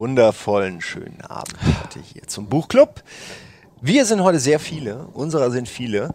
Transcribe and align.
wundervollen 0.00 0.80
schönen 0.80 1.20
Abend 1.28 1.54
heute 1.62 2.00
hier 2.00 2.22
zum 2.26 2.46
Buchclub. 2.46 3.02
Wir 3.82 4.06
sind 4.06 4.22
heute 4.22 4.38
sehr 4.40 4.58
viele, 4.58 5.06
unserer 5.12 5.50
sind 5.50 5.68
viele, 5.68 6.14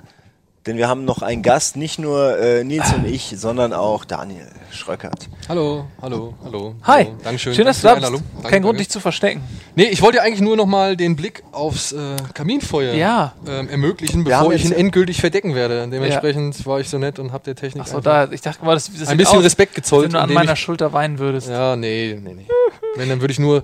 denn 0.66 0.77
wir 0.77 0.88
haben 0.88 1.05
noch 1.05 1.21
einen 1.21 1.44
Gast, 1.44 1.76
nicht 1.77 2.00
nur 2.00 2.36
äh, 2.40 2.63
Nils 2.63 2.91
und 2.94 3.05
ich, 3.05 3.36
sondern 3.38 3.73
auch 3.73 4.04
Daniel 4.04 4.48
Schröckert. 4.71 5.30
Hallo, 5.48 5.86
hallo, 6.02 6.34
hallo. 6.44 6.73
Hi. 6.82 7.05
Hallo. 7.05 7.18
Dankeschön. 7.23 7.54
Schön, 7.54 7.66
dass 7.66 7.82
du 7.82 7.88
da 7.88 7.94
bist. 7.94 8.08
Einladung. 8.08 8.27
Danke, 8.38 8.50
Kein 8.50 8.63
Grund, 8.63 8.80
dich 8.80 8.90
zu 8.90 9.00
verstecken. 9.00 9.44
Nee, 9.76 9.84
ich 9.84 10.02
wollte 10.02 10.17
ja 10.17 10.23
eigentlich 10.23 10.41
nur 10.41 10.58
noch 10.58 10.66
mal 10.66 10.98
den 10.98 11.16
Blick 11.16 11.44
aufs 11.52 11.91
äh, 11.91 12.16
Kaminfeuer 12.34 12.95
Ja. 12.95 13.34
ähm, 13.48 13.70
ermöglichen, 13.70 14.23
bevor 14.23 14.52
ich 14.52 14.66
ihn 14.66 14.72
endgültig 14.72 15.22
verdecken 15.22 15.54
werde. 15.54 15.88
Dementsprechend 15.88 16.66
war 16.66 16.80
ich 16.80 16.90
so 16.90 16.98
nett 16.98 17.20
und 17.20 17.31
hab 17.31 17.44
der 17.44 17.54
Technik 17.54 17.84
Achso, 17.84 17.98
einfach 17.98 18.27
da, 18.27 18.34
ich 18.34 18.41
dachte 18.41 18.66
mal, 18.66 18.73
das, 18.73 18.90
das 18.91 19.09
ein 19.09 19.17
bisschen 19.17 19.38
aus, 19.38 19.44
Respekt 19.44 19.76
gezollt. 19.76 20.05
wenn 20.05 20.13
du 20.13 20.20
an 20.22 20.34
meiner 20.34 20.54
ich, 20.54 20.59
Schulter 20.59 20.91
weinen 20.91 21.20
würdest. 21.20 21.49
Ja, 21.49 21.76
nee, 21.76 22.20
nee, 22.20 22.34
nee. 22.34 22.48
Wenn, 22.95 23.09
dann 23.09 23.22
würde 23.22 23.31
ich 23.31 23.40
nur 23.40 23.63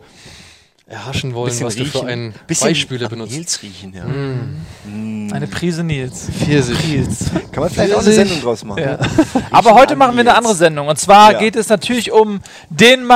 erhaschen 0.88 1.34
wollen, 1.34 1.58
was 1.62 1.76
du 1.78 1.86
für 1.86 2.06
einen 2.06 2.34
Beispiele 2.60 3.06
am 3.06 3.12
benutzt. 3.12 3.32
Nils 3.32 3.62
riechen, 3.64 3.94
ja. 3.94 4.04
Eine 5.34 5.48
Prise 5.48 5.86
Nils. 5.86 6.28
Pfirsich. 6.38 6.86
Nils. 6.86 7.32
Kann 7.54 7.64
man 7.64 7.70
vielleicht 7.70 7.94
auch 7.94 8.00
eine 8.00 8.04
Pfirsich. 8.12 8.16
Sendung 8.16 8.42
draus 8.42 8.66
machen. 8.66 8.84
Ja. 8.84 9.00
Aber 9.52 9.74
heute 9.76 9.96
machen 9.96 10.16
wir 10.16 10.20
eine 10.22 10.36
andere 10.36 10.54
Sendung. 10.54 10.90
Und 10.90 11.00
zwar 11.00 11.32
Ja. 11.32 11.40
geht 11.40 11.56
es 11.56 11.70
natürlich 11.70 12.12
um 12.12 12.42
den. 12.70 13.08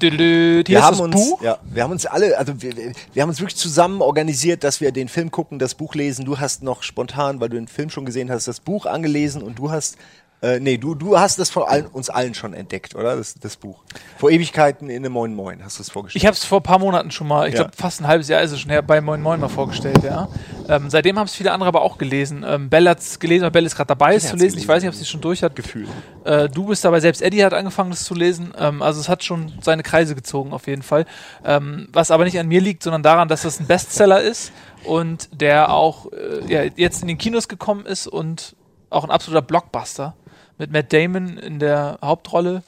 Dülü. 0.00 0.64
Hier 0.66 0.76
Wir 0.78 0.82
haben, 0.82 0.98
uns, 1.00 1.14
Buch. 1.14 1.42
ja, 1.42 1.58
wir 1.64 1.82
haben 1.82 1.90
uns 1.92 2.06
alle, 2.06 2.38
also 2.38 2.62
wir, 2.62 2.74
wir- 2.74 2.92
wir 3.12 3.22
haben 3.22 3.28
uns 3.28 3.40
wirklich 3.40 3.56
zusammen 3.56 4.00
organisiert, 4.00 4.64
dass 4.64 4.80
wir 4.80 4.90
den 4.90 5.08
Film 5.08 5.30
gucken, 5.30 5.58
das 5.58 5.74
Buch 5.74 5.94
lesen. 5.94 6.24
Du 6.24 6.38
hast 6.38 6.62
noch 6.62 6.82
spontan, 6.82 7.40
weil 7.40 7.50
du 7.50 7.56
den 7.56 7.68
Film 7.68 7.90
schon 7.90 8.06
gesehen 8.06 8.30
hast, 8.30 8.48
das 8.48 8.60
Buch 8.60 8.86
angelesen 8.86 9.42
und 9.42 9.58
du 9.58 9.70
hast, 9.70 9.96
äh, 10.40 10.60
nee, 10.60 10.76
du, 10.78 10.94
du 10.94 11.18
hast 11.18 11.38
das 11.38 11.50
von 11.50 11.64
allen, 11.64 11.86
uns 11.86 12.10
allen 12.10 12.32
schon 12.34 12.54
entdeckt, 12.54 12.94
oder? 12.94 13.16
Das, 13.16 13.34
das 13.34 13.56
Buch. 13.56 13.82
Vor 14.18 14.30
Ewigkeiten 14.30 14.88
in 14.88 15.04
einem 15.04 15.12
Moin 15.12 15.34
Moin 15.34 15.64
hast 15.64 15.78
du 15.78 15.82
es 15.82 15.90
vorgestellt. 15.90 16.22
Ich 16.22 16.26
habe 16.26 16.34
es 16.36 16.44
vor 16.44 16.60
ein 16.60 16.62
paar 16.62 16.78
Monaten 16.78 17.10
schon 17.10 17.26
mal, 17.26 17.48
ich 17.48 17.54
Ja. 17.54 17.62
glaube 17.64 17.76
fast 17.76 18.00
ein 18.00 18.06
halbes 18.06 18.28
Jahr 18.28 18.40
ist 18.42 18.52
es 18.52 18.60
schon 18.60 18.70
her, 18.70 18.82
bei 18.82 19.00
Moin 19.00 19.20
Moin 19.20 19.40
mal 19.40 19.48
vorgestellt, 19.48 20.02
ja. 20.04 20.28
Ähm, 20.68 20.90
seitdem 20.90 21.18
haben 21.18 21.26
es 21.26 21.34
viele 21.34 21.50
andere 21.50 21.68
aber 21.68 21.82
auch 21.82 21.98
gelesen. 21.98 22.44
Ähm, 22.46 22.68
Bell 22.68 22.88
hat 22.88 23.00
es 23.00 23.18
gelesen, 23.18 23.44
weil 23.44 23.50
Bell 23.50 23.66
ist 23.66 23.74
gerade 23.74 23.88
dabei, 23.88 24.14
es 24.14 24.28
zu 24.28 24.36
lesen. 24.36 24.46
Ich 24.46 24.52
gelesen? 24.52 24.68
weiß 24.68 24.82
nicht, 24.82 24.88
ob 24.90 24.94
sie 24.94 25.02
es 25.02 25.08
schon 25.08 25.20
durch 25.20 25.42
hat. 25.42 25.56
Gefühl. 25.56 25.88
Äh, 26.24 26.48
du 26.48 26.66
bist 26.66 26.84
dabei, 26.84 27.00
selbst 27.00 27.22
Eddie 27.22 27.44
hat 27.44 27.54
angefangen, 27.54 27.90
das 27.90 28.04
zu 28.04 28.14
lesen. 28.14 28.52
Ähm, 28.58 28.82
also 28.82 29.00
es 29.00 29.08
hat 29.08 29.24
schon 29.24 29.52
seine 29.62 29.82
Kreise 29.82 30.14
gezogen, 30.14 30.52
auf 30.52 30.66
jeden 30.66 30.82
Fall. 30.82 31.06
Ähm, 31.44 31.88
was 31.92 32.10
aber 32.10 32.24
nicht 32.24 32.38
an 32.38 32.46
mir 32.46 32.60
liegt, 32.60 32.82
sondern 32.82 33.02
daran, 33.02 33.28
dass 33.28 33.42
das 33.42 33.58
ein 33.60 33.66
Bestseller 33.66 34.20
ist 34.20 34.52
und 34.84 35.28
der 35.40 35.72
auch 35.72 36.12
äh, 36.12 36.44
ja, 36.52 36.62
jetzt 36.76 37.02
in 37.02 37.08
den 37.08 37.18
Kinos 37.18 37.48
gekommen 37.48 37.86
ist 37.86 38.06
und 38.06 38.54
auch 38.90 39.04
ein 39.04 39.10
absoluter 39.10 39.42
Blockbuster 39.42 40.14
mit 40.58 40.70
Matt 40.72 40.92
Damon 40.92 41.38
in 41.38 41.58
der 41.58 41.98
Hauptrolle. 42.02 42.62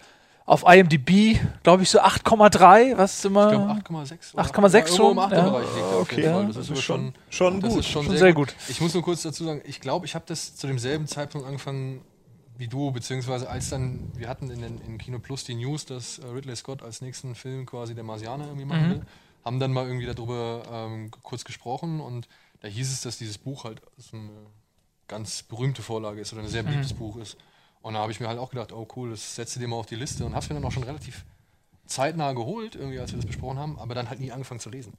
Auf 0.47 0.65
IMDb, 0.67 1.39
glaube 1.63 1.85
ich, 1.85 1.91
so 1.91 2.01
8,3, 2.01 2.97
was 2.97 3.19
ist 3.19 3.25
immer. 3.25 3.53
Ich 3.53 3.59
glaube 3.59 3.73
8,6. 4.03 4.35
oder 4.35 4.43
8,6 4.43 4.75
irgendwo 4.75 4.97
schon, 4.97 5.11
Im 5.13 5.17
ja. 5.19 5.25
8er 5.27 5.45
Bereich 5.45 5.75
liegt 5.75 5.85
auf 5.87 6.01
Okay. 6.01 6.17
jeden 6.17 6.33
Fall. 6.33 6.43
Ja, 6.43 6.49
Das 6.49 6.57
ist 6.57 6.71
aber 6.71 6.81
schon, 6.83 7.15
Schon 7.31 7.61
das 7.61 7.71
gut. 7.71 7.81
ist 7.81 7.87
schon, 7.89 8.03
Schon 8.05 8.11
sehr, 8.13 8.19
sehr 8.19 8.33
gut. 8.33 8.49
gut. 8.49 8.57
Ich 8.69 8.81
muss 8.81 8.95
nur 8.95 9.03
kurz 9.05 9.23
dazu 9.23 9.45
sagen, 9.45 9.61
ich 9.65 9.81
glaube, 9.81 10.07
ich 10.07 10.15
habe 10.17 10.25
das 10.27 10.57
zu 10.57 10.67
demselben 10.67 11.07
Zeitpunkt 11.07 11.47
angefangen 11.47 12.01
wie 12.59 12.67
du, 12.67 12.91
beziehungsweise 12.91 13.49
als 13.49 13.71
dann, 13.71 14.11
wir 14.17 14.29
hatten 14.29 14.51
in, 14.51 14.61
den, 14.61 14.79
in 14.81 14.99
Kino 14.99 15.19
Plus 15.21 15.45
die 15.45 15.55
News, 15.55 15.87
dass 15.87 16.19
äh, 16.19 16.27
Ridley 16.27 16.57
Scott 16.57 16.83
als 16.83 17.01
nächsten 17.01 17.35
Film 17.37 17.65
quasi 17.65 17.95
der 17.95 18.05
Marsianer 18.05 18.45
irgendwie 18.47 18.65
machen 18.67 18.87
Mhm. 18.87 18.91
will, 18.91 19.03
haben 19.45 19.61
dann 19.61 19.73
mal 19.73 19.87
irgendwie 19.87 20.07
darüber 20.07 20.63
ähm, 20.71 21.11
kurz 21.23 21.45
gesprochen 21.45 22.01
und 22.01 22.27
da 22.61 22.69
hieß 22.69 22.93
es, 22.93 23.01
dass 23.03 23.17
dieses 23.19 23.39
Buch 23.39 23.65
halt 23.65 23.81
so 23.97 24.17
eine 24.17 24.29
ganz 25.09 25.43
berühmte 25.45 25.81
Vorlage 25.81 26.21
ist 26.21 26.33
oder 26.33 26.43
ein 26.43 26.49
sehr 26.49 26.63
beliebtes 26.65 26.93
Buch 26.93 27.17
ist. 27.17 27.37
Und 27.83 27.95
da 27.95 28.01
habe 28.01 28.13
ich 28.13 28.21
mir 28.21 28.29
halt 28.29 28.39
auch 28.39 28.51
gedacht, 28.51 28.73
oh 28.73 28.87
cool, 28.97 29.11
das 29.11 29.35
setze 29.37 29.59
dir 29.59 29.69
mal 29.69 29.77
auf 29.77 29.87
die 29.87 29.95
Liste 29.97 30.25
und 30.25 30.33
habe 30.35 30.43
es 30.43 30.49
mir 30.51 30.55
dann 30.55 30.65
auch 30.65 30.73
schon 30.73 30.83
relativ 30.83 31.25
zeitnah 31.87 32.33
geholt, 32.33 32.75
irgendwie 32.77 32.99
als 33.01 33.11
wir 33.13 33.17
das 33.17 33.27
besprochen 33.27 33.59
haben, 33.59 33.79
aber 33.79 33.95
dann 33.95 34.09
halt 34.11 34.21
nie 34.21 34.31
angefangen 34.33 34.61
zu 34.61 34.71
lesen. 34.71 34.93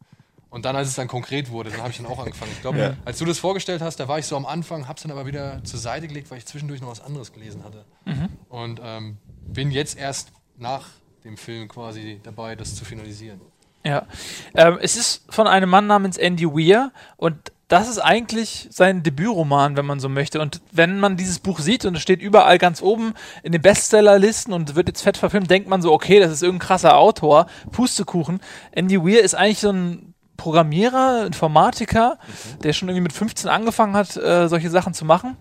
Und 0.49 0.65
dann, 0.65 0.75
als 0.75 0.89
es 0.89 0.95
dann 0.95 1.07
konkret 1.07 1.49
wurde, 1.49 1.69
dann 1.69 1.79
habe 1.79 1.91
ich 1.91 1.97
dann 1.97 2.07
auch 2.07 2.19
angefangen. 2.19 2.51
Ich 2.51 2.59
glaube, 2.61 2.77
Ja. 2.79 2.97
als 3.05 3.17
du 3.19 3.23
das 3.25 3.39
vorgestellt 3.39 3.81
hast, 3.81 4.01
da 4.01 4.09
war 4.09 4.19
ich 4.19 4.25
so 4.25 4.35
am 4.35 4.45
Anfang, 4.45 4.87
habe 4.89 4.97
es 4.97 5.03
dann 5.03 5.11
aber 5.11 5.25
wieder 5.25 5.63
zur 5.63 5.79
Seite 5.79 6.07
gelegt, 6.09 6.29
weil 6.29 6.39
ich 6.39 6.45
zwischendurch 6.45 6.81
noch 6.81 6.89
was 6.89 6.99
anderes 6.99 7.31
gelesen 7.31 7.63
hatte. 7.63 7.85
Und 8.49 8.81
ähm, 8.83 9.17
bin 9.47 9.71
jetzt 9.71 9.97
erst 9.97 10.33
nach 10.57 10.89
dem 11.23 11.37
Film 11.37 11.69
quasi 11.69 12.19
dabei, 12.23 12.57
das 12.57 12.75
zu 12.75 12.83
finalisieren. 12.83 13.39
Ja. 13.85 14.05
Ähm, 14.53 14.77
es 14.81 14.97
ist 14.97 15.23
von 15.31 15.47
einem 15.47 15.69
Mann 15.69 15.87
namens 15.87 16.17
Andy 16.17 16.45
Weir 16.45 16.91
und 17.15 17.53
das 17.71 17.87
ist 17.87 17.99
eigentlich 17.99 18.67
sein 18.69 19.01
Debütroman, 19.01 19.77
wenn 19.77 19.85
man 19.85 20.01
so 20.01 20.09
möchte. 20.09 20.41
Und 20.41 20.61
wenn 20.73 20.99
man 20.99 21.15
dieses 21.15 21.39
Buch 21.39 21.59
sieht 21.59 21.85
und 21.85 21.95
es 21.95 22.01
steht 22.01 22.21
überall 22.21 22.57
ganz 22.57 22.81
oben 22.81 23.13
in 23.43 23.53
den 23.53 23.61
Bestsellerlisten 23.61 24.53
und 24.53 24.75
wird 24.75 24.89
jetzt 24.89 25.01
fett 25.01 25.15
verfilmt, 25.15 25.49
denkt 25.49 25.69
man 25.69 25.81
so, 25.81 25.93
okay, 25.93 26.19
das 26.19 26.33
ist 26.33 26.43
irgendein 26.43 26.67
krasser 26.67 26.97
Autor. 26.97 27.45
Pustekuchen. 27.71 28.41
Andy 28.71 29.01
Weir 29.01 29.21
ist 29.21 29.35
eigentlich 29.35 29.59
so 29.59 29.71
ein 29.71 30.13
Programmierer, 30.35 31.25
Informatiker, 31.25 32.17
der 32.61 32.73
schon 32.73 32.89
irgendwie 32.89 33.03
mit 33.03 33.13
15 33.13 33.49
angefangen 33.49 33.95
hat, 33.95 34.17
äh, 34.17 34.49
solche 34.49 34.69
Sachen 34.69 34.93
zu 34.93 35.05
machen. 35.05 35.37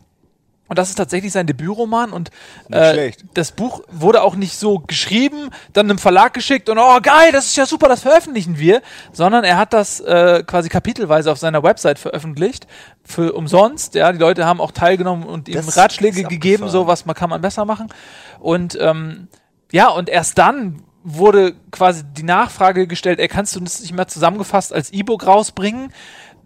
Und 0.70 0.78
das 0.78 0.88
ist 0.88 0.94
tatsächlich 0.94 1.32
sein 1.32 1.48
Debütroman 1.48 2.12
und 2.12 2.30
äh, 2.70 3.10
das 3.34 3.50
Buch 3.50 3.82
wurde 3.90 4.22
auch 4.22 4.36
nicht 4.36 4.56
so 4.56 4.78
geschrieben, 4.78 5.50
dann 5.72 5.90
einem 5.90 5.98
Verlag 5.98 6.32
geschickt 6.32 6.68
und 6.68 6.78
oh 6.78 7.00
geil, 7.02 7.32
das 7.32 7.46
ist 7.46 7.56
ja 7.56 7.66
super, 7.66 7.88
das 7.88 8.02
veröffentlichen 8.02 8.56
wir, 8.56 8.80
sondern 9.12 9.42
er 9.42 9.56
hat 9.56 9.72
das 9.72 9.98
äh, 9.98 10.44
quasi 10.46 10.68
kapitelweise 10.68 11.32
auf 11.32 11.38
seiner 11.38 11.64
Website 11.64 11.98
veröffentlicht 11.98 12.68
für 13.02 13.32
umsonst. 13.32 13.96
Ja, 13.96 14.12
die 14.12 14.20
Leute 14.20 14.46
haben 14.46 14.60
auch 14.60 14.70
teilgenommen 14.70 15.24
und 15.24 15.48
ihm 15.48 15.56
Das 15.56 15.76
Ratschläge 15.76 16.22
gegeben, 16.22 16.68
so 16.68 16.86
was 16.86 17.04
man 17.04 17.16
kann 17.16 17.30
man 17.30 17.40
besser 17.40 17.64
machen. 17.64 17.88
Und 18.38 18.78
ähm, 18.80 19.26
ja, 19.72 19.88
und 19.88 20.08
erst 20.08 20.38
dann 20.38 20.84
wurde 21.02 21.54
quasi 21.72 22.04
die 22.04 22.22
Nachfrage 22.22 22.86
gestellt, 22.86 23.18
ey, 23.18 23.26
kannst 23.26 23.56
du 23.56 23.60
das 23.60 23.80
nicht 23.80 23.92
mehr 23.92 24.06
zusammengefasst 24.06 24.72
als 24.72 24.92
E-Book 24.92 25.26
rausbringen? 25.26 25.92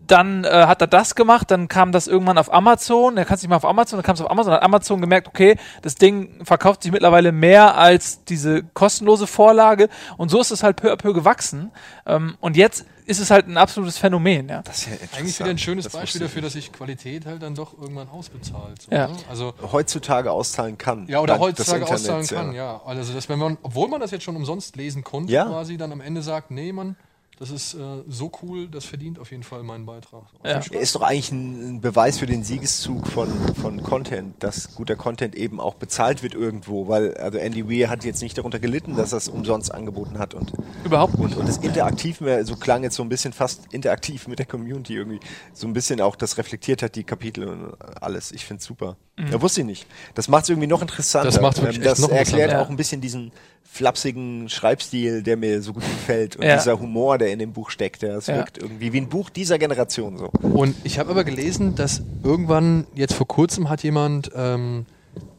Dann 0.06 0.44
äh, 0.44 0.48
hat 0.66 0.80
er 0.80 0.86
das 0.86 1.14
gemacht, 1.14 1.50
dann 1.50 1.68
kam 1.68 1.90
das 1.92 2.06
irgendwann 2.06 2.36
auf 2.38 2.52
Amazon, 2.52 3.16
er 3.16 3.24
kann 3.24 3.36
es 3.36 3.42
nicht 3.42 3.48
mal 3.48 3.56
auf 3.56 3.64
Amazon, 3.64 3.96
dann 3.98 4.04
kam 4.04 4.14
es 4.14 4.20
auf 4.20 4.30
Amazon, 4.30 4.50
dann 4.50 4.60
hat 4.60 4.64
Amazon 4.64 5.00
gemerkt, 5.00 5.28
okay, 5.28 5.56
das 5.82 5.94
Ding 5.94 6.44
verkauft 6.44 6.82
sich 6.82 6.92
mittlerweile 6.92 7.32
mehr 7.32 7.76
als 7.78 8.24
diese 8.24 8.64
kostenlose 8.74 9.26
Vorlage 9.26 9.88
und 10.18 10.30
so 10.30 10.40
ist 10.40 10.50
es 10.50 10.62
halt 10.62 10.76
peu 10.76 10.92
à 10.92 10.96
peu 10.96 11.14
gewachsen 11.14 11.70
ähm, 12.06 12.36
und 12.40 12.56
jetzt 12.56 12.84
ist 13.06 13.20
es 13.20 13.30
halt 13.30 13.46
ein 13.48 13.56
absolutes 13.58 13.98
Phänomen, 13.98 14.48
ja. 14.48 14.62
Das 14.62 14.78
ist 14.78 14.86
ja 14.86 14.92
interessant. 14.92 15.18
Eigentlich 15.20 15.38
wieder 15.40 15.50
ein 15.50 15.58
schönes 15.58 15.84
Das 15.84 15.92
Beispiel 15.92 16.22
dafür, 16.22 16.40
dass 16.42 16.54
sich 16.54 16.72
Qualität 16.72 17.26
halt 17.26 17.42
dann 17.42 17.54
doch 17.54 17.78
irgendwann 17.78 18.08
ausbezahlt. 18.08 18.80
So, 18.82 18.90
Ja. 18.92 19.08
ne? 19.08 19.16
Also 19.28 19.52
heutzutage 19.72 20.30
auszahlen 20.32 20.78
kann. 20.78 21.06
Ja, 21.08 21.20
oder 21.20 21.38
heutzutage 21.38 21.86
auszahlen 21.86 22.26
kann, 22.26 22.52
ja. 22.54 22.80
Also, 22.86 23.12
dass 23.12 23.28
wenn 23.28 23.38
man, 23.38 23.58
obwohl 23.62 23.88
man 23.88 24.00
das 24.00 24.10
jetzt 24.10 24.22
schon 24.24 24.36
umsonst 24.36 24.76
lesen 24.76 25.04
konnte, 25.04 25.32
Ja. 25.32 25.44
quasi 25.44 25.76
dann 25.76 25.92
am 25.92 26.00
Ende 26.00 26.22
sagt, 26.22 26.50
nee, 26.50 26.72
Mann, 26.72 26.96
das 27.38 27.50
ist 27.50 27.74
äh, 27.74 27.78
so 28.08 28.30
cool, 28.42 28.68
das 28.68 28.84
verdient 28.84 29.18
auf 29.18 29.30
jeden 29.30 29.42
Fall 29.42 29.62
meinen 29.62 29.86
Beitrag. 29.86 30.24
Ja. 30.44 30.60
Er 30.70 30.80
ist 30.80 30.94
doch 30.94 31.02
eigentlich 31.02 31.32
ein, 31.32 31.80
Beweis 31.80 32.18
für 32.18 32.26
den 32.26 32.44
Siegeszug 32.44 33.06
von, 33.08 33.28
von 33.54 33.82
Content, 33.82 34.42
dass 34.42 34.74
guter 34.74 34.96
Content 34.96 35.34
eben 35.34 35.60
auch 35.60 35.74
bezahlt 35.74 36.22
wird 36.22 36.34
irgendwo, 36.34 36.88
weil 36.88 37.14
also 37.16 37.38
Andy 37.38 37.68
Weir 37.68 37.90
hat 37.90 38.04
jetzt 38.04 38.22
nicht 38.22 38.38
darunter 38.38 38.58
gelitten, 38.58 38.96
dass 38.96 39.12
er 39.12 39.18
es 39.18 39.28
umsonst 39.28 39.74
angeboten 39.74 40.18
hat 40.18 40.34
und 40.34 40.52
Überhaupt 40.84 41.18
nicht. 41.18 41.32
und, 41.32 41.36
und 41.36 41.48
das 41.48 41.58
interaktiv 41.58 42.20
mehr, 42.20 42.44
so 42.44 42.56
klang 42.56 42.82
jetzt 42.84 42.96
so 42.96 43.02
ein 43.02 43.08
bisschen 43.08 43.32
fast 43.32 43.72
interaktiv 43.72 44.28
mit 44.28 44.38
der 44.38 44.46
Community 44.46 44.94
irgendwie, 44.94 45.20
so 45.52 45.66
ein 45.66 45.72
bisschen 45.72 46.00
auch 46.00 46.16
das 46.16 46.38
reflektiert 46.38 46.82
hat, 46.82 46.94
die 46.94 47.04
Kapitel 47.04 47.48
und 47.48 47.74
alles. 48.00 48.32
Ich 48.32 48.44
finde 48.44 48.62
super. 48.62 48.96
Ja, 49.16 49.40
wusste 49.40 49.60
ich 49.60 49.66
nicht. 49.66 49.86
Das 50.14 50.26
macht 50.26 50.44
es 50.44 50.50
irgendwie 50.50 50.66
noch 50.66 50.82
interessanter. 50.82 51.30
Das 51.30 51.40
macht's 51.40 51.60
wirklich 51.60 51.78
Ähm, 51.78 51.84
Das 51.84 52.00
noch 52.00 52.10
erklärt 52.10 52.54
auch 52.54 52.68
ein 52.68 52.76
bisschen 52.76 53.00
diesen 53.00 53.30
flapsigen 53.74 54.48
Schreibstil, 54.48 55.24
der 55.24 55.36
mir 55.36 55.60
so 55.60 55.72
gut 55.72 55.82
gefällt 55.90 56.36
und 56.36 56.44
Ja. 56.44 56.54
dieser 56.56 56.78
Humor, 56.78 57.18
der 57.18 57.32
in 57.32 57.40
dem 57.40 57.52
Buch 57.52 57.70
steckt, 57.70 58.02
der 58.02 58.16
es 58.16 58.28
Ja. 58.28 58.36
wirkt 58.36 58.56
irgendwie 58.58 58.92
wie 58.92 58.98
ein 59.00 59.08
Buch 59.08 59.30
dieser 59.30 59.58
Generation 59.58 60.16
so. 60.16 60.30
Und 60.42 60.76
ich 60.84 61.00
habe 61.00 61.10
aber 61.10 61.24
gelesen, 61.24 61.74
dass 61.74 62.00
irgendwann, 62.22 62.86
jetzt 62.94 63.14
vor 63.14 63.26
kurzem 63.26 63.68
hat 63.68 63.82
jemand, 63.82 64.30
ähm, 64.36 64.86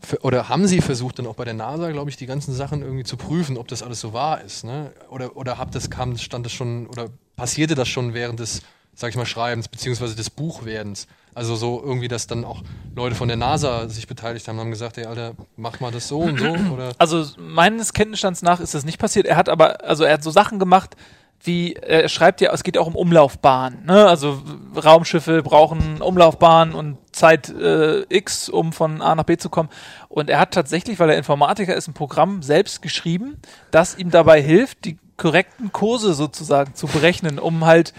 für, 0.02 0.20
oder 0.20 0.50
haben 0.50 0.68
sie 0.68 0.82
versucht, 0.82 1.18
dann 1.20 1.28
auch 1.28 1.36
bei 1.36 1.46
der 1.46 1.54
NASA, 1.54 1.92
glaube 1.92 2.10
ich, 2.10 2.18
die 2.18 2.26
ganzen 2.26 2.54
Sachen 2.54 2.82
irgendwie 2.82 3.06
zu 3.06 3.16
prüfen, 3.16 3.58
ob 3.58 3.70
das 3.70 3.82
alles 3.82 4.02
so 4.02 4.12
wahr 4.12 4.42
ist. 4.42 4.66
Ne? 4.66 4.92
Oder, 5.10 5.38
oder 5.38 5.58
habt 5.58 5.74
das, 5.74 5.90
kam, 5.90 6.18
stand 6.18 6.46
das 6.46 6.52
schon, 6.52 6.88
oder 6.88 7.08
passierte 7.38 7.74
das 7.74 7.88
schon 7.88 8.14
während 8.14 8.42
des, 8.42 8.62
sag 8.94 9.10
ich 9.12 9.16
mal, 9.16 9.26
Schreibens, 9.26 9.70
beziehungsweise 9.70 10.14
des 10.16 10.30
Buchwerdens? 10.30 11.08
Also 11.36 11.56
so 11.56 11.82
irgendwie, 11.84 12.08
dass 12.08 12.28
dann 12.28 12.46
auch 12.46 12.64
Leute 12.96 13.14
von 13.16 13.28
der 13.28 13.36
NASA 13.36 13.90
sich 13.90 14.08
beteiligt 14.08 14.48
haben, 14.48 14.58
haben 14.58 14.72
gesagt, 14.72 14.98
ey 14.98 15.06
Alter, 15.06 15.34
mach 15.58 15.82
mal 15.82 15.92
das 15.92 16.08
so 16.08 16.20
und 16.20 16.40
so. 16.40 16.46
Oder 16.74 16.94
Also 16.98 17.26
meines 17.38 17.92
Kenntnisstands 17.92 18.42
nach 18.42 18.62
ist 18.62 18.74
das 18.74 18.86
nicht 18.86 19.00
passiert. 19.00 19.28
Er 19.28 19.36
hat 19.36 19.50
aber, 19.50 19.84
also 19.84 20.06
er 20.06 20.14
hat 20.14 20.24
so 20.24 20.32
Sachen 20.32 20.60
gemacht, 20.60 20.96
wie 21.44 21.74
er 21.74 22.08
schreibt 22.10 22.42
ja, 22.42 22.54
es 22.54 22.64
geht 22.64 22.78
auch 22.78 22.88
um 22.88 22.96
Umlaufbahn. 22.96 23.84
Ne? 23.86 24.08
Also 24.08 24.42
Raumschiffe 24.82 25.44
brauchen 25.44 26.02
Umlaufbahn 26.02 26.74
und 26.74 26.98
Zeit 27.12 27.50
äh, 27.50 28.04
X, 28.10 28.50
um 28.50 28.74
von 28.74 29.02
A 29.02 29.14
nach 29.16 29.26
B 29.26 29.38
zu 29.38 29.50
kommen. 29.50 29.70
Und 30.08 30.30
er 30.30 30.40
hat 30.40 30.52
tatsächlich, 30.52 31.00
weil 31.00 31.10
er 31.10 31.18
Informatiker 31.18 31.76
ist, 31.76 31.88
ein 31.88 31.94
Programm 31.94 32.42
selbst 32.42 32.82
geschrieben, 32.82 33.38
das 33.72 33.98
ihm 33.98 34.10
dabei 34.10 34.42
hilft, 34.42 34.86
die 34.86 34.98
korrekten 35.18 35.72
Kurse 35.72 36.14
sozusagen 36.14 36.76
zu 36.76 36.88
berechnen, 36.88 37.40
um 37.40 37.66
halt 37.66 37.94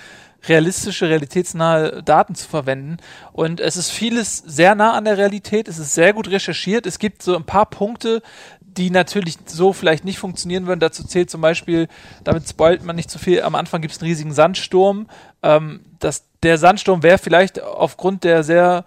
realistische, 0.49 1.09
realitätsnahe 1.09 2.03
Daten 2.03 2.35
zu 2.35 2.49
verwenden. 2.49 2.99
Und 3.33 3.61
es 3.61 3.77
ist 3.77 3.91
vieles 3.91 4.39
sehr 4.39 4.75
nah 4.75 4.93
an 4.93 5.05
der 5.05 5.19
Realität, 5.19 5.69
es 5.69 5.79
ist 5.79 5.95
sehr 5.95 6.13
gut 6.13 6.29
recherchiert. 6.29 6.87
Es 6.87 6.99
gibt 6.99 7.23
so 7.23 7.37
ein 7.37 7.45
paar 7.45 7.67
Punkte, 7.67 8.23
die 8.61 8.91
natürlich 8.91 9.39
so 9.47 9.73
vielleicht 9.73 10.05
nicht 10.05 10.19
funktionieren 10.19 10.67
würden. 10.67 10.81
Dazu 10.81 11.05
zählt 11.05 11.31
zum 11.31 11.41
Beispiel, 11.41 11.89
damit 12.25 12.49
spoilt 12.49 12.85
man 12.85 12.97
nicht 12.97 13.11
zu 13.11 13.19
viel, 13.19 13.43
am 13.43 13.55
Anfang 13.55 13.81
gibt 13.81 13.95
es 13.95 14.01
einen 14.01 14.09
riesigen 14.09 14.33
Sandsturm. 14.33 15.09
Ähm, 15.43 15.81
das, 15.99 16.25
der 16.43 16.59
Sandsturm 16.59 17.03
wäre 17.03 17.19
vielleicht 17.19 17.63
aufgrund 17.63 18.25
der 18.25 18.43
sehr 18.43 18.85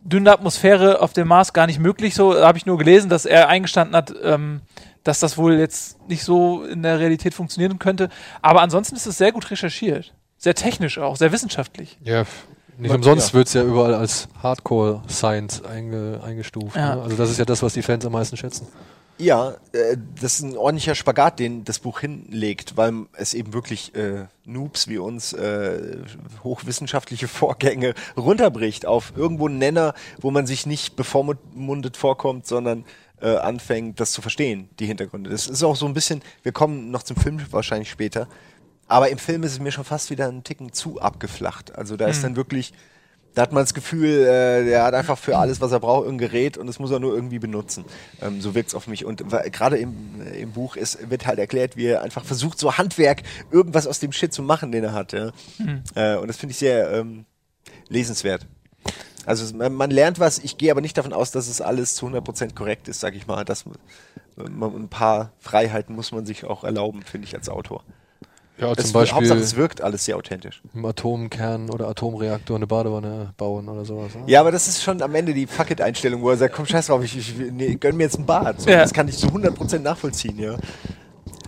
dünnen 0.00 0.28
Atmosphäre 0.28 1.00
auf 1.02 1.12
dem 1.12 1.28
Mars 1.28 1.52
gar 1.52 1.66
nicht 1.66 1.80
möglich. 1.80 2.14
So 2.14 2.34
habe 2.40 2.58
ich 2.58 2.66
nur 2.66 2.78
gelesen, 2.78 3.10
dass 3.10 3.26
er 3.26 3.48
eingestanden 3.48 3.96
hat, 3.96 4.14
ähm, 4.22 4.62
dass 5.04 5.20
das 5.20 5.36
wohl 5.36 5.54
jetzt 5.54 6.08
nicht 6.08 6.24
so 6.24 6.64
in 6.64 6.82
der 6.82 6.98
Realität 6.98 7.34
funktionieren 7.34 7.78
könnte. 7.78 8.08
Aber 8.40 8.62
ansonsten 8.62 8.96
ist 8.96 9.06
es 9.06 9.18
sehr 9.18 9.32
gut 9.32 9.50
recherchiert. 9.50 10.14
Sehr 10.46 10.54
technisch 10.54 10.96
auch, 10.98 11.16
sehr 11.16 11.32
wissenschaftlich. 11.32 11.98
Ja, 12.04 12.24
nicht 12.78 12.88
Man- 12.90 12.98
umsonst 12.98 13.30
ja. 13.30 13.34
wird 13.34 13.48
es 13.48 13.54
ja 13.54 13.64
überall 13.64 13.94
als 13.94 14.28
Hardcore-Science 14.44 15.64
einge, 15.64 16.20
eingestuft. 16.24 16.76
Ja. 16.76 16.94
Ne? 16.94 17.02
Also 17.02 17.16
das 17.16 17.30
ist 17.30 17.38
ja 17.40 17.44
das, 17.44 17.64
was 17.64 17.72
die 17.74 17.82
Fans 17.82 18.06
am 18.06 18.12
meisten 18.12 18.36
schätzen. 18.36 18.68
Ja, 19.18 19.56
äh, 19.72 19.96
das 20.20 20.34
ist 20.34 20.42
ein 20.42 20.56
ordentlicher 20.56 20.94
Spagat, 20.94 21.40
den 21.40 21.64
das 21.64 21.80
Buch 21.80 21.98
hinlegt, 21.98 22.76
weil 22.76 23.06
es 23.14 23.34
eben 23.34 23.54
wirklich 23.54 23.92
äh, 23.96 24.26
Noobs 24.44 24.86
wie 24.86 24.98
uns 24.98 25.32
äh, 25.32 25.96
hochwissenschaftliche 26.44 27.26
Vorgänge 27.26 27.94
runterbricht 28.16 28.86
auf 28.86 29.14
irgendwo 29.16 29.48
einen 29.48 29.58
Nenner, 29.58 29.94
wo 30.20 30.30
man 30.30 30.46
sich 30.46 30.64
nicht 30.64 30.94
bevormundet 30.94 31.96
vorkommt, 31.96 32.46
sondern 32.46 32.84
äh, 33.20 33.34
anfängt, 33.34 33.98
das 33.98 34.12
zu 34.12 34.22
verstehen, 34.22 34.68
die 34.78 34.86
Hintergründe. 34.86 35.30
Das 35.30 35.48
ist 35.48 35.64
auch 35.64 35.74
so 35.74 35.86
ein 35.86 35.94
bisschen, 35.94 36.22
wir 36.44 36.52
kommen 36.52 36.92
noch 36.92 37.02
zum 37.02 37.16
Film 37.16 37.40
wahrscheinlich 37.50 37.90
später, 37.90 38.28
aber 38.88 39.10
im 39.10 39.18
Film 39.18 39.42
ist 39.42 39.52
es 39.52 39.60
mir 39.60 39.72
schon 39.72 39.84
fast 39.84 40.10
wieder 40.10 40.28
einen 40.28 40.44
Ticken 40.44 40.72
zu 40.72 41.00
abgeflacht. 41.00 41.74
Also 41.74 41.96
da 41.96 42.06
ist 42.06 42.22
dann 42.22 42.36
wirklich, 42.36 42.72
da 43.34 43.42
hat 43.42 43.52
man 43.52 43.62
das 43.64 43.74
Gefühl, 43.74 44.08
äh, 44.08 44.64
der 44.64 44.84
hat 44.84 44.94
einfach 44.94 45.18
für 45.18 45.36
alles, 45.36 45.60
was 45.60 45.72
er 45.72 45.80
braucht, 45.80 46.08
ein 46.08 46.18
Gerät 46.18 46.56
und 46.56 46.66
das 46.66 46.78
muss 46.78 46.90
er 46.90 47.00
nur 47.00 47.14
irgendwie 47.14 47.38
benutzen. 47.38 47.84
Ähm, 48.22 48.40
so 48.40 48.54
wirkt 48.54 48.68
es 48.68 48.74
auf 48.74 48.86
mich. 48.86 49.04
Und 49.04 49.24
gerade 49.52 49.76
im, 49.76 50.20
äh, 50.20 50.40
im 50.40 50.52
Buch 50.52 50.76
ist, 50.76 51.10
wird 51.10 51.26
halt 51.26 51.38
erklärt, 51.38 51.76
wie 51.76 51.86
er 51.86 52.02
einfach 52.02 52.24
versucht, 52.24 52.58
so 52.58 52.78
Handwerk, 52.78 53.22
irgendwas 53.50 53.86
aus 53.86 53.98
dem 53.98 54.12
Shit 54.12 54.32
zu 54.32 54.42
machen, 54.42 54.72
den 54.72 54.84
er 54.84 54.92
hat. 54.92 55.12
Ja? 55.12 55.32
Äh, 55.94 56.16
und 56.16 56.28
das 56.28 56.36
finde 56.36 56.52
ich 56.52 56.58
sehr 56.58 56.90
ähm, 56.92 57.26
lesenswert. 57.88 58.46
Also 59.26 59.56
man, 59.56 59.90
lernt 59.90 60.20
was, 60.20 60.38
ich 60.38 60.56
gehe 60.56 60.70
aber 60.70 60.80
nicht 60.80 60.96
davon 60.96 61.12
aus, 61.12 61.32
dass 61.32 61.48
es 61.48 61.60
alles 61.60 61.96
zu 61.96 62.06
100% 62.06 62.54
korrekt 62.54 62.86
ist, 62.86 63.00
sag 63.00 63.16
ich 63.16 63.26
mal. 63.26 63.44
Dass 63.44 63.64
man, 63.66 63.76
ein 64.36 64.88
paar 64.88 65.32
Freiheiten 65.40 65.96
muss 65.96 66.12
man 66.12 66.24
sich 66.24 66.44
auch 66.44 66.62
erlauben, 66.62 67.02
finde 67.02 67.26
ich, 67.26 67.34
als 67.34 67.48
Autor. 67.48 67.82
Ja, 68.58 68.72
Es, 68.72 68.84
zum 68.84 68.92
Beispiel 68.94 69.16
Hauptsache, 69.16 69.38
es 69.38 69.56
wirkt 69.56 69.80
alles 69.82 70.04
sehr 70.06 70.16
authentisch. 70.16 70.62
im 70.74 70.84
Atomkern 70.84 71.68
oder 71.70 71.88
Atomreaktor 71.88 72.56
eine 72.56 72.66
Badewanne 72.66 73.34
bauen 73.36 73.68
oder 73.68 73.84
sowas. 73.84 74.14
Ne? 74.14 74.22
Ja, 74.26 74.40
aber 74.40 74.50
das 74.50 74.66
ist 74.66 74.82
schon 74.82 75.02
am 75.02 75.14
Ende 75.14 75.34
die 75.34 75.46
Fuck-it-Einstellung, 75.46 76.22
wo 76.22 76.30
er 76.30 76.36
sagt, 76.36 76.54
komm, 76.54 76.64
scheiß 76.66 76.86
drauf, 76.86 77.04
ich, 77.04 77.16
ich 77.18 77.34
nee, 77.52 77.74
gönn 77.74 77.96
mir 77.96 78.04
jetzt 78.04 78.18
ein 78.18 78.24
Bad. 78.26 78.60
So, 78.62 78.70
Ja. 78.70 78.78
Das 78.78 78.92
kann 78.94 79.08
ich 79.08 79.18
zu 79.18 79.26
100% 79.26 79.80
nachvollziehen, 79.80 80.38
ja. 80.38 80.56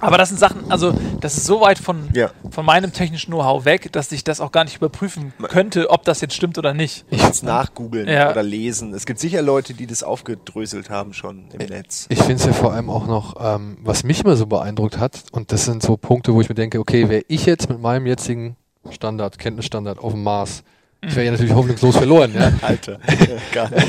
Aber 0.01 0.19
das 0.19 0.29
sind 0.29 0.39
Sachen, 0.39 0.71
also 0.71 0.93
das 1.21 1.37
ist 1.37 1.45
so 1.47 1.61
weit 1.61 1.79
von, 1.79 2.09
Ja. 2.15 2.31
von 2.51 2.65
meinem 2.65 2.93
technischen 2.93 3.33
Know-how 3.33 3.65
weg, 3.65 3.93
dass 3.93 4.13
ich 4.13 4.25
das 4.25 4.41
auch 4.41 4.53
gar 4.53 4.65
nicht 4.65 4.77
überprüfen 4.77 5.33
könnte, 5.49 5.91
ob 5.91 6.05
das 6.05 6.21
jetzt 6.21 6.35
stimmt 6.35 6.59
oder 6.59 6.75
nicht. 6.75 7.05
Ich 7.11 7.23
jetzt 7.23 7.43
nachgoogeln 7.43 8.09
Ja. 8.09 8.31
oder 8.31 8.43
lesen. 8.43 8.95
Es 8.95 9.07
gibt 9.07 9.19
sicher 9.21 9.43
Leute, 9.43 9.75
die 9.75 9.87
das 9.87 10.03
aufgedröselt 10.03 10.91
haben 10.91 11.13
schon 11.15 11.45
im 11.53 11.67
Netz. 11.67 12.07
Ich 12.11 12.19
finde 12.19 12.35
es 12.35 12.45
ja 12.47 12.53
vor 12.53 12.73
allem 12.73 12.91
auch 12.91 13.07
noch, 13.07 13.37
ähm, 13.41 13.79
was 13.83 14.05
mich 14.05 14.23
immer 14.25 14.37
so 14.37 14.47
beeindruckt 14.47 14.99
hat, 14.99 15.25
und 15.33 15.53
das 15.53 15.65
sind 15.65 15.83
so 15.83 15.97
Punkte, 15.97 16.35
wo 16.35 16.41
ich 16.41 16.49
mir 16.49 16.55
denke, 16.55 16.79
okay, 16.79 17.09
wäre 17.09 17.23
ich 17.29 17.47
jetzt 17.47 17.69
mit 17.69 17.81
meinem 17.81 18.07
jetzigen 18.07 18.57
Standard, 18.91 19.39
Kenntnisstandard 19.39 19.99
auf 19.99 20.13
dem 20.13 20.23
Mars, 20.23 20.63
ich 21.01 21.15
wäre 21.15 21.27
ja 21.27 21.31
natürlich 21.33 21.55
hoffnungslos 21.55 21.97
verloren, 21.97 22.33
ja. 22.35 22.53
Alter, 22.63 22.99
gar 23.53 23.71
nicht. 23.71 23.87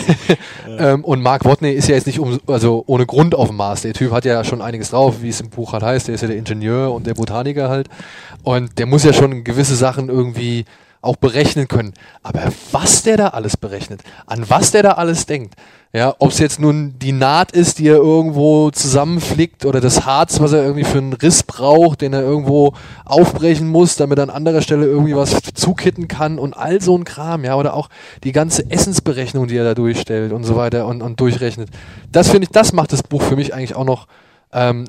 Ähm, 0.67 1.03
und 1.03 1.21
Mark 1.21 1.43
Watney 1.43 1.71
ist 1.71 1.87
ja 1.87 1.95
jetzt 1.95 2.05
nicht 2.05 2.19
um, 2.19 2.39
also 2.45 2.83
ohne 2.85 3.05
Grund 3.07 3.33
auf 3.33 3.47
dem 3.47 3.57
Mars. 3.57 3.81
Der 3.81 3.93
Typ 3.93 4.11
hat 4.11 4.25
ja 4.25 4.43
schon 4.43 4.61
einiges 4.61 4.91
drauf, 4.91 5.21
wie 5.21 5.29
es 5.29 5.41
im 5.41 5.49
Buch 5.49 5.73
halt 5.73 5.83
heißt. 5.83 6.07
Der 6.07 6.15
ist 6.15 6.21
ja 6.21 6.27
der 6.27 6.37
Ingenieur 6.37 6.93
und 6.93 7.07
der 7.07 7.15
Botaniker 7.15 7.67
halt. 7.69 7.89
Und 8.43 8.77
der 8.77 8.85
muss 8.85 9.03
ja 9.03 9.13
schon 9.13 9.43
gewisse 9.43 9.75
Sachen 9.75 10.09
irgendwie 10.09 10.65
auch 11.01 11.15
berechnen 11.15 11.67
können. 11.67 11.93
Aber 12.21 12.41
was 12.71 13.03
der 13.03 13.17
da 13.17 13.27
alles 13.29 13.57
berechnet, 13.57 14.01
an 14.27 14.49
was 14.49 14.71
der 14.71 14.83
da 14.83 14.91
alles 14.91 15.25
denkt, 15.25 15.55
ja, 15.91 16.13
ob 16.19 16.29
es 16.29 16.37
jetzt 16.37 16.59
nun 16.59 16.93
die 16.99 17.11
Naht 17.11 17.51
ist, 17.51 17.79
die 17.79 17.87
er 17.87 17.95
irgendwo 17.95 18.69
zusammenflickt 18.69 19.65
oder 19.65 19.81
das 19.81 20.05
Harz, 20.05 20.39
was 20.39 20.53
er 20.53 20.61
irgendwie 20.61 20.83
für 20.83 20.99
einen 20.99 21.13
Riss 21.13 21.41
braucht, 21.41 22.01
den 22.01 22.13
er 22.13 22.21
irgendwo 22.21 22.73
aufbrechen 23.05 23.67
muss, 23.67 23.95
damit 23.95 24.19
er 24.19 24.23
an 24.23 24.29
anderer 24.29 24.61
Stelle 24.61 24.85
irgendwie 24.85 25.15
was 25.15 25.35
zukitten 25.55 26.07
kann 26.07 26.37
und 26.37 26.55
all 26.55 26.79
so 26.79 26.95
ein 26.95 27.05
Kram, 27.05 27.43
ja, 27.43 27.55
oder 27.55 27.73
auch 27.73 27.89
die 28.23 28.33
ganze 28.33 28.69
Essensberechnung, 28.69 29.47
die 29.47 29.57
er 29.57 29.63
da 29.63 29.73
durchstellt 29.73 30.31
und 30.31 30.43
so 30.43 30.55
weiter 30.55 30.85
und, 30.85 31.01
und 31.01 31.19
durchrechnet. 31.19 31.69
Das 32.11 32.29
finde 32.29 32.43
ich, 32.45 32.51
das 32.51 32.71
macht 32.71 32.93
das 32.93 33.01
Buch 33.01 33.23
für 33.23 33.35
mich 33.35 33.55
eigentlich 33.55 33.75
auch 33.75 33.85
noch 33.85 34.05
ähm, 34.53 34.85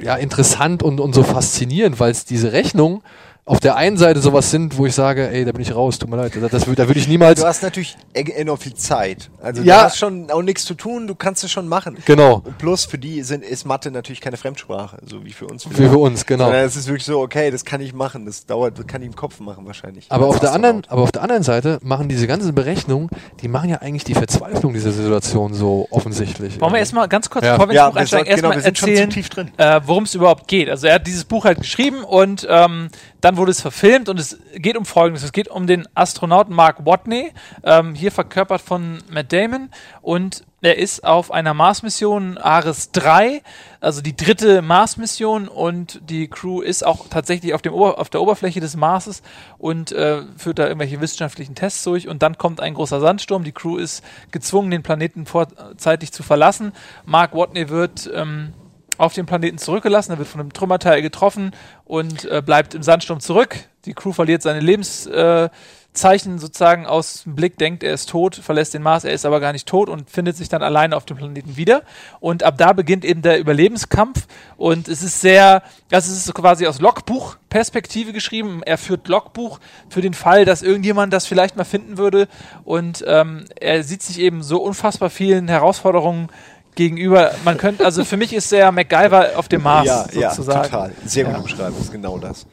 äh, 0.00 0.04
ja, 0.04 0.16
interessant 0.16 0.82
und, 0.82 0.98
und 0.98 1.14
so 1.14 1.24
faszinierend, 1.24 2.00
weil 2.00 2.10
es 2.10 2.24
diese 2.24 2.52
Rechnung 2.52 3.02
auf 3.48 3.60
der 3.60 3.76
einen 3.76 3.96
Seite 3.96 4.20
sowas 4.20 4.50
sind, 4.50 4.76
wo 4.76 4.86
ich 4.86 4.94
sage, 4.94 5.28
ey, 5.30 5.44
da 5.44 5.52
bin 5.52 5.62
ich 5.62 5.74
raus, 5.74 5.98
tut 5.98 6.08
mir 6.10 6.16
leid, 6.16 6.32
das, 6.40 6.50
das, 6.50 6.64
da 6.64 6.86
würde 6.86 7.00
ich 7.00 7.08
niemals, 7.08 7.40
Du 7.40 7.46
hast 7.46 7.62
natürlich 7.62 7.96
e- 8.14 8.20
enorm 8.32 8.58
viel 8.58 8.74
Zeit. 8.74 9.30
Also 9.42 9.62
Ja. 9.62 9.78
du 9.78 9.84
hast 9.84 9.98
schon 9.98 10.30
auch 10.30 10.42
nichts 10.42 10.64
zu 10.64 10.74
tun, 10.74 11.06
du 11.06 11.14
kannst 11.14 11.42
es 11.44 11.50
schon 11.50 11.66
machen. 11.66 11.96
genau, 12.04 12.42
Und 12.44 12.58
plus 12.58 12.84
für 12.84 12.98
die 12.98 13.22
sind, 13.22 13.42
ist 13.44 13.64
Mathe 13.64 13.90
natürlich 13.90 14.20
keine 14.20 14.36
Fremdsprache, 14.36 14.98
so 15.04 15.24
wie 15.24 15.32
für 15.32 15.46
uns. 15.46 15.64
für, 15.64 15.72
für 15.90 15.98
uns, 15.98 16.26
genau. 16.26 16.50
Es 16.52 16.76
ist 16.76 16.86
wirklich 16.86 17.04
so, 17.04 17.20
okay, 17.20 17.50
das 17.50 17.64
kann 17.64 17.80
ich 17.80 17.94
machen, 17.94 18.26
das 18.26 18.46
dauert, 18.46 18.78
das 18.78 18.86
kann 18.86 19.02
ich 19.02 19.08
im 19.08 19.16
Kopf 19.16 19.40
machen 19.40 19.66
wahrscheinlich. 19.66 20.06
Aber 20.10 20.26
auf, 20.26 20.38
der 20.40 20.52
anderen, 20.52 20.82
aber 20.88 21.02
auf 21.02 21.12
der 21.12 21.22
anderen 21.22 21.42
Seite 21.42 21.78
machen 21.82 22.08
diese 22.08 22.26
ganzen 22.26 22.54
Berechnungen, 22.54 23.08
die 23.40 23.48
machen 23.48 23.70
ja 23.70 23.78
eigentlich 23.78 24.04
die 24.04 24.14
Verzweiflung 24.14 24.72
dieser 24.74 24.92
Situation 24.92 25.54
so 25.54 25.86
offensichtlich. 25.90 26.60
Wollen 26.60 26.72
wir 26.72 26.80
erstmal 26.80 27.08
ganz 27.08 27.30
kurz, 27.30 27.44
Ja. 27.44 27.52
bevor 27.56 27.68
wir 27.68 27.74
Ja, 27.74 27.86
ins 27.86 27.90
Buch 27.90 27.94
wir 27.96 28.00
einsteigen, 28.02 28.36
genau, 28.36 28.50
erstmal 28.52 28.64
erzählen, 28.66 29.10
zu 29.10 29.14
tief 29.14 29.28
drin. 29.30 29.50
äh, 29.56 29.80
worum 29.86 30.04
es 30.04 30.14
überhaupt 30.14 30.48
geht. 30.48 30.68
Also 30.68 30.86
er 30.86 30.94
hat 30.96 31.06
dieses 31.06 31.24
Buch 31.24 31.44
halt 31.44 31.58
geschrieben 31.60 32.04
und 32.04 32.46
ähm, 32.50 32.88
dann 33.20 33.36
wurde 33.36 33.50
es 33.50 33.60
verfilmt 33.60 34.08
und 34.08 34.18
es 34.18 34.38
geht 34.54 34.76
um 34.76 34.84
Folgendes. 34.84 35.24
Es 35.24 35.32
geht 35.32 35.48
um 35.48 35.66
den 35.66 35.88
Astronauten 35.94 36.54
Mark 36.54 36.84
Watney, 36.86 37.32
ähm, 37.64 37.94
hier 37.94 38.12
verkörpert 38.12 38.60
von 38.60 38.98
Matt 39.10 39.32
Damon 39.32 39.70
und 40.02 40.44
er 40.60 40.76
ist 40.76 41.04
auf 41.04 41.30
einer 41.30 41.54
Mars-Mission 41.54 42.36
Ares 42.36 42.90
3, 42.90 43.42
also 43.80 44.02
die 44.02 44.16
dritte 44.16 44.60
Mars-Mission 44.60 45.46
und 45.46 46.00
die 46.10 46.26
Crew 46.26 46.62
ist 46.62 46.84
auch 46.84 47.06
tatsächlich 47.08 47.54
auf, 47.54 47.62
dem 47.62 47.72
Ober 47.72 48.00
auf 48.00 48.10
der 48.10 48.20
Oberfläche 48.20 48.58
des 48.58 48.76
Marses 48.76 49.22
und 49.58 49.92
äh, 49.92 50.22
führt 50.36 50.58
da 50.58 50.64
irgendwelche 50.64 51.00
wissenschaftlichen 51.00 51.54
Tests 51.54 51.84
durch 51.84 52.08
und 52.08 52.22
dann 52.22 52.38
kommt 52.38 52.60
ein 52.60 52.74
großer 52.74 52.98
Sandsturm. 52.98 53.44
Die 53.44 53.52
Crew 53.52 53.76
ist 53.76 54.02
gezwungen, 54.32 54.72
den 54.72 54.82
Planeten 54.82 55.26
vorzeitig 55.26 56.12
zu 56.12 56.24
verlassen. 56.24 56.72
Mark 57.04 57.34
Watney 57.34 57.68
wird 57.68 58.10
ähm, 58.12 58.52
auf 58.98 59.14
den 59.14 59.26
Planeten 59.26 59.58
zurückgelassen, 59.58 60.12
er 60.12 60.18
wird 60.18 60.28
von 60.28 60.40
einem 60.40 60.52
Trümmerteil 60.52 61.00
getroffen 61.00 61.52
und 61.84 62.24
äh, 62.26 62.42
bleibt 62.44 62.74
im 62.74 62.82
Sandsturm 62.82 63.20
zurück. 63.20 63.56
Die 63.84 63.94
Crew 63.94 64.12
verliert 64.12 64.42
seine 64.42 64.60
Lebenszeichen 64.60 65.50
äh, 66.34 66.38
sozusagen 66.38 66.84
aus 66.84 67.22
dem 67.22 67.36
Blick, 67.36 67.56
denkt, 67.56 67.82
er 67.84 67.94
ist 67.94 68.10
tot, 68.10 68.34
verlässt 68.34 68.74
den 68.74 68.82
Mars, 68.82 69.04
er 69.04 69.12
ist 69.12 69.24
aber 69.24 69.40
gar 69.40 69.52
nicht 69.52 69.66
tot 69.68 69.88
und 69.88 70.10
findet 70.10 70.36
sich 70.36 70.48
dann 70.48 70.62
alleine 70.62 70.96
auf 70.96 71.06
dem 71.06 71.16
Planeten 71.16 71.56
wieder. 71.56 71.82
Und 72.18 72.42
ab 72.42 72.58
da 72.58 72.72
beginnt 72.72 73.04
eben 73.04 73.22
der 73.22 73.38
Überlebenskampf 73.38 74.26
und 74.56 74.88
es 74.88 75.02
ist 75.02 75.20
sehr, 75.20 75.62
das 75.88 76.08
ist 76.08 76.34
quasi 76.34 76.66
aus 76.66 76.80
Logbuch-Perspektive 76.80 78.12
geschrieben. 78.12 78.62
Er 78.66 78.76
führt 78.76 79.06
Logbuch 79.08 79.60
für 79.88 80.02
den 80.02 80.12
Fall, 80.12 80.44
dass 80.44 80.62
irgendjemand 80.62 81.12
das 81.12 81.26
vielleicht 81.26 81.56
mal 81.56 81.64
finden 81.64 81.96
würde 81.96 82.28
und 82.64 83.04
ähm, 83.06 83.44
er 83.58 83.84
sieht 83.84 84.02
sich 84.02 84.18
eben 84.18 84.42
so 84.42 84.60
unfassbar 84.60 85.08
vielen 85.08 85.48
Herausforderungen 85.48 86.28
gegenüber. 86.78 87.32
Man 87.44 87.58
könnte, 87.58 87.84
also 87.84 88.04
für 88.04 88.16
mich 88.16 88.32
ist 88.32 88.52
der 88.52 88.70
MacGyver 88.70 89.32
auf 89.36 89.48
dem 89.48 89.62
Mars 89.64 89.86
ja, 89.86 90.06
ja, 90.12 90.30
sozusagen. 90.30 90.62
total. 90.70 90.92
Sehr 91.04 91.24
Ja. 91.24 91.32
gut 91.32 91.40
umschreiben, 91.42 91.78
ist 91.80 91.90
genau 91.90 92.18
das. 92.18 92.46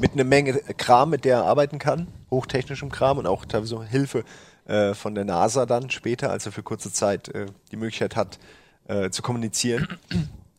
Mit 0.00 0.12
einer 0.12 0.24
Menge 0.24 0.54
Kram, 0.76 1.10
mit 1.10 1.24
der 1.24 1.36
er 1.38 1.44
arbeiten 1.44 1.78
kann, 1.78 2.08
hochtechnischem 2.30 2.90
Kram 2.90 3.18
und 3.18 3.26
auch 3.28 3.44
teilweise 3.44 3.82
Hilfe 3.84 4.24
äh, 4.66 4.92
von 4.94 5.14
der 5.14 5.24
NASA 5.24 5.66
dann 5.66 5.88
später, 5.88 6.30
als 6.30 6.46
er 6.46 6.52
für 6.52 6.64
kurze 6.64 6.92
Zeit 6.92 7.28
äh, 7.28 7.46
die 7.70 7.76
Möglichkeit 7.76 8.16
hat, 8.16 8.38
äh, 8.88 9.10
zu 9.10 9.22
kommunizieren. 9.22 9.86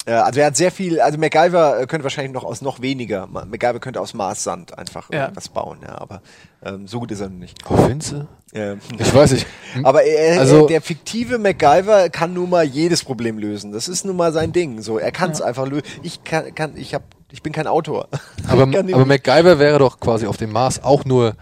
Äh, 0.06 0.12
also 0.14 0.40
er 0.40 0.48
hat 0.48 0.56
sehr 0.56 0.72
viel, 0.72 1.00
also 1.00 1.18
MacGyver 1.18 1.82
äh, 1.82 1.86
könnte 1.88 2.04
wahrscheinlich 2.04 2.34
noch 2.34 2.44
aus 2.44 2.62
noch 2.62 2.82
weniger, 2.82 3.28
Ma- 3.28 3.46
MacGyver 3.46 3.80
könnte 3.80 4.02
aus 4.02 4.14
Marssand 4.14 4.78
einfach 4.78 5.10
Ja. 5.12 5.24
irgendwas 5.24 5.50
bauen, 5.50 5.80
ja, 5.84 6.00
aber 6.00 6.22
ähm, 6.64 6.88
so 6.88 7.00
gut 7.00 7.12
ist 7.12 7.22
er 7.22 7.30
noch 7.30 7.38
nicht. 7.40 7.58
Oh, 7.70 7.88
Vince? 7.88 8.28
Ähm, 8.54 8.80
Ich 9.00 9.14
weiß 9.14 9.32
nicht. 9.32 9.48
aber 9.84 10.04
er, 10.04 10.40
Also- 10.40 10.62
er, 10.64 10.68
der 10.68 10.82
fiktive 10.82 11.38
MacGyver 11.38 12.10
kann 12.10 12.34
nun 12.34 12.50
mal 12.50 12.64
jedes 12.66 13.04
Problem 13.04 13.38
lösen. 13.38 13.72
Das 13.72 13.88
ist 13.88 14.04
nun 14.06 14.16
mal 14.18 14.34
sein 14.34 14.52
Ding. 14.52 14.82
So, 14.82 14.98
er 15.00 15.12
kann 15.12 15.32
es 15.32 15.42
einfach 15.42 15.66
lösen. 15.68 15.84
Ich 16.04 16.24
kann, 16.24 16.54
kann, 16.54 16.76
ich 16.76 16.94
hab, 16.94 17.04
ich 17.32 17.42
bin 17.42 17.54
kein 17.54 17.68
Autor. 17.68 18.08
Aber, 18.50 18.64
aber 18.64 19.06
MacGyver 19.06 19.58
wäre 19.60 19.80
doch 19.80 20.00
quasi 20.00 20.26
auf 20.28 20.38
dem 20.38 20.52
Mars 20.52 20.84
auch 20.84 21.06
nur, 21.06 21.36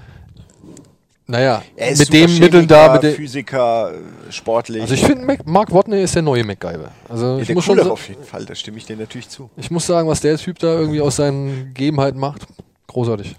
naja, 1.29 1.62
er 1.75 1.89
ist 1.91 2.00
mit 2.00 2.12
den 2.12 2.39
Mitteln 2.39 2.67
da, 2.67 2.93
mit 2.93 3.03
den, 3.03 3.13
Physiker, 3.13 3.91
äh, 3.91 4.31
sportlich. 4.31 4.81
also 4.81 4.95
ich 4.95 5.05
finde, 5.05 5.38
Mark 5.45 5.71
Watney 5.71 6.01
ist 6.01 6.15
der 6.15 6.24
neue 6.24 6.43
MacGyver. 6.43 6.89
Also 7.07 7.36
Ja, 7.36 7.38
ich 7.38 7.45
der 7.48 7.55
muss 7.55 7.65
schon 7.65 7.79
auf 7.79 8.09
jeden 8.09 8.24
Fall. 8.24 8.45
Da 8.45 8.55
stimme 8.55 8.79
ich 8.79 8.86
dir 8.86 8.98
natürlich 8.98 9.29
zu. 9.29 9.48
ich 9.55 9.69
muss 9.69 9.86
sagen, 9.86 10.09
was 10.09 10.21
der 10.21 10.38
Typ 10.38 10.57
da 10.57 10.74
irgendwie 10.74 11.01
aus 11.01 11.17
seinen 11.17 11.67
Gegebenheiten 11.75 12.19
macht, 12.19 12.48
großartig. 12.88 13.36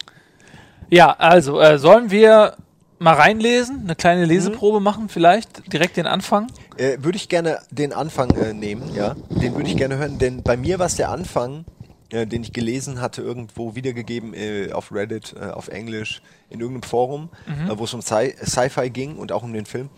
Ja, 0.88 1.16
also 1.18 1.60
äh, 1.60 1.80
sollen 1.80 2.12
wir 2.12 2.54
mal 3.00 3.14
reinlesen, 3.14 3.80
eine 3.82 3.96
kleine 3.96 4.24
Leseprobe 4.24 4.78
machen, 4.78 5.08
vielleicht 5.08 5.72
direkt 5.72 5.96
den 5.96 6.06
Anfang. 6.06 6.46
Äh, 6.76 6.98
würde 7.00 7.16
ich 7.16 7.28
gerne 7.28 7.58
den 7.72 7.92
Anfang 7.92 8.30
äh, 8.36 8.52
nehmen, 8.52 8.94
ja. 8.94 9.16
Den 9.30 9.56
würde 9.56 9.68
ich 9.68 9.76
gerne 9.76 9.96
hören, 9.96 10.18
denn 10.18 10.44
bei 10.44 10.56
mir 10.56 10.78
war 10.78 10.86
es 10.86 10.94
der 10.94 11.10
Anfang, 11.10 11.64
äh, 12.10 12.26
den 12.26 12.42
ich 12.42 12.52
gelesen 12.52 13.00
hatte, 13.00 13.22
irgendwo 13.22 13.74
wiedergegeben 13.74 14.34
äh, 14.34 14.72
auf 14.72 14.92
Reddit, 14.92 15.34
äh, 15.40 15.46
auf 15.50 15.68
Englisch, 15.68 16.22
in 16.48 16.60
irgendeinem 16.60 16.82
Forum, 16.88 17.28
äh, 17.68 17.78
wo 17.78 17.84
es 17.84 17.94
um 17.94 18.00
Sci- 18.00 18.34
Sci-Fi 18.44 18.90
ging 18.90 19.16
und 19.16 19.32
auch 19.32 19.42
um 19.42 19.52
den 19.52 19.66
Film. 19.66 19.88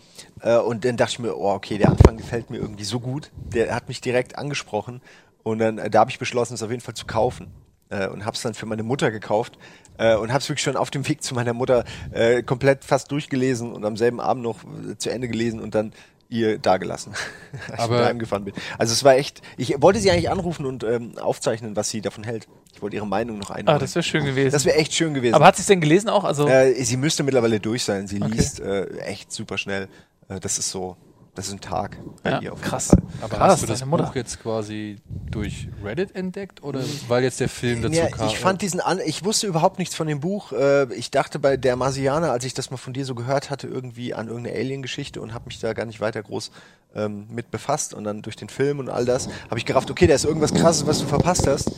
Äh, 0.41 0.57
und 0.57 0.85
dann 0.85 0.97
dachte 0.97 1.13
ich 1.13 1.19
mir, 1.19 1.35
oh, 1.35 1.51
okay, 1.51 1.77
der 1.77 1.89
Anfang 1.89 2.17
gefällt 2.17 2.49
mir 2.49 2.57
irgendwie 2.57 2.83
so 2.85 2.99
gut. 2.99 3.31
Der 3.53 3.73
hat 3.73 3.87
mich 3.87 4.01
direkt 4.01 4.37
angesprochen. 4.37 5.01
Und 5.43 5.59
dann, 5.59 5.77
da 5.91 5.99
habe 5.99 6.11
ich 6.11 6.19
beschlossen, 6.19 6.53
es 6.53 6.63
auf 6.63 6.69
jeden 6.69 6.81
Fall 6.81 6.93
zu 6.95 7.05
kaufen. 7.05 7.47
Und 7.89 8.25
habe 8.25 8.35
es 8.35 8.41
dann 8.41 8.55
für 8.55 8.65
meine 8.65 8.81
Mutter 8.81 9.11
gekauft. 9.11 9.59
Äh, 9.99 10.15
und 10.15 10.29
habe 10.29 10.39
es 10.39 10.49
wirklich 10.49 10.63
schon 10.63 10.77
auf 10.77 10.89
dem 10.89 11.07
Weg 11.07 11.21
zu 11.21 11.35
meiner 11.35 11.53
Mutter 11.53 11.83
äh, 12.11 12.41
komplett 12.41 12.83
fast 12.83 13.11
durchgelesen 13.11 13.71
und 13.71 13.85
am 13.85 13.97
selben 13.97 14.19
Abend 14.19 14.41
noch 14.43 14.59
zu 14.97 15.11
Ende 15.11 15.27
gelesen 15.27 15.59
und 15.59 15.75
dann 15.75 15.93
ihr 16.33 16.57
dagelassen, 16.57 17.13
als 17.69 17.79
Aber- 17.79 18.01
ich 18.01 18.07
heimgefahren 18.07 18.43
bin. 18.43 18.53
Also 18.77 18.91
es 18.93 19.03
war 19.03 19.15
echt, 19.15 19.41
ich 19.57 19.75
wollte 19.81 19.99
sie 19.99 20.11
eigentlich 20.11 20.29
anrufen 20.29 20.65
und 20.65 20.83
ähm, 20.83 21.17
aufzeichnen, 21.17 21.75
was 21.75 21.89
sie 21.89 22.01
davon 22.01 22.23
hält. 22.23 22.47
Ich 22.73 22.81
wollte 22.81 22.95
ihre 22.95 23.07
Meinung 23.07 23.37
noch 23.37 23.51
einholen. 23.51 23.75
Ah, 23.75 23.79
das 23.79 23.93
wäre 23.95 24.03
schön 24.03 24.25
gewesen. 24.25 24.51
Das 24.51 24.65
wäre 24.65 24.77
echt 24.77 24.93
schön 24.93 25.13
gewesen. 25.13 25.35
Aber 25.35 25.45
hat 25.45 25.55
sie 25.55 25.63
denn 25.65 25.79
gelesen 25.79 26.09
auch? 26.09 26.23
Also, 26.23 26.47
äh, 26.47 26.73
sie 26.83 26.97
müsste 26.97 27.23
mittlerweile 27.23 27.59
durch 27.59 27.83
sein. 27.83 28.07
Sie 28.07 28.21
Okay. 28.21 28.31
liest 28.31 28.59
äh, 28.59 28.85
echt 28.99 29.31
super 29.31 29.57
schnell. 29.59 29.87
Äh, 30.27 30.39
das 30.39 30.57
ist 30.57 30.71
so, 30.71 30.97
das 31.35 31.47
ist 31.47 31.53
ein 31.53 31.61
Tag 31.61 31.97
bei 32.21 32.31
ja, 32.31 32.41
ihr 32.41 32.53
auf 32.53 32.61
krass. 32.61 32.87
Fall. 32.87 32.99
Aber 33.21 33.37
krass, 33.37 33.51
hast 33.53 33.63
du 33.63 33.67
das 33.67 33.85
Mutter. 33.85 34.03
Buch 34.03 34.15
jetzt 34.15 34.41
quasi 34.41 34.97
durch 35.31 35.67
Reddit 35.83 36.15
entdeckt 36.15 36.61
oder 36.63 36.81
weil 37.07 37.23
jetzt 37.23 37.39
der 37.39 37.49
Film 37.49 37.81
dazu 37.81 37.95
Ja, 37.95 38.07
kam? 38.07 38.27
ich 38.27 38.37
fand 38.37 38.61
diesen 38.61 38.79
an, 38.79 38.99
ich 39.03 39.25
wusste 39.25 39.47
überhaupt 39.47 39.79
nichts 39.79 39.95
von 39.95 40.05
dem 40.07 40.19
Buch. 40.19 40.51
Äh, 40.51 40.93
ich 40.93 41.09
dachte 41.09 41.39
bei 41.39 41.57
der 41.57 41.75
Marsianer, 41.75 42.31
als 42.31 42.45
ich 42.45 42.53
das 42.53 42.69
mal 42.69 42.77
von 42.77 42.93
dir 42.93 43.05
so 43.05 43.15
gehört 43.15 43.49
hatte, 43.49 43.67
irgendwie 43.67 44.13
an 44.13 44.27
irgendeine 44.27 44.57
Alien-Geschichte 44.57 45.21
und 45.21 45.33
habe 45.33 45.45
mich 45.45 45.59
da 45.59 45.73
gar 45.73 45.85
nicht 45.85 45.99
weiter 46.01 46.21
groß 46.21 46.51
ähm, 46.95 47.25
mit 47.29 47.49
befasst. 47.49 47.93
Und 47.95 48.03
dann 48.03 48.21
durch 48.21 48.35
den 48.35 48.49
Film 48.49 48.77
und 48.79 48.89
all 48.89 49.05
das 49.05 49.27
habe 49.49 49.57
ich 49.57 49.65
gerafft, 49.65 49.89
okay, 49.89 50.05
da 50.05 50.13
ist 50.13 50.25
irgendwas 50.25 50.53
Krasses, 50.53 50.85
was 50.85 50.99
du 50.99 51.07
verpasst 51.07 51.47
hast. 51.47 51.71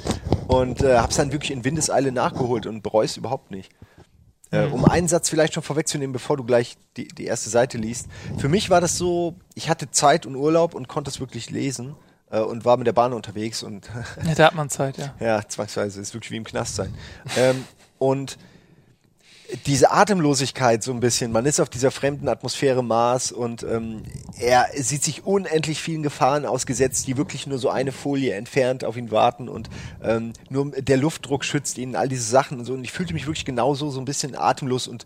Und 0.47 0.81
äh, 0.83 0.97
habe 0.97 1.09
es 1.11 1.15
dann 1.17 1.31
wirklich 1.31 1.51
in 1.51 1.63
Windeseile 1.63 2.11
nachgeholt 2.11 2.65
und 2.67 2.83
bereue 2.83 3.05
es 3.05 3.15
überhaupt 3.17 3.51
nicht. 3.51 3.71
Äh, 4.51 4.65
um 4.65 4.85
einen 4.85 5.07
Satz 5.07 5.29
vielleicht 5.29 5.53
schon 5.53 5.63
vorwegzunehmen, 5.63 6.13
bevor 6.13 6.37
du 6.37 6.43
gleich 6.43 6.77
die, 6.97 7.07
die 7.07 7.25
erste 7.25 7.49
Seite 7.49 7.77
liest. 7.77 8.07
Für 8.37 8.47
mich 8.47 8.69
war 8.69 8.79
das 8.79 8.97
so, 8.97 9.35
ich 9.55 9.69
hatte 9.69 9.89
Zeit 9.91 10.25
und 10.25 10.35
Urlaub 10.35 10.75
und 10.75 10.87
konnte 10.87 11.09
es 11.09 11.19
wirklich 11.19 11.49
lesen 11.49 11.95
äh, 12.29 12.39
und 12.39 12.63
war 12.63 12.77
mit 12.77 12.87
der 12.87 12.93
Bahn 12.93 13.13
unterwegs 13.13 13.63
und 13.63 13.89
ja, 14.25 14.35
da 14.35 14.45
hat 14.45 14.55
man 14.55 14.69
Zeit, 14.69 14.97
ja. 14.97 15.15
ja, 15.19 15.47
zwangsweise. 15.47 15.99
Ist 15.99 16.13
wirklich 16.13 16.31
wie 16.31 16.37
im 16.37 16.43
Knast 16.43 16.75
sein. 16.75 16.93
ähm, 17.37 17.65
und 17.97 18.37
diese 19.65 19.91
Atemlosigkeit 19.91 20.83
so 20.83 20.91
ein 20.91 20.99
bisschen, 20.99 21.31
man 21.31 21.45
ist 21.45 21.59
auf 21.59 21.69
dieser 21.69 21.91
fremden 21.91 22.27
Atmosphäre 22.27 22.83
Mars 22.83 23.31
und 23.31 23.63
ähm, 23.63 24.03
er 24.39 24.67
sieht 24.75 25.03
sich 25.03 25.25
unendlich 25.25 25.81
vielen 25.81 26.03
Gefahren 26.03 26.45
ausgesetzt, 26.45 27.07
die 27.07 27.17
wirklich 27.17 27.47
nur 27.47 27.57
so 27.57 27.69
eine 27.69 27.91
Folie 27.91 28.33
entfernt 28.33 28.83
auf 28.83 28.97
ihn 28.97 29.11
warten 29.11 29.49
und 29.49 29.69
ähm, 30.03 30.33
nur 30.49 30.71
der 30.71 30.97
Luftdruck 30.97 31.43
schützt 31.43 31.77
ihn, 31.77 31.95
all 31.95 32.07
diese 32.07 32.23
Sachen 32.23 32.59
und 32.59 32.65
so. 32.65 32.73
Und 32.73 32.83
ich 32.83 32.91
fühlte 32.91 33.13
mich 33.13 33.27
wirklich 33.27 33.45
genauso 33.45 33.89
so 33.89 33.99
ein 33.99 34.05
bisschen 34.05 34.35
atemlos 34.35 34.87
und 34.87 35.05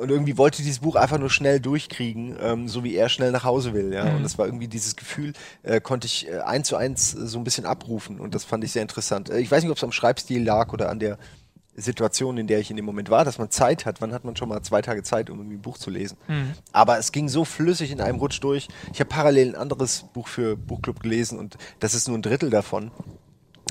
und 0.00 0.10
irgendwie 0.10 0.38
wollte 0.38 0.62
dieses 0.62 0.78
Buch 0.78 0.96
einfach 0.96 1.18
nur 1.18 1.28
schnell 1.28 1.60
durchkriegen, 1.60 2.36
ähm, 2.40 2.68
so 2.68 2.84
wie 2.84 2.94
er 2.94 3.10
schnell 3.10 3.32
nach 3.32 3.44
Hause 3.44 3.74
will. 3.74 3.92
Ja? 3.92 4.16
Und 4.16 4.22
das 4.22 4.38
war 4.38 4.46
irgendwie 4.46 4.66
dieses 4.66 4.96
Gefühl, 4.96 5.34
äh, 5.62 5.78
konnte 5.78 6.06
ich 6.06 6.26
äh, 6.26 6.38
eins 6.38 6.68
zu 6.68 6.76
eins 6.76 7.14
äh, 7.14 7.26
so 7.26 7.38
ein 7.38 7.44
bisschen 7.44 7.66
abrufen. 7.66 8.18
Und 8.18 8.34
das 8.34 8.44
fand 8.44 8.64
ich 8.64 8.72
sehr 8.72 8.80
interessant. 8.80 9.28
Äh, 9.28 9.40
ich 9.40 9.50
weiß 9.50 9.62
nicht, 9.62 9.70
ob 9.70 9.76
es 9.76 9.84
am 9.84 9.92
Schreibstil 9.92 10.42
lag 10.42 10.72
oder 10.72 10.88
an 10.88 11.00
der 11.00 11.18
Situation, 11.76 12.38
in 12.38 12.46
der 12.46 12.60
ich 12.60 12.70
in 12.70 12.76
dem 12.76 12.84
Moment 12.84 13.10
war, 13.10 13.24
dass 13.24 13.38
man 13.38 13.50
Zeit 13.50 13.86
hat. 13.86 14.00
Wann 14.00 14.12
hat 14.12 14.24
man 14.24 14.36
schon 14.36 14.48
mal 14.48 14.62
zwei 14.62 14.82
Tage 14.82 15.02
Zeit, 15.02 15.30
um 15.30 15.38
irgendwie 15.38 15.56
ein 15.56 15.62
Buch 15.62 15.78
zu 15.78 15.90
lesen? 15.90 16.16
Aber 16.72 16.98
es 16.98 17.12
ging 17.12 17.28
so 17.28 17.44
flüssig 17.44 17.90
in 17.90 18.00
einem 18.00 18.18
Rutsch 18.18 18.40
durch. 18.40 18.68
Ich 18.92 19.00
habe 19.00 19.08
parallel 19.08 19.50
ein 19.50 19.54
anderes 19.56 20.04
Buch 20.12 20.28
für 20.28 20.56
Buchclub 20.56 21.00
gelesen 21.00 21.38
und 21.38 21.56
das 21.80 21.94
ist 21.94 22.08
nur 22.08 22.16
ein 22.18 22.22
Drittel 22.22 22.50
davon. 22.50 22.90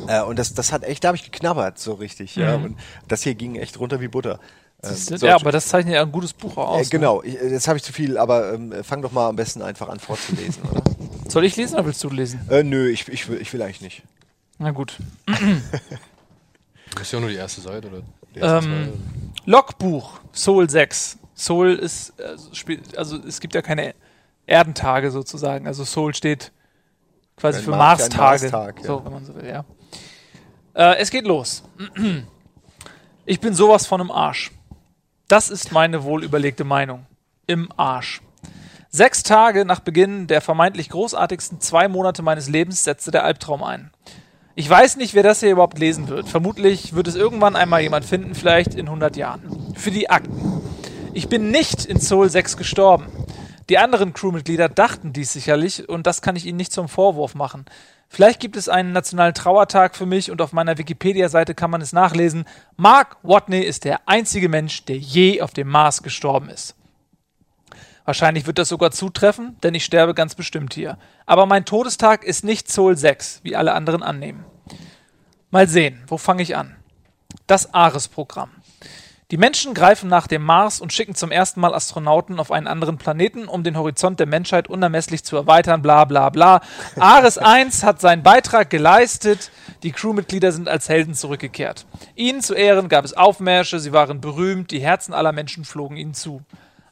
Äh, 0.08 0.22
und 0.24 0.40
das, 0.40 0.54
das 0.54 0.72
hat 0.72 0.84
echt, 0.84 1.04
da 1.04 1.10
habe 1.10 1.18
ich 1.18 1.24
geknabbert, 1.24 1.80
so 1.80 1.94
richtig. 1.94 2.36
Ja? 2.36 2.56
Und 2.56 2.78
das 3.08 3.24
hier 3.24 3.36
ging 3.36 3.56
echt 3.56 3.80
runter 3.80 4.02
wie 4.02 4.08
Butter. 4.08 4.40
Ähm, 4.84 4.96
so, 4.96 5.26
ja, 5.26 5.36
aber 5.36 5.52
das 5.52 5.68
zeichnet 5.68 5.96
ja 5.96 6.02
ein 6.02 6.12
gutes 6.12 6.34
Buch 6.34 6.58
auch 6.58 6.78
äh, 6.78 6.82
aus. 6.82 6.90
genau, 6.90 7.24
ich, 7.24 7.40
äh, 7.40 7.50
jetzt 7.50 7.68
habe 7.68 7.78
ich 7.78 7.84
zu 7.84 7.94
viel, 7.94 8.18
aber 8.18 8.54
ähm, 8.54 8.74
fang 8.84 9.02
doch 9.02 9.12
mal 9.12 9.30
am 9.30 9.36
besten 9.36 9.62
einfach 9.62 9.88
an 9.88 10.00
vorzulesen, 10.00 10.64
oder? 10.70 10.84
Soll 11.30 11.46
ich 11.46 11.56
lesen 11.56 11.76
oder 11.76 11.86
willst 11.86 12.04
du 12.04 12.10
lesen? 12.10 12.42
äh, 12.50 12.64
nö, 12.64 12.90
ich, 12.90 13.08
ich, 13.08 13.30
will, 13.30 13.40
ich 13.42 13.54
will 13.54 13.62
eigentlich 13.62 13.82
nicht. 13.82 14.04
Na 14.60 14.72
gut. 14.72 14.98
Das 16.94 17.04
ist 17.04 17.12
ja 17.12 17.20
nur 17.20 17.30
die 17.30 17.36
erste 17.36 17.62
Seite 17.62 17.88
oder 17.88 18.02
erste 18.36 18.68
Ähm, 18.70 18.94
Logbuch, 19.46 20.20
Soul 20.34 20.70
6. 20.70 21.18
Soul 21.36 21.74
ist, 21.74 22.14
also, 22.22 22.54
spielt, 22.54 22.98
also 22.98 23.18
es 23.18 23.40
gibt 23.40 23.56
ja 23.56 23.62
keine 23.62 23.96
Erdentage 24.46 25.12
sozusagen. 25.12 25.68
Also 25.68 25.84
Soul 25.84 26.14
steht 26.14 26.52
quasi 27.38 27.60
für 27.60 27.66
für 27.66 27.72
Marstage. 27.72 28.50
Marstag, 28.50 28.80
ja. 28.82 28.86
So, 28.86 29.06
wenn 29.06 29.14
man 29.14 29.26
so 29.26 29.36
will, 29.36 29.48
ja. 29.48 29.66
Äh, 30.74 30.98
es 31.00 31.10
geht 31.10 31.26
los. 31.26 31.64
Ich 33.26 33.40
bin 33.40 33.54
sowas 33.54 33.86
von 33.88 34.02
im 34.02 34.12
Arsch. 34.12 34.52
Das 35.30 35.50
ist 35.50 35.72
meine 35.72 36.04
wohlüberlegte 36.04 36.66
Meinung. 36.66 37.06
Im 37.48 37.72
Arsch. 37.78 38.22
Sechs 38.90 39.24
Tage 39.24 39.64
nach 39.64 39.80
Beginn 39.80 40.28
der 40.28 40.42
vermeintlich 40.42 40.90
großartigsten 40.90 41.62
zwei 41.62 41.88
Monate 41.88 42.22
meines 42.22 42.50
Lebens 42.50 42.84
setzte 42.84 43.12
der 43.12 43.24
Albtraum 43.24 43.64
ein. 43.64 43.92
Ich 44.56 44.70
weiß 44.70 44.98
nicht, 44.98 45.16
wer 45.16 45.24
das 45.24 45.40
hier 45.40 45.50
überhaupt 45.50 45.80
lesen 45.80 46.10
wird. 46.10 46.30
Vermutlich 46.30 46.94
wird 46.94 47.08
es 47.08 47.16
irgendwann 47.16 47.56
einmal 47.56 47.82
jemand 47.82 48.06
finden, 48.06 48.36
vielleicht 48.36 48.76
in 48.76 48.86
100 48.86 49.18
Jahren. 49.18 49.74
Für 49.76 49.90
die 49.90 50.12
Akten. 50.12 50.62
Ich 51.14 51.28
bin 51.28 51.50
nicht 51.50 51.86
in 51.86 52.00
Soul 52.00 52.30
6 52.30 52.56
gestorben. 52.58 53.08
Die 53.70 53.80
anderen 53.80 54.14
Crewmitglieder 54.14 54.70
dachten 54.70 55.12
dies 55.12 55.34
sicherlich 55.34 55.90
und 55.90 56.06
das 56.06 56.22
kann 56.22 56.36
ich 56.36 56.46
ihnen 56.46 56.58
nicht 56.58 56.72
zum 56.72 56.88
Vorwurf 56.88 57.34
machen. 57.34 57.66
Vielleicht 58.10 58.40
gibt 58.40 58.56
es 58.56 58.70
einen 58.70 58.92
nationalen 58.92 59.34
Trauertag 59.34 59.96
für 59.96 60.06
mich 60.06 60.30
und 60.30 60.40
auf 60.40 60.54
meiner 60.54 60.78
Wikipedia-Seite 60.78 61.56
kann 61.56 61.72
man 61.72 61.82
es 61.82 61.92
nachlesen. 61.92 62.46
Mark 62.76 63.18
Watney 63.24 63.62
ist 63.62 63.86
der 63.86 64.08
einzige 64.08 64.50
Mensch, 64.50 64.86
der 64.86 64.98
je 64.98 65.42
auf 65.42 65.54
dem 65.54 65.68
Mars 65.68 66.04
gestorben 66.04 66.50
ist. 66.50 66.76
Wahrscheinlich 68.06 68.46
wird 68.46 68.58
das 68.58 68.70
sogar 68.70 68.92
zutreffen, 68.92 69.58
denn 69.64 69.74
ich 69.74 69.86
sterbe 69.86 70.14
ganz 70.14 70.36
bestimmt 70.36 70.74
hier. 70.74 70.98
Aber 71.26 71.46
mein 71.46 71.66
Todestag 71.66 72.24
ist 72.24 72.44
nicht 72.44 72.70
Soul 72.70 72.98
6, 72.98 73.42
wie 73.44 73.56
alle 73.56 73.74
anderen 73.74 74.04
annehmen. 74.04 74.44
Mal 75.52 75.68
sehen, 75.68 76.04
wo 76.08 76.18
fange 76.18 76.44
ich 76.44 76.58
an? 76.58 76.76
Das 77.48 77.74
Ares-Programm. 77.74 78.50
Die 79.32 79.38
Menschen 79.38 79.74
greifen 79.74 80.10
nach 80.10 80.28
dem 80.28 80.44
Mars 80.44 80.80
und 80.80 80.94
schicken 80.94 81.16
zum 81.16 81.32
ersten 81.32 81.60
Mal 81.60 81.74
Astronauten 81.74 82.40
auf 82.40 82.52
einen 82.52 82.68
anderen 82.68 82.98
Planeten, 82.98 83.48
um 83.48 83.64
den 83.64 83.78
Horizont 83.78 84.20
der 84.20 84.28
Menschheit 84.28 84.68
unermesslich 84.68 85.24
zu 85.24 85.36
erweitern, 85.36 85.82
bla 85.82 86.06
bla 86.06 86.30
bla. 86.30 86.62
Ares 87.00 87.40
1 87.40 87.84
hat 87.84 88.00
seinen 88.00 88.22
Beitrag 88.22 88.70
geleistet, 88.70 89.50
die 89.82 89.92
Crewmitglieder 89.92 90.52
sind 90.52 90.70
als 90.70 90.88
Helden 90.88 91.16
zurückgekehrt. 91.16 91.88
Ihnen 92.16 92.42
zu 92.42 92.54
Ehren 92.54 92.90
gab 92.90 93.06
es 93.06 93.14
Aufmärsche, 93.14 93.80
sie 93.80 93.92
waren 93.92 94.22
berühmt, 94.22 94.70
die 94.70 94.82
Herzen 94.82 95.14
aller 95.14 95.32
Menschen 95.32 95.66
flogen 95.66 95.98
ihnen 95.98 96.14
zu. 96.14 96.44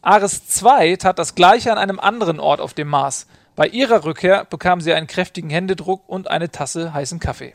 Ares 0.01 0.47
2 0.47 0.95
tat 0.95 1.19
das 1.19 1.35
gleiche 1.35 1.71
an 1.71 1.77
einem 1.77 1.99
anderen 1.99 2.39
Ort 2.39 2.59
auf 2.59 2.73
dem 2.73 2.87
Mars. 2.87 3.27
Bei 3.55 3.67
ihrer 3.67 4.03
Rückkehr 4.03 4.45
bekam 4.45 4.81
sie 4.81 4.93
einen 4.93 5.07
kräftigen 5.07 5.49
Händedruck 5.51 6.01
und 6.07 6.29
eine 6.29 6.49
Tasse 6.49 6.93
heißen 6.93 7.19
Kaffee. 7.19 7.53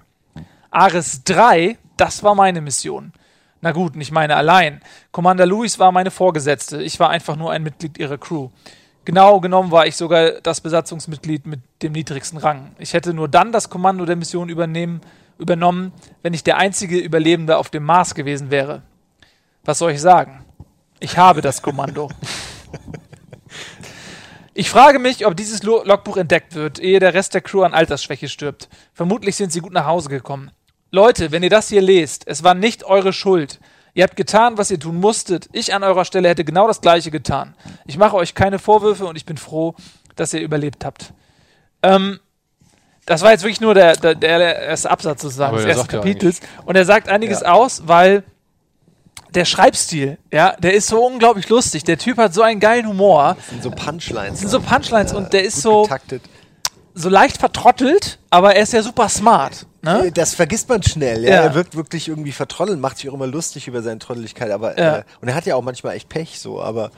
Ares 0.70 1.24
3, 1.24 1.76
das 1.96 2.22
war 2.22 2.34
meine 2.34 2.60
Mission. 2.60 3.12
Na 3.62 3.72
gut, 3.72 3.96
nicht 3.96 4.12
meine 4.12 4.36
allein. 4.36 4.80
Commander 5.10 5.46
Lewis 5.46 5.78
war 5.78 5.90
meine 5.90 6.10
Vorgesetzte. 6.12 6.82
Ich 6.82 7.00
war 7.00 7.10
einfach 7.10 7.34
nur 7.34 7.50
ein 7.50 7.64
Mitglied 7.64 7.98
ihrer 7.98 8.18
Crew. 8.18 8.50
Genau 9.04 9.40
genommen 9.40 9.72
war 9.72 9.86
ich 9.86 9.96
sogar 9.96 10.40
das 10.42 10.60
Besatzungsmitglied 10.60 11.46
mit 11.46 11.60
dem 11.82 11.92
niedrigsten 11.92 12.38
Rang. 12.38 12.76
Ich 12.78 12.92
hätte 12.92 13.14
nur 13.14 13.28
dann 13.28 13.50
das 13.50 13.70
Kommando 13.70 14.04
der 14.04 14.16
Mission 14.16 14.48
übernommen, 14.48 15.02
wenn 16.22 16.34
ich 16.34 16.44
der 16.44 16.58
einzige 16.58 16.98
Überlebende 16.98 17.56
auf 17.56 17.70
dem 17.70 17.84
Mars 17.84 18.14
gewesen 18.14 18.50
wäre. 18.50 18.82
Was 19.64 19.78
soll 19.78 19.92
ich 19.92 20.00
sagen? 20.00 20.44
Ich 21.00 21.16
habe 21.18 21.40
das 21.42 21.62
Kommando. 21.62 22.10
Ich 24.54 24.70
frage 24.70 24.98
mich, 24.98 25.26
ob 25.26 25.36
dieses 25.36 25.62
Lo- 25.62 25.82
Logbuch 25.84 26.16
entdeckt 26.16 26.54
wird, 26.54 26.78
ehe 26.78 26.98
der 26.98 27.12
Rest 27.12 27.34
der 27.34 27.42
Crew 27.42 27.62
an 27.62 27.74
Altersschwäche 27.74 28.28
stirbt. 28.28 28.68
Vermutlich 28.94 29.36
sind 29.36 29.52
sie 29.52 29.60
gut 29.60 29.72
nach 29.72 29.84
Hause 29.86 30.08
gekommen. 30.08 30.50
Leute, 30.90 31.30
wenn 31.30 31.42
ihr 31.42 31.50
das 31.50 31.68
hier 31.68 31.82
lest, 31.82 32.26
es 32.26 32.42
war 32.42 32.54
nicht 32.54 32.84
eure 32.84 33.12
Schuld. 33.12 33.60
Ihr 33.92 34.04
habt 34.04 34.16
getan, 34.16 34.56
was 34.56 34.70
ihr 34.70 34.80
tun 34.80 34.96
musstet. 34.98 35.48
Ich 35.52 35.74
an 35.74 35.82
eurer 35.82 36.04
Stelle 36.06 36.28
hätte 36.28 36.44
genau 36.44 36.66
das 36.66 36.80
Gleiche 36.80 37.10
getan. 37.10 37.54
Ich 37.86 37.98
mache 37.98 38.16
euch 38.16 38.34
keine 38.34 38.58
Vorwürfe 38.58 39.04
und 39.06 39.16
ich 39.16 39.26
bin 39.26 39.36
froh, 39.36 39.74
dass 40.16 40.32
ihr 40.32 40.40
überlebt 40.40 40.84
habt. 40.84 41.12
Ähm, 41.82 42.18
das 43.04 43.22
war 43.22 43.32
jetzt 43.32 43.42
wirklich 43.42 43.60
nur 43.60 43.74
der, 43.74 43.94
der, 43.96 44.14
der 44.14 44.56
erste 44.62 44.90
Absatz 44.90 45.22
sozusagen 45.22 45.54
des 45.56 45.64
er 45.64 45.70
ersten 45.72 45.92
ja 45.92 45.98
Kapitels. 45.98 46.40
Und 46.64 46.76
er 46.76 46.84
sagt 46.86 47.08
einiges 47.08 47.40
Ja. 47.42 47.52
aus, 47.52 47.82
weil 47.86 48.24
der 49.34 49.44
Schreibstil, 49.44 50.18
ja, 50.32 50.52
der 50.56 50.74
ist 50.74 50.88
so 50.88 51.04
unglaublich 51.04 51.48
lustig. 51.48 51.84
Der 51.84 51.98
Typ 51.98 52.18
hat 52.18 52.32
so 52.34 52.42
einen 52.42 52.60
geilen 52.60 52.86
Humor. 52.88 53.36
Das 53.38 53.48
sind 53.48 53.62
so 53.62 53.70
Punchlines. 53.70 54.30
Das 54.32 54.40
sind 54.40 54.50
so 54.50 54.60
Punchlines 54.60 55.12
und 55.12 55.32
der 55.32 55.44
ist 55.44 55.60
so, 55.62 55.82
getaktet. 55.82 56.22
so 56.94 57.08
leicht 57.08 57.36
vertrottelt, 57.38 58.18
aber 58.30 58.54
er 58.54 58.62
ist 58.62 58.72
ja 58.72 58.82
super 58.82 59.08
smart. 59.08 59.66
Ne? 59.82 60.06
Äh, 60.06 60.10
Das 60.12 60.34
vergisst 60.34 60.68
man 60.68 60.82
schnell. 60.82 61.22
Ja? 61.24 61.30
Ja. 61.30 61.42
Er 61.42 61.54
wirkt 61.54 61.76
wirklich 61.76 62.08
irgendwie 62.08 62.32
vertrottelt, 62.32 62.80
macht 62.80 62.98
sich 62.98 63.08
auch 63.10 63.14
immer 63.14 63.26
lustig 63.26 63.68
über 63.68 63.82
seine 63.82 63.98
Trotteligkeit. 63.98 64.50
Aber 64.50 64.78
Ja. 64.78 64.98
äh, 64.98 65.02
und 65.20 65.28
er 65.28 65.34
hat 65.34 65.46
ja 65.46 65.54
auch 65.56 65.62
manchmal 65.62 65.96
echt 65.96 66.08
Pech 66.08 66.38
so. 66.40 66.60
Aber 66.60 66.90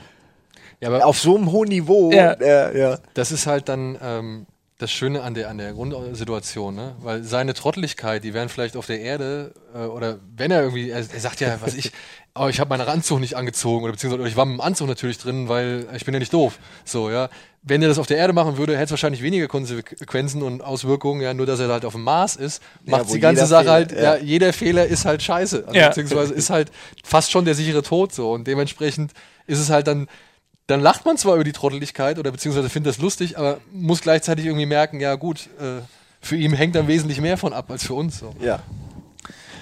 Ja, 0.81 0.87
aber 0.89 1.05
auf 1.05 1.19
so 1.19 1.35
einem 1.35 1.51
hohen 1.51 1.67
Niveau. 1.69 2.11
Ja. 2.11 2.31
äh, 2.33 2.79
ja. 2.79 2.97
das 3.13 3.31
ist 3.31 3.47
halt 3.47 3.67
dann 3.69 3.97
ähm, 4.01 4.45
das 4.79 4.91
Schöne 4.91 5.21
an 5.23 5.33
der, 5.33 5.49
an 5.49 5.57
der 5.57 5.73
Grundsituation, 5.73 6.73
ne? 6.73 6.95
Weil 7.01 7.23
seine 7.23 7.53
Trotteligkeit, 7.53 8.23
die 8.23 8.33
wären 8.33 8.47
vielleicht 8.49 8.77
auf 8.77 8.85
der 8.87 9.01
Erde, 9.01 9.53
äh, 9.75 9.79
oder 9.79 10.19
wenn 10.37 10.51
er 10.51 10.61
irgendwie, 10.63 10.89
er, 10.89 10.99
er 10.99 11.19
sagt 11.19 11.41
ja, 11.41 11.57
was 11.61 11.75
ich, 11.75 11.91
oh, 12.35 12.47
ich 12.47 12.61
habe 12.61 12.69
meinen 12.69 12.87
Anzug 12.87 13.19
nicht 13.19 13.35
angezogen, 13.35 13.83
oder 13.83 13.91
beziehungsweise 13.91 14.27
ich 14.29 14.37
war 14.37 14.45
mit 14.45 14.57
dem 14.57 14.61
Anzug 14.61 14.87
natürlich 14.87 15.17
drin, 15.17 15.49
weil 15.49 15.85
ich 15.95 16.05
bin 16.05 16.13
ja 16.13 16.19
nicht 16.19 16.33
doof. 16.33 16.57
So, 16.85 17.11
ja. 17.11 17.29
Wenn 17.61 17.81
er 17.81 17.89
das 17.89 17.99
auf 17.99 18.07
der 18.07 18.15
Erde 18.15 18.31
machen 18.31 18.57
würde, 18.57 18.73
hätte 18.75 18.85
es 18.85 18.91
wahrscheinlich 18.91 19.21
weniger 19.21 19.49
Konsequenzen 19.49 20.41
und 20.43 20.61
Auswirkungen, 20.61 21.19
ja, 21.21 21.33
nur 21.33 21.45
dass 21.45 21.59
er 21.59 21.67
halt 21.67 21.83
auf 21.83 21.91
dem 21.91 22.03
Mars 22.03 22.37
ist, 22.37 22.63
Ja, 22.85 22.91
macht 22.97 23.09
wo 23.09 23.13
die 23.15 23.19
ganze 23.19 23.45
Sache 23.47 23.63
Fehler- 23.63 23.73
halt, 23.73 23.91
ja. 23.91 24.01
ja. 24.01 24.15
jeder 24.15 24.53
Fehler 24.53 24.85
ist 24.87 25.03
halt 25.03 25.21
scheiße. 25.21 25.65
Also, 25.67 25.77
Ja. 25.77 25.89
Beziehungsweise 25.89 26.33
ist 26.33 26.49
halt 26.49 26.71
fast 27.03 27.31
schon 27.31 27.43
der 27.43 27.55
sichere 27.55 27.83
Tod 27.83 28.13
so. 28.13 28.31
Und 28.31 28.47
dementsprechend 28.47 29.11
ist 29.45 29.59
es 29.59 29.69
halt 29.69 29.87
dann 29.87 30.07
dann 30.69 30.81
lacht 30.81 31.03
man 31.03 31.17
zwar 31.17 31.33
über 31.33 31.43
die 31.43 31.51
Trotteligkeit 31.51 32.19
oder 32.19 32.31
beziehungsweise 32.31 32.69
findet 32.69 32.93
das 32.93 33.01
lustig, 33.01 33.39
aber 33.39 33.57
muss 33.73 34.01
gleichzeitig 34.01 34.45
irgendwie 34.45 34.67
merken, 34.67 34.99
ja 34.99 35.15
gut, 35.15 35.49
äh, 35.59 35.81
für 36.21 36.35
ihn 36.35 36.53
hängt 36.53 36.75
dann 36.75 36.87
wesentlich 36.87 37.19
mehr 37.21 37.37
von 37.37 37.53
ab 37.53 37.71
als 37.71 37.83
für 37.83 37.95
uns. 37.95 38.19
So. 38.19 38.35
ja. 38.39 38.59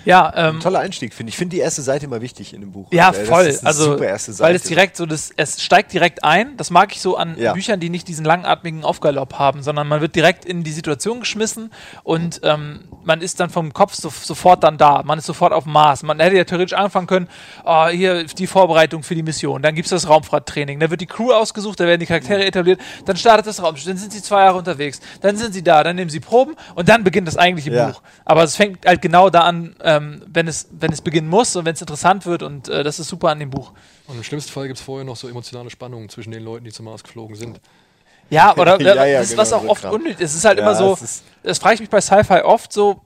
Ja, 0.07 0.31
ähm, 0.35 0.61
Toller 0.61 0.79
Einstieg, 0.79 1.13
finde 1.13 1.29
ich. 1.29 1.33
Ich 1.35 1.37
finde 1.37 1.55
die 1.57 1.61
erste 1.61 1.81
Seite 1.81 2.05
immer 2.05 2.21
wichtig 2.21 2.53
in 2.53 2.61
dem 2.61 2.71
Buch. 2.71 2.87
Ja, 2.91 3.09
Äh, 3.09 3.13
das 3.19 3.27
voll. 3.27 3.59
also, 3.63 3.99
weil 4.39 4.55
es 4.55 4.63
direkt 4.63 4.95
so, 4.95 5.05
das, 5.05 5.31
es 5.35 5.61
steigt 5.61 5.91
direkt 5.91 6.23
ein. 6.23 6.55
Das 6.55 6.69
mag 6.69 6.93
ich 6.93 7.01
so 7.01 7.17
an 7.17 7.37
Ja. 7.37 7.51
Büchern, 7.51 7.79
die 7.81 7.89
nicht 7.89 8.07
diesen 8.07 8.23
langatmigen 8.23 8.85
Aufgalopp 8.85 9.33
haben, 9.37 9.61
sondern 9.63 9.87
man 9.87 9.99
wird 9.99 10.15
direkt 10.15 10.45
in 10.45 10.63
die 10.63 10.71
Situation 10.71 11.19
geschmissen 11.19 11.71
und 12.03 12.39
ähm, 12.43 12.85
man 13.03 13.21
ist 13.21 13.39
dann 13.41 13.49
vom 13.49 13.73
Kopf 13.73 13.93
so, 13.95 14.09
sofort 14.09 14.63
dann 14.63 14.77
da. 14.77 15.03
Man 15.03 15.19
ist 15.19 15.25
sofort 15.25 15.51
auf 15.51 15.63
dem 15.65 15.73
Mars. 15.73 16.03
Man 16.03 16.19
hätte 16.21 16.37
ja 16.37 16.45
theoretisch 16.45 16.77
anfangen 16.77 17.07
können, 17.07 17.27
oh, 17.65 17.87
hier 17.87 18.23
die 18.23 18.47
Vorbereitung 18.47 19.03
für 19.03 19.13
die 19.15 19.23
Mission. 19.23 19.61
Dann 19.61 19.75
gibt's 19.75 19.91
das 19.91 20.07
Raumfahrttraining. 20.07 20.79
Da 20.79 20.89
wird 20.89 21.01
die 21.01 21.05
Crew 21.05 21.33
ausgesucht, 21.33 21.79
da 21.81 21.85
werden 21.85 21.99
die 21.99 22.05
Charaktere 22.05 22.45
etabliert. 22.45 22.79
Dann 23.05 23.17
startet 23.17 23.47
das 23.47 23.61
Raumschiff. 23.61 23.87
Dann 23.87 23.97
sind 23.97 24.13
sie 24.13 24.21
zwei 24.21 24.45
Jahre 24.45 24.57
unterwegs. 24.57 25.01
Dann 25.21 25.35
sind 25.35 25.53
sie 25.53 25.63
da. 25.63 25.83
Dann 25.83 25.97
nehmen 25.97 26.09
sie 26.09 26.21
Proben 26.21 26.55
und 26.75 26.87
dann 26.87 27.03
beginnt 27.03 27.27
das 27.27 27.35
eigentliche 27.37 27.71
Ja. 27.73 27.87
Buch. 27.89 28.01
Aber 28.23 28.43
es 28.43 28.55
fängt 28.55 28.85
halt 28.85 29.01
genau 29.01 29.29
da 29.29 29.41
an, 29.41 29.75
ähm, 29.97 30.23
wenn, 30.27 30.47
es, 30.47 30.67
wenn 30.71 30.91
es 30.91 31.01
beginnen 31.01 31.27
muss 31.27 31.55
und 31.55 31.65
wenn 31.65 31.73
es 31.73 31.81
interessant 31.81 32.25
wird 32.25 32.43
und 32.43 32.69
äh, 32.69 32.83
das 32.83 32.99
ist 32.99 33.07
super 33.09 33.29
an 33.29 33.39
dem 33.39 33.49
Buch. 33.49 33.73
Und 34.07 34.15
im 34.17 34.23
schlimmsten 34.23 34.51
Fall 34.51 34.67
gibt 34.67 34.79
es 34.79 34.85
vorher 34.85 35.05
noch 35.05 35.15
so 35.15 35.27
emotionale 35.27 35.69
Spannungen 35.69 36.09
zwischen 36.09 36.31
den 36.31 36.43
Leuten, 36.43 36.65
die 36.65 36.71
zum 36.71 36.85
Mars 36.85 37.03
geflogen 37.03 37.35
sind. 37.35 37.59
Ja, 38.29 38.55
oder 38.57 38.79
Ja, 38.81 39.05
ja, 39.05 39.19
das 39.19 39.31
ist 39.31 39.37
was 39.37 39.49
genau, 39.49 39.61
auch 39.61 39.63
so 39.63 39.69
oft 39.69 39.85
unnötig 39.85 40.19
ist. 40.21 40.31
Es 40.31 40.37
ist 40.37 40.45
halt 40.45 40.59
Ja, 40.59 40.63
immer 40.65 40.75
so, 40.75 40.97
das 41.43 41.59
frage 41.59 41.75
ich 41.75 41.79
mich 41.81 41.89
bei 41.89 42.01
Sci-Fi 42.01 42.41
oft 42.41 42.71
so, 42.71 43.01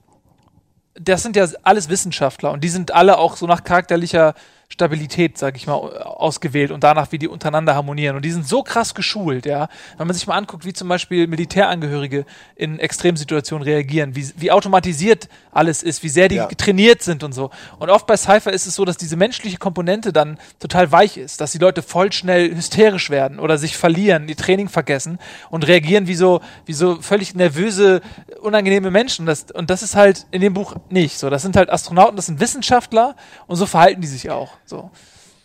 das 0.95 1.23
sind 1.23 1.35
ja 1.35 1.47
alles 1.63 1.89
Wissenschaftler 1.89 2.51
und 2.51 2.63
die 2.63 2.69
sind 2.69 2.91
alle 2.91 3.17
auch 3.17 3.37
so 3.37 3.47
nach 3.47 3.63
charakterlicher 3.63 4.33
Stabilität, 4.71 5.37
sag 5.37 5.57
ich 5.57 5.67
mal, 5.67 5.73
ausgewählt 5.73 6.71
und 6.71 6.81
danach, 6.85 7.11
wie 7.11 7.17
die 7.17 7.27
untereinander 7.27 7.75
harmonieren. 7.75 8.15
Und 8.15 8.23
die 8.23 8.31
sind 8.31 8.47
so 8.47 8.63
krass 8.63 8.95
geschult, 8.95 9.45
ja. 9.45 9.67
Wenn 9.97 10.07
man 10.07 10.13
sich 10.13 10.25
mal 10.27 10.37
anguckt, 10.37 10.63
wie 10.63 10.71
zum 10.71 10.87
Beispiel 10.87 11.27
Militärangehörige 11.27 12.25
in 12.55 12.79
Extremsituationen 12.79 13.65
reagieren, 13.67 14.15
wie, 14.15 14.29
wie 14.37 14.49
automatisiert 14.49 15.27
alles 15.51 15.83
ist, 15.83 16.03
wie 16.03 16.09
sehr 16.09 16.29
die 16.29 16.35
Ja. 16.35 16.47
trainiert 16.47 17.01
sind 17.03 17.23
und 17.23 17.33
so. 17.33 17.51
Und 17.79 17.89
oft 17.89 18.07
bei 18.07 18.15
Sci-Fi 18.15 18.49
ist 18.51 18.65
es 18.65 18.75
so, 18.75 18.85
dass 18.85 18.95
diese 18.95 19.17
menschliche 19.17 19.57
Komponente 19.57 20.13
dann 20.13 20.39
total 20.59 20.89
weich 20.93 21.17
ist, 21.17 21.41
dass 21.41 21.51
die 21.51 21.57
Leute 21.57 21.81
voll 21.81 22.13
schnell 22.13 22.55
hysterisch 22.55 23.09
werden 23.09 23.39
oder 23.39 23.57
sich 23.57 23.75
verlieren, 23.75 24.25
die 24.25 24.35
Training 24.35 24.69
vergessen 24.69 25.19
und 25.49 25.67
reagieren 25.67 26.07
wie 26.07 26.15
so, 26.15 26.39
wie 26.65 26.73
so 26.73 27.01
völlig 27.01 27.35
nervöse, 27.35 27.99
unangenehme 28.41 28.89
Menschen. 28.89 29.25
Das, 29.25 29.51
und 29.51 29.69
das 29.69 29.83
ist 29.83 29.97
halt 29.97 30.27
in 30.31 30.39
dem 30.39 30.53
Buch 30.53 30.75
nicht 30.89 31.17
so. 31.17 31.29
Das 31.29 31.41
sind 31.41 31.57
halt 31.57 31.69
Astronauten, 31.69 32.15
das 32.15 32.27
sind 32.27 32.39
Wissenschaftler 32.39 33.17
und 33.47 33.57
so 33.57 33.65
verhalten 33.65 33.99
die 33.99 34.07
sich 34.07 34.29
auch. 34.29 34.53
So. 34.71 34.89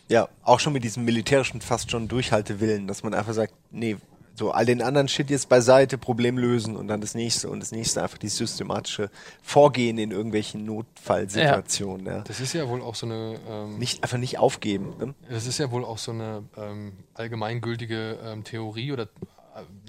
Ja, 0.07 0.29
auch 0.43 0.61
schon 0.61 0.71
mit 0.71 0.85
diesem 0.85 1.03
militärischen 1.03 1.59
fast 1.59 1.91
schon 1.91 2.07
Durchhaltewillen, 2.07 2.87
dass 2.87 3.03
man 3.03 3.13
einfach 3.13 3.33
sagt, 3.33 3.53
nee, 3.71 3.97
so 4.35 4.51
all 4.51 4.65
den 4.65 4.81
anderen 4.81 5.09
Shit 5.09 5.29
jetzt 5.29 5.49
beiseite, 5.49 5.97
Problem 5.97 6.37
lösen 6.37 6.77
und 6.77 6.87
dann 6.87 7.01
das 7.01 7.13
nächste 7.13 7.49
und 7.49 7.59
das 7.59 7.73
nächste 7.73 8.03
einfach 8.03 8.17
dieses 8.17 8.37
systematische 8.37 9.09
Vorgehen 9.41 9.97
in 9.97 10.11
irgendwelchen 10.11 10.63
Notfallsituationen. 10.63 12.05
Ja. 12.05 12.21
Das 12.21 12.39
ist 12.39 12.53
ja 12.53 12.69
wohl 12.69 12.81
auch 12.81 12.95
so 12.95 13.05
eine, 13.07 13.37
ähm, 13.49 13.79
Nicht, 13.79 14.01
einfach 14.03 14.17
nicht 14.17 14.37
aufgeben. 14.37 14.93
Ne? 14.97 15.15
das 15.29 15.45
ist 15.45 15.57
ja 15.57 15.71
wohl 15.71 15.83
auch 15.83 15.97
so 15.97 16.11
eine 16.11 16.43
ähm, 16.55 16.93
allgemeingültige 17.15 18.19
ähm, 18.23 18.45
Theorie 18.45 18.93
oder 18.93 19.03
äh, 19.03 19.07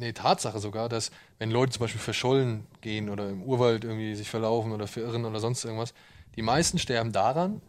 nee, 0.00 0.12
Tatsache 0.12 0.58
sogar, 0.58 0.88
dass 0.88 1.12
wenn 1.38 1.52
Leute 1.52 1.72
zum 1.72 1.82
Beispiel 1.82 2.00
verschollen 2.00 2.66
gehen 2.80 3.08
oder 3.08 3.28
im 3.28 3.42
Urwald 3.42 3.84
irgendwie 3.84 4.16
sich 4.16 4.30
verlaufen 4.30 4.72
oder 4.72 4.88
verirren 4.88 5.26
oder 5.26 5.38
sonst 5.38 5.64
irgendwas, 5.64 5.94
die 6.34 6.42
meisten 6.42 6.78
sterben 6.78 7.12
daran, 7.12 7.60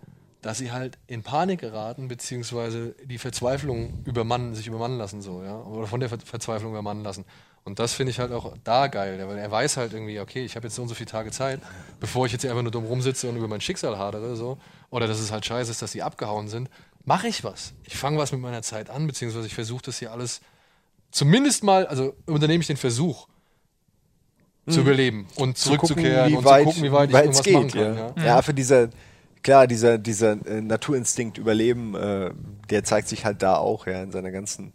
dass 0.42 0.58
sie 0.58 0.72
halt 0.72 0.98
in 1.08 1.24
Panik 1.24 1.60
geraten, 1.60 2.08
beziehungsweise 2.08 2.96
die 3.04 3.18
Verzweiflung 3.18 4.04
übermannen, 4.06 4.56
sich 4.56 4.68
übermannen 4.68 4.98
lassen, 4.98 5.22
so, 5.22 5.44
ja, 5.44 5.58
oder 5.60 5.88
von 5.88 6.00
der 6.00 6.10
Ver 6.10 6.20
Verzweiflung 6.20 6.72
übermannen 6.72 7.04
lassen. 7.04 7.26
Und 7.66 7.80
das 7.80 7.94
finde 7.94 8.12
ich 8.12 8.20
halt 8.20 8.32
auch 8.32 8.56
da 8.64 8.88
geil, 8.88 9.22
weil 9.28 9.38
er 9.38 9.52
weiß 9.52 9.78
halt 9.78 9.94
irgendwie, 9.94 10.20
okay, 10.20 10.46
ich 10.46 10.56
habe 10.56 10.68
jetzt 10.68 10.76
so 10.76 10.82
und 10.82 10.88
so 10.88 10.96
viele 10.96 11.10
Tage 11.10 11.30
Zeit, 11.32 11.60
bevor 12.00 12.26
ich 12.26 12.32
jetzt 12.32 12.42
hier 12.42 12.52
einfach 12.52 12.64
nur 12.64 12.72
dumm 12.72 12.86
rumsitze 12.86 13.28
und 13.30 13.36
über 13.36 13.48
mein 13.48 13.62
Schicksal 13.62 13.98
hadere, 13.98 14.36
so, 14.36 14.58
oder 14.90 15.08
dass 15.08 15.20
es 15.20 15.32
halt 15.32 15.46
scheiße 15.46 15.70
ist, 15.70 15.82
dass 15.82 15.92
die 15.92 16.02
abgehauen 16.02 16.48
sind, 16.48 16.70
mache 17.04 17.28
ich 17.28 17.44
was. 17.44 17.74
Ich 17.84 17.98
fange 17.98 18.18
was 18.18 18.32
mit 18.32 18.42
meiner 18.42 18.62
Zeit 18.62 18.90
an, 18.90 19.08
beziehungsweise 19.08 19.46
ich 19.46 19.54
versuche 19.56 19.84
das 19.84 20.00
hier 20.00 20.12
alles 20.12 20.42
zumindest 21.12 21.64
mal, 21.64 21.86
also 21.88 22.16
unternehme 22.26 22.62
ich 22.62 22.68
den 22.68 22.78
Versuch, 22.78 23.28
zu 24.68 24.82
überleben 24.82 25.28
und 25.36 25.58
zurückzukehren 25.58 26.36
und 26.36 26.44
zu 26.44 26.64
gucken, 26.64 26.84
wie 26.84 26.92
weit 26.92 27.10
ich 27.10 27.16
irgendwas 27.16 27.48
es 27.48 27.54
machen 27.54 27.68
geht. 27.70 27.74
kann. 27.74 27.96
ja. 27.96 28.14
Ja. 28.18 28.26
Ja. 28.26 28.42
für 28.42 28.54
dieser, 28.54 28.90
klar, 29.44 29.68
dieser, 29.68 29.98
dieser 29.98 30.34
äh, 30.46 30.62
Naturinstinkt 30.62 31.38
Überleben, 31.38 31.96
äh, 31.96 32.32
der 32.70 32.84
zeigt 32.84 33.08
sich 33.08 33.26
halt 33.26 33.42
da 33.42 33.56
auch, 33.56 33.88
ja, 33.88 34.04
in 34.04 34.12
seiner 34.12 34.32
ganzen 34.32 34.74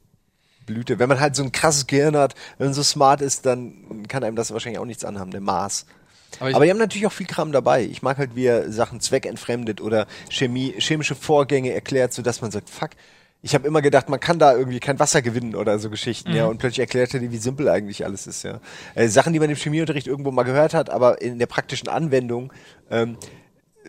Blüte. 0.67 0.99
Wenn 0.99 1.09
man 1.09 1.21
halt 1.21 1.37
so 1.37 1.43
ein 1.43 1.53
krasses 1.53 1.87
Gehirn 1.87 2.17
hat, 2.17 2.35
wenn 2.59 2.69
man 2.69 2.75
so 2.75 2.83
smart 2.83 3.21
ist, 3.21 3.47
dann 3.47 4.07
kann 4.09 4.25
einem 4.25 4.37
das 4.37 4.53
wahrscheinlich 4.53 4.79
auch 4.79 4.87
nichts 4.87 5.05
anhaben, 5.05 5.31
der 5.31 5.41
Mars. 5.41 5.87
Aber 6.41 6.55
Aber 6.55 6.65
die 6.65 6.71
haben 6.71 6.79
natürlich 6.79 7.07
auch 7.07 7.13
viel 7.13 7.27
Kram 7.27 7.53
dabei. 7.53 7.85
Ich 7.85 8.03
mag 8.03 8.19
halt, 8.19 8.35
wie 8.35 8.47
er 8.47 8.73
Sachen 8.73 9.01
zweckentfremdet 9.01 9.81
oder 9.81 10.07
Chemie, 10.31 10.75
chemische 10.79 11.15
Vorgänge 11.15 11.73
erklärt, 11.73 12.13
sodass 12.13 12.41
man 12.41 12.51
sagt, 12.51 12.71
fuck, 12.71 12.91
ich 13.43 13.55
habe 13.55 13.69
immer 13.69 13.83
gedacht, 13.83 14.09
man 14.09 14.21
kann 14.21 14.39
da 14.39 14.57
irgendwie 14.57 14.81
kein 14.81 14.99
Wasser 14.99 15.21
gewinnen 15.21 15.55
oder 15.55 15.79
so 15.79 15.91
Geschichten, 15.91 16.35
ja. 16.35 16.47
Und 16.47 16.59
plötzlich 16.59 16.81
erklärt 16.81 17.13
er 17.13 17.21
dir, 17.21 17.31
wie 17.31 17.37
simpel 17.37 17.69
eigentlich 17.69 18.05
alles 18.05 18.27
ist, 18.27 18.43
ja. 18.43 18.59
Äh, 18.95 19.09
Sachen, 19.09 19.35
die 19.35 19.39
man 19.39 19.51
im 19.51 19.57
Chemieunterricht 19.57 20.07
irgendwo 20.07 20.31
mal 20.31 20.45
gehört 20.45 20.73
hat, 20.73 20.89
aber 20.89 21.21
in 21.21 21.39
der 21.39 21.47
praktischen 21.47 21.89
Anwendung, 21.89 22.53
ähm, 22.91 23.19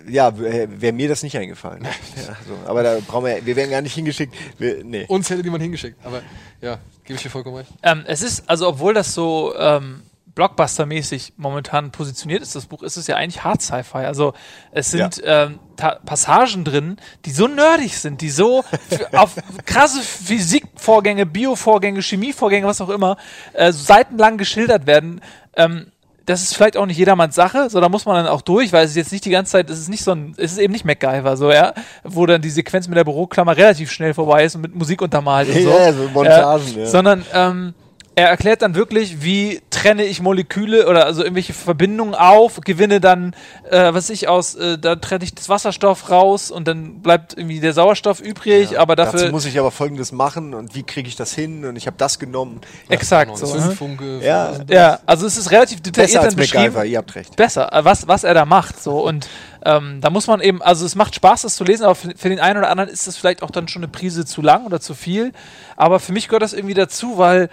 ja, 0.07 0.31
wäre 0.37 0.93
mir 0.93 1.07
das 1.09 1.23
nicht 1.23 1.37
eingefallen. 1.37 1.83
ja, 2.15 2.35
so. 2.47 2.69
Aber 2.69 2.83
da 2.83 2.97
brauchen 3.05 3.25
wir, 3.25 3.45
wir 3.45 3.55
werden 3.55 3.71
gar 3.71 3.81
nicht 3.81 3.95
hingeschickt. 3.95 4.35
Wir, 4.57 4.83
nee. 4.83 5.05
Uns 5.07 5.29
hätte 5.29 5.41
jemand 5.43 5.63
hingeschickt, 5.63 5.97
aber 6.05 6.21
ja, 6.61 6.77
gebe 7.03 7.15
ich 7.17 7.23
dir 7.23 7.29
vollkommen 7.29 7.57
recht. 7.57 7.71
Ähm, 7.83 8.03
es 8.07 8.21
ist, 8.21 8.49
also 8.49 8.67
obwohl 8.67 8.93
das 8.93 9.13
so 9.13 9.53
ähm, 9.57 10.03
Blockbuster-mäßig 10.35 11.33
momentan 11.37 11.91
positioniert 11.91 12.41
ist, 12.41 12.55
das 12.55 12.65
Buch, 12.65 12.83
ist 12.83 12.97
es 12.97 13.07
ja 13.07 13.15
eigentlich 13.15 13.43
Hard 13.45 13.61
Sci-Fi. 13.61 13.99
Also 13.99 14.33
es 14.71 14.91
sind 14.91 15.21
ähm, 15.23 15.59
Ta- 15.77 15.99
Passagen 16.05 16.65
drin, 16.65 16.97
die 17.23 17.31
so 17.31 17.47
nerdig 17.47 17.97
sind, 17.97 18.19
die 18.19 18.29
so 18.29 18.63
auf 19.13 19.35
krasse 19.65 20.01
Physikvorgänge, 20.01 21.25
Biovorgänge, 21.25 22.01
Chemievorgänge, 22.01 22.67
was 22.67 22.81
auch 22.81 22.89
immer, 22.89 23.15
äh, 23.53 23.71
seitenlang 23.71 24.37
geschildert 24.37 24.85
werden. 24.87 25.21
Ähm, 25.55 25.87
das 26.25 26.41
ist 26.41 26.55
vielleicht 26.55 26.77
auch 26.77 26.85
nicht 26.85 26.97
jedermanns 26.97 27.35
Sache, 27.35 27.69
so 27.69 27.79
da 27.79 27.89
muss 27.89 28.05
man 28.05 28.15
dann 28.15 28.27
auch 28.27 28.41
durch, 28.41 28.73
weil 28.73 28.83
es 28.85 28.91
ist 28.91 28.97
jetzt 28.97 29.11
nicht 29.11 29.25
die 29.25 29.29
ganze 29.29 29.53
Zeit, 29.53 29.69
es 29.69 29.79
ist 29.79 29.89
nicht 29.89 30.03
so 30.03 30.11
ein, 30.11 30.33
es 30.37 30.53
ist 30.53 30.57
eben 30.57 30.73
nicht 30.73 30.85
MacGyver, 30.85 31.37
so, 31.37 31.51
ja, 31.51 31.73
wo 32.03 32.25
dann 32.25 32.41
die 32.41 32.49
Sequenz 32.49 32.87
mit 32.87 32.97
der 32.97 33.03
Büroklammer 33.03 33.55
relativ 33.55 33.91
schnell 33.91 34.13
vorbei 34.13 34.45
ist 34.45 34.55
und 34.55 34.61
mit 34.61 34.75
Musik 34.75 35.01
untermalt 35.01 35.47
und 35.49 35.53
so. 35.61 35.69
Ja, 35.69 35.93
so 35.93 36.09
Montagen, 36.09 36.75
Äh, 36.75 36.79
ja. 36.81 36.85
Sondern 36.87 37.25
ähm, 37.33 37.73
er 38.15 38.29
erklärt 38.29 38.61
dann 38.61 38.75
wirklich, 38.75 39.21
wie 39.23 39.61
trenne 39.69 40.03
ich 40.05 40.21
Moleküle 40.21 40.87
oder 40.87 41.05
also 41.05 41.21
irgendwelche 41.21 41.53
Verbindungen 41.53 42.15
auf, 42.15 42.61
gewinne 42.61 43.01
dann, 43.01 43.35
äh, 43.69 43.93
was 43.93 44.09
ich 44.09 44.27
aus, 44.29 44.55
äh, 44.55 44.77
da 44.77 44.95
trenne 44.95 45.23
ich 45.25 45.35
das 45.35 45.49
Wasserstoff 45.49 46.09
raus 46.09 46.49
und 46.49 46.67
dann 46.67 47.01
bleibt 47.01 47.37
irgendwie 47.37 47.59
der 47.59 47.73
Sauerstoff 47.73 48.21
übrig, 48.21 48.71
Ja. 48.71 48.79
aber 48.79 48.95
Dazu 48.95 49.17
dafür 49.17 49.31
muss 49.31 49.45
ich 49.45 49.59
aber 49.59 49.69
folgendes 49.69 50.11
machen 50.13 50.53
und 50.53 50.75
wie 50.75 50.83
kriege 50.83 51.09
ich 51.09 51.15
das 51.17 51.33
hin 51.33 51.65
und 51.65 51.75
ich 51.75 51.87
habe 51.87 51.97
das 51.97 52.17
genommen. 52.17 52.61
exakt 52.89 53.33
Genau, 53.33 53.37
so. 53.45 53.47
das 53.47 53.55
ne? 53.55 53.61
Zündfunke, 53.67 54.19
Ja, 54.23 54.53
ja, 54.69 54.99
also 55.05 55.27
es 55.27 55.35
ist 55.37 55.51
relativ 55.51 55.81
detailliert 55.81 56.13
Besser 56.13 56.21
als 56.25 56.35
dann 56.35 56.41
beschrieben. 56.41 56.63
MacGyver, 56.63 56.85
ihr 56.85 56.97
habt 56.99 57.15
recht. 57.15 57.35
besser, 57.35 57.73
äh, 57.73 57.83
was, 57.83 58.07
was 58.07 58.23
er 58.23 58.33
da 58.33 58.45
macht. 58.45 58.81
So. 58.81 59.05
Und 59.05 59.27
ähm, 59.65 59.99
da 59.99 60.09
muss 60.09 60.27
man 60.27 60.39
eben, 60.41 60.61
also 60.61 60.85
es 60.85 60.95
macht 60.95 61.15
Spaß, 61.15 61.41
das 61.41 61.55
zu 61.55 61.63
lesen, 61.65 61.83
aber 61.83 61.95
für, 61.95 62.13
für 62.15 62.29
den 62.29 62.39
einen 62.39 62.59
oder 62.59 62.69
anderen 62.69 62.89
ist 62.89 63.07
das 63.07 63.17
vielleicht 63.17 63.43
auch 63.43 63.51
dann 63.51 63.67
schon 63.67 63.81
eine 63.83 63.91
Prise 63.91 64.23
zu 64.25 64.41
lang 64.41 64.65
oder 64.65 64.79
zu 64.79 64.93
viel. 64.93 65.33
Aber 65.75 65.99
für 65.99 66.13
mich 66.13 66.27
gehört 66.29 66.43
das 66.43 66.53
irgendwie 66.53 66.75
dazu, 66.75 67.17
weil, 67.17 67.49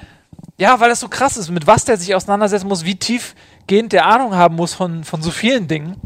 ja, 0.59 0.79
weil 0.81 0.89
das 0.89 1.01
so 1.01 1.09
krass 1.09 1.37
ist, 1.37 1.51
mit 1.51 1.67
was 1.67 1.85
der 1.85 1.97
sich 1.97 2.15
auseinandersetzen 2.15 2.69
muss, 2.69 2.85
wie 2.85 2.97
tiefgehend 2.97 3.93
der 3.93 4.07
Ahnung 4.07 4.35
haben 4.35 4.57
muss 4.57 4.75
von, 4.75 5.05
von 5.05 5.23
so 5.23 5.31
vielen 5.31 5.69
Dingen. 5.69 6.01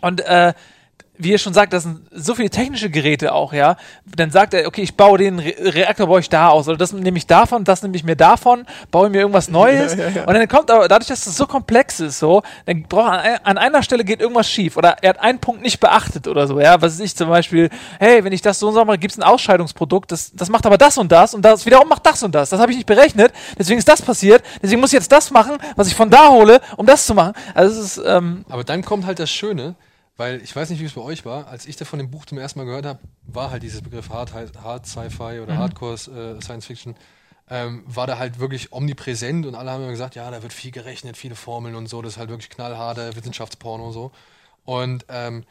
Und 0.00 0.20
äh, 0.20 0.52
wie 1.18 1.32
ihr 1.32 1.38
schon 1.38 1.52
sagt, 1.52 1.72
das 1.72 1.82
sind 1.82 2.00
so 2.12 2.34
viele 2.34 2.48
technische 2.48 2.90
Geräte 2.90 3.32
auch, 3.32 3.52
ja. 3.52 3.76
Dann 4.04 4.30
sagt 4.30 4.54
er, 4.54 4.66
okay, 4.66 4.82
ich 4.82 4.96
baue 4.96 5.18
den 5.18 5.38
Re 5.40 5.54
Reaktor 5.58 6.06
baue 6.06 6.20
ich 6.20 6.28
da 6.28 6.48
aus 6.48 6.68
oder 6.68 6.76
das 6.76 6.92
nehme 6.92 7.18
ich 7.18 7.26
davon, 7.26 7.64
das 7.64 7.82
nehme 7.82 7.96
ich 7.96 8.04
mir 8.04 8.16
davon, 8.16 8.64
baue 8.90 9.10
mir 9.10 9.18
irgendwas 9.18 9.48
Neues 9.50 9.94
und 9.94 10.34
dann 10.34 10.48
kommt 10.48 10.70
aber 10.70 10.86
dadurch, 10.88 11.08
dass 11.08 11.24
das 11.24 11.36
so 11.36 11.46
komplex 11.46 12.00
ist, 12.00 12.20
so, 12.20 12.42
dann 12.66 12.84
braucht 12.84 13.10
an, 13.10 13.38
an 13.42 13.58
einer 13.58 13.82
Stelle 13.82 14.04
geht 14.04 14.20
irgendwas 14.20 14.48
schief 14.48 14.76
oder 14.76 14.96
er 15.02 15.10
hat 15.10 15.20
einen 15.20 15.40
Punkt 15.40 15.62
nicht 15.62 15.80
beachtet 15.80 16.28
oder 16.28 16.46
so, 16.46 16.60
ja. 16.60 16.80
Was 16.80 16.94
ist 16.94 17.00
ich 17.00 17.16
zum 17.16 17.28
Beispiel, 17.28 17.68
hey, 17.98 18.22
wenn 18.24 18.32
ich 18.32 18.42
das 18.42 18.58
so 18.60 18.68
und 18.68 18.74
so 18.74 18.84
mache, 18.84 18.98
gibt 18.98 19.12
es 19.12 19.18
ein 19.18 19.24
Ausscheidungsprodukt, 19.24 20.12
das, 20.12 20.32
das 20.32 20.48
macht 20.48 20.66
aber 20.66 20.78
das 20.78 20.98
und 20.98 21.10
das 21.10 21.34
und 21.34 21.44
das 21.44 21.66
wiederum 21.66 21.88
macht 21.88 22.06
das 22.06 22.22
und 22.22 22.34
das. 22.34 22.50
Das 22.50 22.60
habe 22.60 22.70
ich 22.70 22.78
nicht 22.78 22.86
berechnet, 22.86 23.32
deswegen 23.58 23.78
ist 23.78 23.88
das 23.88 24.02
passiert, 24.02 24.42
deswegen 24.62 24.80
muss 24.80 24.90
ich 24.90 24.98
jetzt 24.98 25.10
das 25.10 25.30
machen, 25.30 25.58
was 25.74 25.88
ich 25.88 25.94
von 25.94 26.10
da 26.10 26.28
hole, 26.28 26.60
um 26.76 26.86
das 26.86 27.06
zu 27.06 27.14
machen. 27.14 27.32
Also 27.54 27.80
es 27.80 27.96
ist, 27.96 28.04
ähm, 28.06 28.44
Aber 28.48 28.64
dann 28.64 28.84
kommt 28.84 29.06
halt 29.06 29.18
das 29.18 29.30
Schöne, 29.30 29.74
weil 30.18 30.42
ich 30.42 30.54
weiß 30.54 30.68
nicht, 30.68 30.80
wie 30.80 30.84
es 30.84 30.92
bei 30.92 31.00
euch 31.00 31.24
war. 31.24 31.46
Als 31.46 31.64
ich 31.64 31.76
da 31.76 31.86
von 31.86 31.98
dem 31.98 32.10
Buch 32.10 32.26
zum 32.26 32.36
ersten 32.36 32.58
Mal 32.58 32.66
gehört 32.66 32.84
habe, 32.84 32.98
war 33.22 33.50
halt 33.50 33.62
dieses 33.62 33.80
Begriff 33.80 34.10
Hard, 34.10 34.34
Hard 34.34 34.86
Sci-Fi 34.86 35.40
oder 35.40 35.56
Hardcore 35.56 35.94
äh, 35.94 36.42
Science 36.42 36.66
Fiction, 36.66 36.96
ähm, 37.48 37.84
war 37.86 38.06
da 38.06 38.18
halt 38.18 38.40
wirklich 38.40 38.72
omnipräsent 38.72 39.46
und 39.46 39.54
alle 39.54 39.70
haben 39.70 39.82
immer 39.82 39.92
gesagt, 39.92 40.16
ja, 40.16 40.30
da 40.30 40.42
wird 40.42 40.52
viel 40.52 40.72
gerechnet, 40.72 41.16
viele 41.16 41.36
Formeln 41.36 41.76
und 41.76 41.88
so, 41.88 42.02
das 42.02 42.14
ist 42.14 42.18
halt 42.18 42.28
wirklich 42.30 42.50
knallharter 42.50 43.16
Wissenschaftsporno 43.16 43.86
und 43.86 43.92
so. 43.92 44.12
Und 44.64 45.06
ähm, 45.08 45.44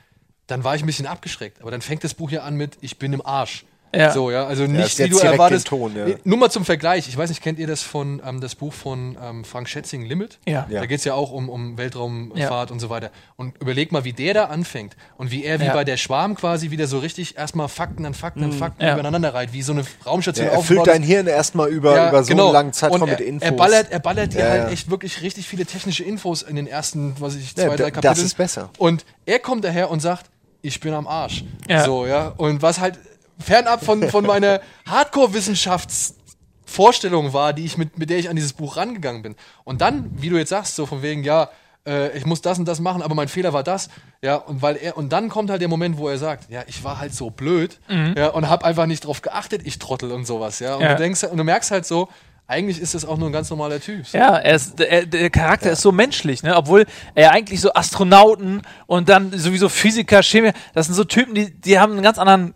dann 0.47 0.63
war 0.63 0.75
ich 0.75 0.83
ein 0.83 0.85
bisschen 0.85 1.07
abgeschreckt. 1.07 1.61
Aber 1.61 1.71
dann 1.71 1.81
fängt 1.81 2.03
das 2.03 2.13
Buch 2.13 2.29
ja 2.29 2.43
an 2.43 2.55
mit 2.55 2.77
Ich 2.81 2.99
bin 2.99 3.13
im 3.13 3.25
Arsch. 3.25 3.65
Ja. 3.95 4.11
So, 4.11 4.29
ja, 4.31 4.45
also 4.45 4.63
nicht, 4.65 4.85
es 4.85 4.99
wie 4.99 5.03
du 5.09 5.15
direkt 5.15 5.31
erwartest. 5.33 5.67
Ton, 5.67 5.95
ja. 5.95 6.15
Nur 6.25 6.37
mal 6.37 6.49
zum 6.51 6.65
Vergleich. 6.65 7.07
Ich 7.07 7.17
weiß 7.17 7.29
nicht, 7.29 7.41
kennt 7.41 7.57
ihr 7.57 7.67
das 7.67 7.81
von 7.83 8.21
ähm, 8.25 8.41
das 8.41 8.53
Buch 8.55 8.73
von 8.73 9.17
ähm, 9.23 9.43
Frank 9.45 9.69
Schätzing 9.69 10.03
Limit? 10.05 10.39
Ja. 10.45 10.67
Ja. 10.69 10.81
Da 10.81 10.85
geht 10.87 10.99
es 10.99 11.05
ja 11.05 11.13
auch 11.13 11.31
um, 11.31 11.47
um 11.49 11.77
Weltraumfahrt 11.77 12.69
Ja. 12.69 12.73
und 12.73 12.79
so 12.79 12.89
weiter. 12.89 13.11
Und 13.37 13.55
überleg 13.61 13.91
mal, 13.93 14.03
wie 14.03 14.11
der 14.13 14.33
da 14.33 14.43
anfängt 14.45 14.95
und 15.17 15.31
wie 15.31 15.45
er 15.45 15.59
wie 15.61 15.65
Ja. 15.65 15.73
bei 15.73 15.83
der 15.85 15.95
Schwarm 15.97 16.35
quasi 16.35 16.69
wieder 16.69 16.85
so 16.87 16.99
richtig 16.99 17.37
erstmal 17.37 17.69
Fakten 17.69 18.05
an 18.05 18.13
Fakten 18.13 18.43
an 18.43 18.51
Fakten 18.51 18.83
Ja. 18.83 18.93
übereinander 18.93 19.33
reiht, 19.33 19.53
wie 19.53 19.61
so 19.61 19.71
eine 19.71 19.83
Raumstation 20.05 20.47
Er 20.47 20.53
erfüllt 20.53 20.79
aufgebaut 20.79 20.87
dein. 20.87 21.03
Hirn 21.03 21.27
erstmal 21.27 21.69
über, 21.69 21.95
Ja, 21.95 22.09
über 22.09 22.23
so 22.23 22.29
genau. 22.29 22.45
einen 22.47 22.53
langen 22.53 22.73
Zeitraum 22.73 23.03
Und 23.03 23.09
mit 23.09 23.21
er, 23.21 23.25
Infos. 23.25 23.45
Er 23.49 23.51
ballert, 23.53 23.91
er 23.91 23.99
ballert 23.99 24.33
dir 24.33 24.39
Ja, 24.39 24.49
halt 24.49 24.63
ja. 24.65 24.69
echt 24.69 24.89
wirklich 24.91 25.21
richtig 25.21 25.47
viele 25.47 25.65
technische 25.65 26.03
Infos 26.03 26.41
in 26.41 26.55
den 26.57 26.67
ersten, 26.67 27.15
was 27.19 27.35
weiß 27.35 27.41
ich, 27.41 27.55
zwei, 27.55 27.63
Ja, 27.63 27.69
drei 27.69 27.91
Kapiteln. 27.91 28.01
das 28.01 28.19
ist 28.19 28.35
besser. 28.37 28.69
Und 28.77 29.05
er 29.25 29.39
kommt 29.39 29.63
daher 29.63 29.89
und 29.89 30.01
sagt, 30.01 30.25
ich 30.61 30.79
bin 30.81 30.93
am 30.93 31.07
Arsch. 31.07 31.45
Ja. 31.69 31.85
So, 31.85 32.05
ja. 32.05 32.33
Und 32.35 32.61
was 32.61 32.79
halt 32.79 32.99
fernab 33.39 33.83
von, 33.83 34.07
von 34.09 34.25
meiner 34.25 34.61
Hardcore-Wissenschaftsvorstellung 34.87 37.33
war, 37.33 37.53
die 37.53 37.65
ich 37.65 37.77
mit, 37.77 37.97
mit 37.97 38.09
der 38.09 38.19
ich 38.19 38.29
an 38.29 38.35
dieses 38.35 38.53
Buch 38.53 38.77
rangegangen 38.77 39.21
bin. 39.21 39.35
Und 39.63 39.81
dann, 39.81 40.09
wie 40.15 40.29
du 40.29 40.37
jetzt 40.37 40.49
sagst, 40.49 40.75
so 40.75 40.85
von 40.85 41.01
wegen, 41.01 41.23
ja, 41.23 41.49
äh, 41.87 42.15
ich 42.17 42.25
muss 42.25 42.41
das 42.41 42.59
und 42.59 42.67
das 42.67 42.79
machen, 42.79 43.01
aber 43.01 43.15
mein 43.15 43.27
Fehler 43.27 43.53
war 43.53 43.63
das. 43.63 43.89
Ja, 44.21 44.35
und 44.35 44.61
weil 44.61 44.75
er, 44.77 44.97
und 44.97 45.11
dann 45.13 45.29
kommt 45.29 45.49
halt 45.49 45.61
der 45.61 45.69
Moment, 45.69 45.97
wo 45.97 46.07
er 46.09 46.17
sagt, 46.17 46.49
ja, 46.49 46.63
ich 46.67 46.83
war 46.83 46.99
halt 46.99 47.13
so 47.13 47.29
blöd, 47.29 47.79
ja, 47.89 48.29
und 48.29 48.49
hab 48.49 48.63
einfach 48.63 48.85
nicht 48.85 49.05
drauf 49.05 49.21
geachtet, 49.21 49.61
ich 49.65 49.79
Trottel 49.79 50.11
und 50.11 50.25
sowas, 50.25 50.59
ja. 50.59 50.75
Und 50.75 50.81
Ja. 50.81 50.95
du 50.95 51.03
denkst, 51.03 51.23
und 51.23 51.37
du 51.37 51.43
merkst 51.43 51.71
halt 51.71 51.85
so, 51.85 52.09
eigentlich 52.49 52.79
ist 52.79 52.93
das 52.93 53.03
auch 53.03 53.17
nur 53.17 53.27
ein 53.29 53.33
ganz 53.33 53.49
normaler 53.49 53.81
Typ. 53.81 54.07
So. 54.07 54.17
Ja, 54.17 54.37
er 54.37 54.55
ist, 54.55 54.79
der, 54.79 55.05
der 55.05 55.29
Charakter 55.29 55.69
ist 55.71 55.81
so 55.81 55.91
menschlich, 55.91 56.43
ne? 56.43 56.55
obwohl 56.55 56.85
er 57.13 57.33
eigentlich 57.33 57.59
so 57.59 57.73
Astronauten 57.73 58.61
und 58.85 59.09
dann 59.09 59.37
sowieso 59.37 59.67
Physiker, 59.67 60.21
Chemiker, 60.23 60.57
das 60.73 60.85
sind 60.85 60.95
so 60.95 61.03
Typen, 61.03 61.35
die, 61.35 61.51
die 61.59 61.77
haben 61.77 61.91
einen 61.93 62.03
ganz 62.03 62.17
anderen 62.17 62.53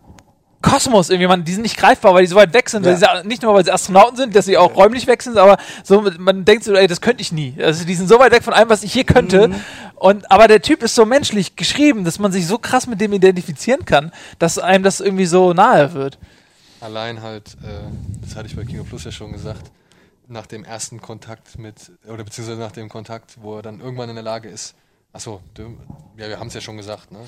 Kosmos 0.61 1.09
irgendwie, 1.09 1.27
man, 1.27 1.43
die 1.43 1.53
sind 1.53 1.63
nicht 1.63 1.77
greifbar, 1.77 2.13
weil 2.13 2.21
die 2.21 2.27
so 2.27 2.35
weit 2.35 2.53
weg 2.53 2.69
sind. 2.69 2.85
Ja. 2.85 2.91
Weil 2.91 2.97
sie, 2.97 3.27
nicht 3.27 3.41
nur, 3.41 3.53
weil 3.53 3.65
sie 3.65 3.71
Astronauten 3.71 4.15
sind, 4.15 4.35
dass 4.35 4.45
sie 4.45 4.57
auch 4.57 4.75
räumlich 4.75 5.07
weg 5.07 5.21
sind, 5.23 5.37
aber 5.37 5.57
so, 5.83 6.05
man 6.19 6.45
denkt 6.45 6.63
so, 6.63 6.73
ey, 6.73 6.87
das 6.87 7.01
könnte 7.01 7.21
ich 7.21 7.31
nie. 7.31 7.55
Also 7.61 7.85
die 7.85 7.95
sind 7.95 8.07
so 8.07 8.19
weit 8.19 8.31
weg 8.31 8.43
von 8.43 8.53
allem, 8.53 8.69
was 8.69 8.83
ich 8.83 8.93
hier 8.93 9.03
könnte. 9.03 9.49
Mhm. 9.49 9.55
Und, 9.95 10.31
aber 10.31 10.47
der 10.47 10.61
Typ 10.61 10.83
ist 10.83 10.95
so 10.95 11.05
menschlich 11.05 11.55
geschrieben, 11.55 12.03
dass 12.03 12.19
man 12.19 12.31
sich 12.31 12.47
so 12.47 12.57
krass 12.57 12.87
mit 12.87 13.01
dem 13.01 13.13
identifizieren 13.13 13.85
kann, 13.85 14.11
dass 14.39 14.59
einem 14.59 14.83
das 14.83 14.99
irgendwie 14.99 15.25
so 15.25 15.53
nahe 15.53 15.93
wird. 15.93 16.17
Allein 16.79 17.21
halt, 17.21 17.57
äh, 17.63 17.89
das 18.21 18.35
hatte 18.35 18.47
ich 18.47 18.55
bei 18.55 18.63
Kino 18.63 18.83
Plus 18.83 19.03
ja 19.03 19.11
schon 19.11 19.31
gesagt, 19.31 19.71
nach 20.27 20.47
dem 20.47 20.63
ersten 20.63 21.01
Kontakt 21.01 21.59
mit, 21.59 21.91
oder 22.07 22.23
beziehungsweise 22.23 22.59
nach 22.59 22.71
dem 22.71 22.89
Kontakt, 22.89 23.37
wo 23.41 23.57
er 23.57 23.61
dann 23.61 23.81
irgendwann 23.81 24.09
in 24.09 24.15
der 24.15 24.23
Lage 24.23 24.49
ist, 24.49 24.75
achso, 25.13 25.41
ja, 26.17 26.29
wir 26.29 26.39
haben 26.39 26.47
es 26.47 26.53
ja 26.53 26.61
schon 26.61 26.77
gesagt, 26.77 27.11
ne? 27.11 27.19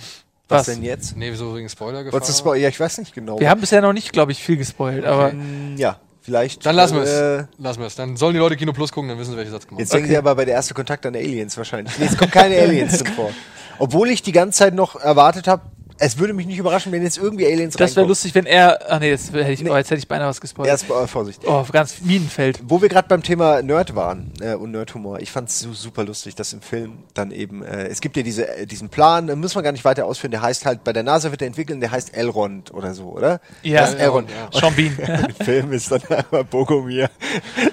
Was 0.50 0.68
Was? 0.68 0.76
denn 0.76 0.84
jetzt? 0.84 1.16
Nee, 1.18 1.34
so 1.34 1.56
wegen 1.56 1.70
Spoiler-Gefahr. 1.70 2.20
Was 2.22 2.30
ist, 2.30 2.46
ja, 2.46 2.68
ich 2.70 2.80
weiß 2.80 2.98
nicht 2.98 3.14
genau. 3.16 3.40
Wir 3.40 3.50
haben 3.50 3.62
bisher 3.62 3.82
noch 3.82 3.94
nicht, 3.94 4.12
glaube 4.12 4.32
ich, 4.34 4.44
viel 4.44 4.58
gespoilt, 4.58 5.06
aber 5.06 5.32
Mm, 5.32 5.78
ja, 5.78 5.98
vielleicht. 6.22 6.66
Dann 6.66 6.76
lassen 6.76 6.96
wir 6.96 7.04
es. 7.04 7.10
äh, 7.10 7.46
lassen 7.58 7.80
wir 7.80 7.88
es. 7.88 7.96
Dann 7.96 8.18
sollen 8.18 8.34
die 8.34 8.40
Leute 8.40 8.58
Kino 8.58 8.74
Plus 8.74 8.92
gucken, 8.92 9.10
dann 9.10 9.18
wissen 9.18 9.32
sie, 9.32 9.38
welcher 9.38 9.52
Satz 9.52 9.66
gemacht 9.68 9.80
Jetzt 9.80 9.94
denken 9.94 10.10
sie 10.10 10.18
aber 10.18 10.36
bei 10.36 10.46
der 10.46 10.54
erste 10.56 10.74
Kontakt 10.74 11.06
an 11.06 11.16
Aliens 11.16 11.56
wahrscheinlich. 11.58 11.98
Nee, 12.00 12.06
es 12.06 12.18
kommen 12.18 12.32
keine 12.32 12.58
Aliens 12.60 12.98
drin 13.04 13.14
vor. 13.14 13.32
Obwohl 13.80 14.10
ich 14.10 14.22
die 14.22 14.34
ganze 14.34 14.60
Zeit 14.60 14.76
noch 14.76 14.96
erwartet 15.00 15.48
habe, 15.48 15.64
es 16.04 16.18
würde 16.18 16.34
mich 16.34 16.46
nicht 16.46 16.58
überraschen, 16.58 16.92
wenn 16.92 17.02
jetzt 17.02 17.18
irgendwie 17.18 17.46
Aliens 17.46 17.76
das 17.76 17.96
wäre 17.96 18.06
lustig, 18.06 18.36
wenn 18.36 18.46
er. 18.46 18.80
Ach 18.90 19.00
nee, 19.00 19.10
jetzt 19.10 19.34
hätte 19.34 19.52
ich, 19.52 19.62
Nee. 19.64 19.70
oh, 19.70 19.76
jetzt 19.78 19.90
hätte 19.90 20.00
ich 20.00 20.08
beinahe 20.08 20.28
was 20.28 20.42
gespoilt. 20.42 20.68
Erst 20.68 20.90
äh, 20.90 21.08
Vorsicht. 21.08 21.42
Oh, 21.46 21.64
ganz 21.72 22.02
Minenfeld. 22.02 22.60
Wo 22.68 22.82
wir 22.82 22.90
gerade 22.90 23.08
beim 23.08 23.24
Thema 23.24 23.62
Nerd 23.62 23.96
waren 23.96 24.32
äh, 24.42 24.54
und 24.56 24.72
Nerdhumor, 24.72 25.20
ich 25.20 25.32
fand 25.32 25.50
es 25.50 25.60
so 25.60 25.74
super 25.74 26.04
lustig, 26.04 26.36
dass 26.36 26.54
im 26.54 26.62
Film 26.62 27.00
dann 27.14 27.32
eben, 27.32 27.64
äh, 27.64 27.88
es 27.88 28.02
gibt 28.02 28.18
ja 28.18 28.24
diese, 28.24 28.48
äh, 28.48 28.66
diesen 28.66 28.90
Plan, 28.90 29.28
den 29.28 29.40
muss 29.40 29.56
man 29.56 29.64
gar 29.64 29.72
nicht 29.72 29.86
weiter 29.86 30.06
ausführen, 30.06 30.32
der 30.32 30.42
heißt 30.42 30.66
halt, 30.66 30.84
bei 30.84 30.94
der 30.94 31.04
NASA 31.04 31.32
wird 31.32 31.42
er 31.42 31.48
entwickelt, 31.48 31.82
der 31.82 31.92
heißt 31.92 32.16
Elrond 32.16 32.74
oder 32.74 32.94
so, 32.94 33.06
oder? 33.06 33.40
Ja, 33.62 33.82
das 33.82 33.92
ist 33.92 34.00
Elrond. 34.00 34.30
ja. 34.30 34.60
Sean 34.60 34.76
Bean. 34.76 34.98
Im 35.40 35.46
Film 35.46 35.72
ist 35.72 35.92
dann 35.92 36.02
einmal 36.10 36.44
Bogomir 36.44 37.10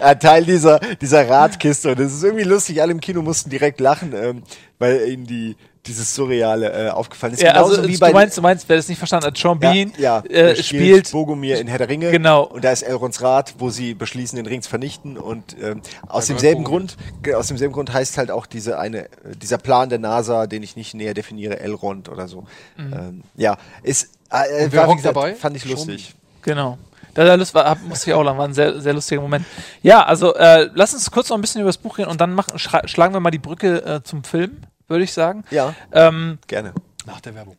ein 0.00 0.20
Teil 0.20 0.44
dieser, 0.44 0.78
dieser 1.00 1.28
Radkiste 1.28 1.90
und 1.92 2.00
es 2.00 2.14
ist 2.14 2.22
irgendwie 2.22 2.44
lustig, 2.44 2.80
alle 2.80 2.92
im 2.92 3.00
Kino 3.00 3.22
mussten 3.22 3.50
direkt 3.50 3.80
lachen, 3.80 4.12
ähm, 4.14 4.42
weil 4.78 5.08
ihnen 5.08 5.26
die, 5.26 5.56
dieses 5.86 6.14
Surreale 6.14 6.88
äh, 6.88 6.90
aufgefallen 6.90 7.32
ist. 7.32 7.42
ja, 7.42 7.52
also 7.52 7.86
wie 7.86 7.94
du 7.94 7.98
bei 7.98 8.12
meinst, 8.12 8.36
du 8.36 8.42
meinst, 8.42 8.68
wer 8.68 8.76
das 8.76 8.88
nicht 8.88 8.98
verstanden 8.98 9.26
hat, 9.26 9.36
Sean 9.38 9.58
ja, 9.60 9.72
Bean 9.72 9.92
ja, 9.98 10.18
äh, 10.18 10.54
der 10.54 10.62
spielt. 10.62 11.10
Bogomir 11.10 11.58
in 11.58 11.68
Herr 11.68 11.78
der 11.78 11.88
Ringe. 11.88 12.10
Genau. 12.10 12.44
Und 12.44 12.64
da 12.64 12.72
ist 12.72 12.82
Elrons 12.82 13.22
Rat, 13.22 13.54
wo 13.58 13.70
sie 13.70 13.94
beschließen, 13.94 14.36
den 14.36 14.46
Ring 14.46 14.60
zu 14.62 14.68
vernichten. 14.68 15.16
Und 15.16 15.56
ähm, 15.62 15.80
aus 16.06 16.26
demselben. 16.26 16.64
Grund, 16.64 16.96
aus 17.34 17.48
demselben 17.48 17.72
Grund 17.72 17.92
heißt 17.92 18.18
halt 18.18 18.30
auch 18.30 18.46
diese 18.46 18.78
eine, 18.78 19.04
äh, 19.04 19.08
dieser 19.40 19.58
Plan 19.58 19.88
der 19.88 19.98
NASA, 19.98 20.46
den 20.46 20.62
ich 20.62 20.76
nicht 20.76 20.94
näher 20.94 21.14
definiere, 21.14 21.60
Elrond 21.60 22.08
oder 22.08 22.28
so. 22.28 22.44
Mhm. 22.76 22.92
Ähm, 22.92 23.22
ja, 23.36 23.56
ist 23.82 24.10
äh, 24.30 24.64
Und 24.64 24.72
wer 24.72 24.86
war, 24.86 24.96
gesagt, 24.96 25.16
dabei? 25.16 25.34
fand 25.34 25.56
ich 25.56 25.64
lustig. 25.64 26.14
Genau. 26.42 26.78
Da, 27.14 27.24
da 27.24 27.34
lust, 27.34 27.54
war, 27.54 27.64
hab, 27.64 27.82
musste 27.82 28.10
ich 28.10 28.14
auch 28.14 28.22
lang, 28.22 28.38
war 28.38 28.46
ein 28.46 28.54
sehr, 28.54 28.80
sehr 28.80 28.92
lustiger 28.92 29.20
Moment. 29.20 29.44
Ja, 29.82 30.04
also 30.04 30.34
äh, 30.34 30.68
lass 30.74 30.94
uns 30.94 31.10
kurz 31.10 31.28
noch 31.28 31.36
ein 31.36 31.40
bisschen 31.40 31.60
über 31.60 31.68
das 31.68 31.78
Buch 31.78 31.98
reden 31.98 32.10
und 32.10 32.20
dann 32.20 32.34
machen, 32.34 32.58
schlagen 32.58 33.14
wir 33.14 33.20
mal 33.20 33.30
die 33.30 33.38
Brücke 33.38 33.84
äh, 33.84 34.02
zum 34.02 34.22
Film, 34.22 34.62
würde 34.90 35.04
ich 35.04 35.12
sagen. 35.12 35.44
Ja, 35.50 35.74
Ähm, 35.92 36.38
gerne. 36.46 36.74
Nach 37.06 37.20
der 37.20 37.34
Werbung. 37.34 37.56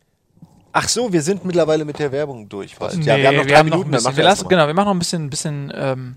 Ach 0.73 0.87
so, 0.87 1.11
wir 1.11 1.21
sind 1.21 1.43
mittlerweile 1.43 1.83
mit 1.83 1.99
der 1.99 2.11
Werbung 2.11 2.47
durch. 2.47 2.77
bald. 2.77 2.95
nee, 2.97 3.05
ja, 3.05 3.17
wir 3.17 3.27
haben 3.27 3.35
noch 3.37 3.45
drei 3.45 3.63
Minuten, 3.63 3.89
ein 3.89 3.91
dann 3.91 3.97
bisschen, 3.97 4.11
wir 4.13 4.17
wir 4.17 4.23
lassen, 4.23 4.47
genau, 4.47 4.67
wir 4.67 4.73
machen 4.73 4.85
noch 4.85 4.93
ein 4.93 4.99
bisschen, 4.99 5.29
bisschen 5.29 5.73
ähm, 5.75 6.15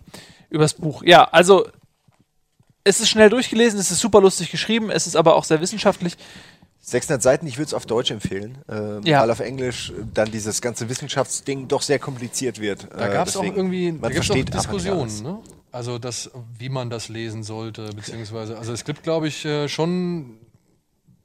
übers 0.51 0.75
Buch. 0.75 1.03
Ja, 1.05 1.25
also 1.25 1.67
es 2.85 3.01
ist 3.01 3.09
schnell 3.09 3.31
durchgelesen, 3.31 3.81
es 3.81 3.91
ist 3.91 3.99
super 4.01 4.21
lustig 4.21 4.51
geschrieben, 4.51 4.91
es 4.91 5.07
ist 5.07 5.17
aber 5.17 5.35
auch 5.37 5.45
sehr 5.45 5.61
wissenschaftlich. 5.61 6.17
600 6.83 7.23
Seiten, 7.23 7.47
ich 7.47 7.57
würde 7.57 7.69
es 7.69 7.75
auf 7.75 7.87
Deutsch 7.87 8.11
empfehlen, 8.11 8.59
ähm, 8.69 9.01
Ja. 9.05 9.23
weil 9.23 9.31
auf 9.31 9.41
Englisch 9.41 9.91
äh, 9.91 9.95
dann 10.13 10.31
dieses 10.31 10.61
ganze 10.61 10.89
Wissenschaftsding 10.91 11.67
doch 11.67 11.81
sehr 11.81 11.99
kompliziert 11.99 12.61
wird. 12.61 12.89
Da 12.95 13.09
Äh, 13.09 13.13
gab 13.13 13.27
es 13.27 13.37
auch 13.39 13.43
irgendwie 13.43 13.91
man 13.91 14.03
da 14.03 14.09
gibt's 14.11 14.31
auch 14.31 14.35
versteht 14.35 14.55
Diskussionen, 14.55 15.23
ne? 15.23 15.39
Also 15.73 15.99
das, 15.99 16.31
wie 16.59 16.69
man 16.69 16.91
das 16.91 17.09
lesen 17.09 17.43
sollte, 17.43 17.89
beziehungsweise, 17.97 18.57
also 18.59 18.73
es 18.73 18.85
gibt, 18.85 19.03
glaube 19.03 19.27
ich, 19.29 19.45
äh, 19.47 19.67
schon 19.69 20.37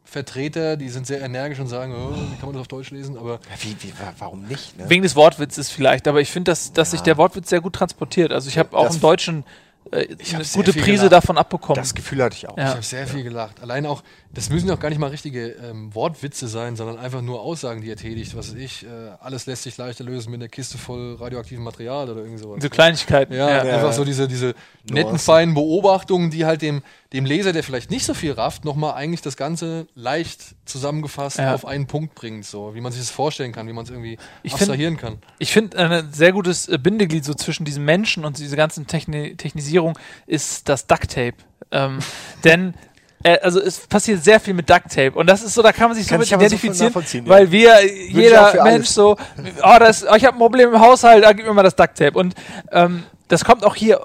Vertreter, 0.10 0.76
die 0.78 0.90
sind 0.90 1.08
sehr 1.08 1.22
energisch 1.22 1.60
und 1.60 1.68
sagen, 1.68 1.94
oh, 1.96 2.12
wie 2.14 2.36
kann 2.38 2.46
man 2.48 2.54
das 2.54 2.62
auf 2.62 2.68
Deutsch 2.68 2.92
lesen, 2.92 3.18
aber 3.18 3.34
Ja, 3.34 3.40
Wie, 3.62 3.76
wie, 3.82 3.92
wa- 3.94 4.14
warum 4.18 4.44
nicht? 4.44 4.78
Ne? 4.78 4.90
Wegen 4.90 5.04
des 5.04 5.16
Wortwitzes 5.16 5.70
vielleicht, 5.70 6.08
aber 6.08 6.20
ich 6.22 6.32
finde, 6.32 6.52
dass, 6.52 6.74
dass 6.74 6.92
sich 6.92 7.02
der 7.02 7.18
Wortwitz 7.18 7.50
sehr 7.50 7.62
gut 7.62 7.74
transportiert. 7.74 8.32
Also 8.32 8.50
ich 8.50 8.58
habe 8.58 8.76
auch 8.78 8.86
Das- 8.88 8.96
im 8.96 9.02
Deutschen 9.02 9.44
äh, 9.92 10.06
Ich 10.20 10.36
eine 10.36 10.44
gute 10.54 10.72
Prise 10.74 11.06
gelacht. 11.08 11.12
davon 11.14 11.38
abbekommen. 11.38 11.82
Das 11.82 11.96
Gefühl 11.96 12.22
hatte 12.22 12.36
ich 12.36 12.48
auch. 12.48 12.56
Ja. 12.58 12.64
ich 12.66 12.70
habe 12.72 12.84
sehr 12.84 13.08
viel 13.08 13.24
gelacht. 13.24 13.60
Allein 13.62 13.88
auch, 13.88 14.04
das 14.32 14.50
müssen 14.52 14.70
auch 14.70 14.80
gar 14.80 14.90
nicht 14.90 15.00
mal 15.00 15.08
richtige 15.10 15.48
ähm, 15.68 15.96
Wortwitze 15.96 16.48
sein, 16.48 16.76
sondern 16.76 17.00
einfach 17.00 17.22
nur 17.22 17.42
Aussagen, 17.42 17.82
die 17.82 17.90
er 17.90 17.96
tätigt. 17.96 18.36
Was 18.36 18.52
weiß 18.52 18.58
ich, 18.60 18.86
äh, 18.86 18.88
alles 19.20 19.48
lässt 19.48 19.64
sich 19.64 19.78
leichter 19.78 20.04
lösen 20.04 20.30
mit 20.32 20.42
einer 20.42 20.50
Kiste 20.50 20.78
voll 20.78 21.16
radioaktivem 21.20 21.64
Material 21.64 22.08
oder 22.08 22.22
irgend 22.22 22.40
sowas. 22.40 22.62
so 22.62 22.70
Kleinigkeiten. 22.70 23.34
Ja, 23.34 23.50
ja. 23.50 23.62
einfach 23.62 23.88
ja. 23.88 23.94
so 23.94 24.06
diese, 24.06 24.28
diese 24.28 24.54
netten, 24.92 25.18
feinen 25.18 25.56
Beobachtungen, 25.56 26.30
die 26.30 26.46
halt 26.46 26.62
dem, 26.62 26.84
dem 27.12 27.26
Leser, 27.26 27.54
der 27.54 27.64
vielleicht 27.64 27.90
nicht 27.90 28.06
so 28.06 28.14
viel 28.14 28.34
rafft, 28.34 28.66
nochmal 28.66 28.94
eigentlich 28.94 29.22
das 29.22 29.36
Ganze 29.36 29.88
leicht 29.96 30.56
zusammengefasst 30.66 31.40
Ja. 31.40 31.56
auf 31.56 31.66
einen 31.66 31.88
Punkt 31.88 32.14
bringt, 32.14 32.46
so 32.46 32.76
wie 32.76 32.82
man 32.82 32.92
sich 32.92 33.02
das 33.02 33.10
vorstellen 33.10 33.52
kann, 33.52 33.68
wie 33.68 33.74
man 33.74 33.84
es 33.84 33.90
irgendwie 33.90 34.18
Ich 34.44 34.52
find- 34.52 34.62
abstrahieren 34.62 34.98
kann. 34.98 35.18
Ich 35.40 35.52
finde, 35.52 35.78
ein 35.78 36.14
sehr 36.14 36.32
gutes 36.34 36.68
äh, 36.68 36.78
Bindeglied 36.78 37.26
so 37.26 37.34
zwischen 37.34 37.66
diesem 37.66 37.84
Menschen 37.84 38.26
und 38.26 38.38
diese 38.38 38.56
ganzen 38.56 38.86
Techni 38.86 39.36
Technisierung 39.36 39.98
ist 40.28 40.70
das 40.70 40.86
Duct 40.86 41.10
Tape. 41.10 41.34
Ähm, 41.72 41.98
denn 42.44 42.76
äh, 43.24 43.40
also 43.40 43.60
es 43.60 43.88
passiert 43.88 44.24
sehr 44.24 44.40
viel 44.40 44.54
mit 44.54 44.70
Duct 44.70 44.90
Tape 44.90 45.14
und 45.14 45.26
das 45.28 45.42
ist 45.42 45.56
so, 45.56 45.64
da 45.64 45.72
kann 45.72 45.90
man 45.90 45.98
sich 45.98 46.06
so 46.06 46.12
Kann 46.12 46.20
mit 46.20 46.32
identifizieren, 46.32 46.94
ja. 47.26 47.28
weil 47.28 47.52
wir, 47.52 47.72
äh, 47.72 48.12
auch 48.12 48.18
jeder 48.18 48.54
Mensch 48.64 48.66
alles. 48.66 48.94
so, 48.94 49.18
oh, 49.64 49.76
das, 49.80 50.06
oh, 50.08 50.14
ich 50.16 50.26
habe 50.26 50.36
ein 50.38 50.40
Problem 50.40 50.76
im 50.76 50.80
Haushalt, 50.80 51.24
da 51.24 51.34
gib 51.34 51.48
mir 51.48 51.54
mal 51.54 51.64
das 51.64 51.76
Duct 51.76 51.98
Tape 51.98 52.18
und 52.18 52.36
ähm, 52.72 53.04
das 53.30 53.44
kommt 53.44 53.64
auch 53.66 53.76
hier 53.76 54.00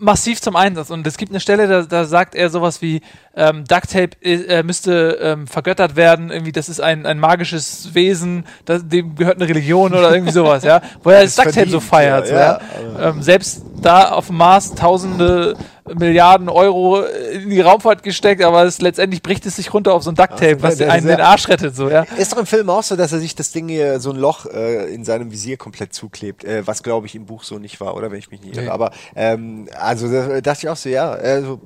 massiv 0.00 0.40
zum 0.40 0.56
Einsatz. 0.56 0.90
Und 0.90 1.06
es 1.06 1.16
gibt 1.16 1.30
eine 1.30 1.40
Stelle, 1.40 1.68
da, 1.68 1.82
da 1.82 2.04
sagt 2.04 2.34
er 2.34 2.50
sowas 2.50 2.82
wie, 2.82 3.00
ähm, 3.36 3.64
Duct 3.64 3.92
Tape 3.92 4.10
äh, 4.22 4.62
müsste 4.62 5.18
ähm, 5.22 5.46
vergöttert 5.46 5.94
werden, 5.94 6.30
irgendwie, 6.30 6.52
das 6.52 6.68
ist 6.68 6.80
ein, 6.80 7.06
ein 7.06 7.18
magisches 7.18 7.94
Wesen, 7.94 8.44
das, 8.64 8.86
dem 8.88 9.14
gehört 9.14 9.36
eine 9.36 9.48
Religion 9.48 9.92
oder 9.94 10.12
irgendwie 10.12 10.32
sowas, 10.32 10.64
ja. 10.64 10.82
Wo 11.02 11.10
er 11.10 11.22
das 11.22 11.36
Duct 11.36 11.54
Tape 11.54 11.70
so 11.70 11.80
feiert. 11.80 12.28
ja, 12.28 12.34
ja. 12.34 12.60
ja. 12.98 13.08
Ähm, 13.10 13.22
selbst 13.22 13.62
da 13.80 14.10
auf 14.10 14.26
dem 14.26 14.36
Mars 14.36 14.74
tausende 14.74 15.56
Milliarden 15.94 16.48
Euro 16.48 17.02
in 17.02 17.50
die 17.50 17.60
Raumfahrt 17.60 18.02
gesteckt, 18.02 18.42
aber 18.42 18.64
es, 18.64 18.80
letztendlich 18.80 19.22
bricht 19.22 19.46
es 19.46 19.56
sich 19.56 19.72
runter 19.72 19.94
auf 19.94 20.02
so 20.02 20.10
ein 20.10 20.14
Duct 20.14 20.30
Tape, 20.38 20.62
was 20.62 20.76
der- 20.76 20.92
einen 20.92 21.06
den 21.06 21.20
Arsch 21.20 21.48
rettet, 21.48 21.74
so, 21.74 21.88
ja. 21.88 22.02
Ist 22.16 22.32
doch 22.32 22.38
im 22.38 22.46
Film 22.46 22.68
auch 22.68 22.82
so, 22.82 22.96
dass 22.96 23.12
er 23.12 23.20
sich 23.20 23.34
das 23.34 23.52
Ding 23.52 23.68
hier, 23.68 24.00
so 24.00 24.10
ein 24.10 24.16
Loch 24.16 24.46
äh, 24.46 24.92
in 24.92 25.04
seinem 25.04 25.30
Visier 25.30 25.56
komplett 25.56 25.92
zuklebt, 25.94 26.44
äh, 26.44 26.66
was 26.66 26.82
glaube 26.82 27.06
ich 27.06 27.14
im 27.14 27.26
Buch 27.26 27.44
so 27.44 27.58
nicht 27.58 27.80
war, 27.80 27.96
oder 27.96 28.10
wenn 28.10 28.18
ich 28.18 28.30
mich 28.30 28.42
nicht 28.42 28.56
irre. 28.56 28.66
Nee. 28.66 28.70
Aber 28.70 28.90
ähm, 29.14 29.68
also 29.80 30.10
da 30.10 30.40
dachte 30.40 30.66
ich 30.66 30.68
auch 30.68 30.76
so, 30.76 30.88
ja, 30.88 31.10
also 31.10 31.60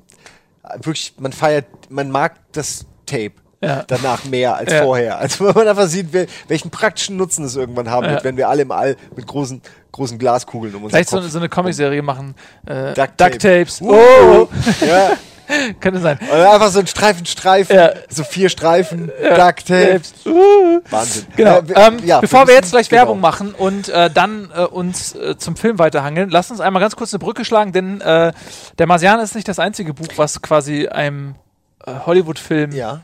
wirklich, 0.83 1.15
man 1.19 1.33
feiert, 1.33 1.67
man 1.91 2.11
mag 2.11 2.35
das 2.53 2.87
Tape. 3.07 3.33
Ja. 3.63 3.83
Danach 3.87 4.25
mehr 4.27 4.57
als 4.57 4.71
Ja. 4.73 4.83
vorher. 4.83 5.19
Also 5.19 5.47
wenn 5.47 5.55
man 5.55 5.69
einfach 5.69 5.87
sieht, 5.87 6.13
wel- 6.13 6.27
welchen 6.49 6.71
praktischen 6.71 7.17
Nutzen 7.17 7.45
es 7.47 7.57
irgendwann 7.57 7.89
haben 7.91 8.05
Ja. 8.05 8.11
wird, 8.13 8.25
wenn 8.25 8.37
wir 8.37 8.49
alle 8.51 8.63
im 8.63 8.71
All 8.71 8.95
mit 9.17 9.27
großen, 9.27 9.63
großen 9.91 10.19
Glaskugeln 10.19 10.75
um 10.75 10.85
uns 10.85 10.93
Vielleicht 10.93 11.09
so, 11.09 11.17
eine- 11.17 11.29
so 11.29 11.39
eine 11.39 11.49
Comicserie 11.49 12.03
machen. 12.03 12.35
Äh, 12.67 12.93
Duct 12.93 12.99
Duct, 13.19 13.19
Tape. 13.19 13.39
Tapes. 13.39 13.81
Uh. 13.81 13.95
Oh, 13.95 14.49
ja. 14.87 15.13
könnte 15.81 16.01
sein. 16.01 16.19
Oder 16.33 16.53
einfach 16.55 16.71
so 16.71 16.81
ein 16.81 16.87
Streifen, 16.87 17.27
Streifen, 17.27 17.77
Ja. 17.77 17.91
so 18.09 18.25
vier 18.25 18.49
Streifen, 18.49 19.07
Duct 19.37 19.67
Tape. 19.67 20.01
Uh. 20.27 20.81
Wahnsinn. 20.91 21.27
Genau. 21.37 21.59
Äh, 21.59 21.69
wir- 21.69 21.77
ähm, 21.77 21.99
ja, 22.05 22.21
bevor 22.21 22.41
wir 22.41 22.47
müssen- 22.47 22.57
jetzt 22.57 22.71
gleich 22.73 22.89
genau. 22.89 23.01
Werbung 23.03 23.21
machen 23.21 23.55
und 23.55 23.89
äh, 23.89 24.11
dann 24.11 24.51
äh, 24.55 24.63
uns 24.65 25.15
äh, 25.15 25.37
zum 25.37 25.57
Film 25.57 25.79
weiterhangeln, 25.79 26.31
lasst 26.31 26.51
uns 26.51 26.61
einmal 26.61 26.81
ganz 26.81 26.97
kurz 26.97 27.13
eine 27.13 27.19
Brücke 27.19 27.45
schlagen, 27.45 27.73
denn 27.73 28.01
äh, 28.01 28.33
der 28.79 28.87
Marsianer 28.87 29.23
ist 29.23 29.35
nicht 29.35 29.49
das 29.49 29.59
einzige 29.59 29.95
Buch, 29.95 30.09
was 30.17 30.41
quasi 30.43 30.89
einem 30.89 31.35
äh, 31.87 31.93
Hollywood-Film 32.07 32.73
Ja. 32.73 33.01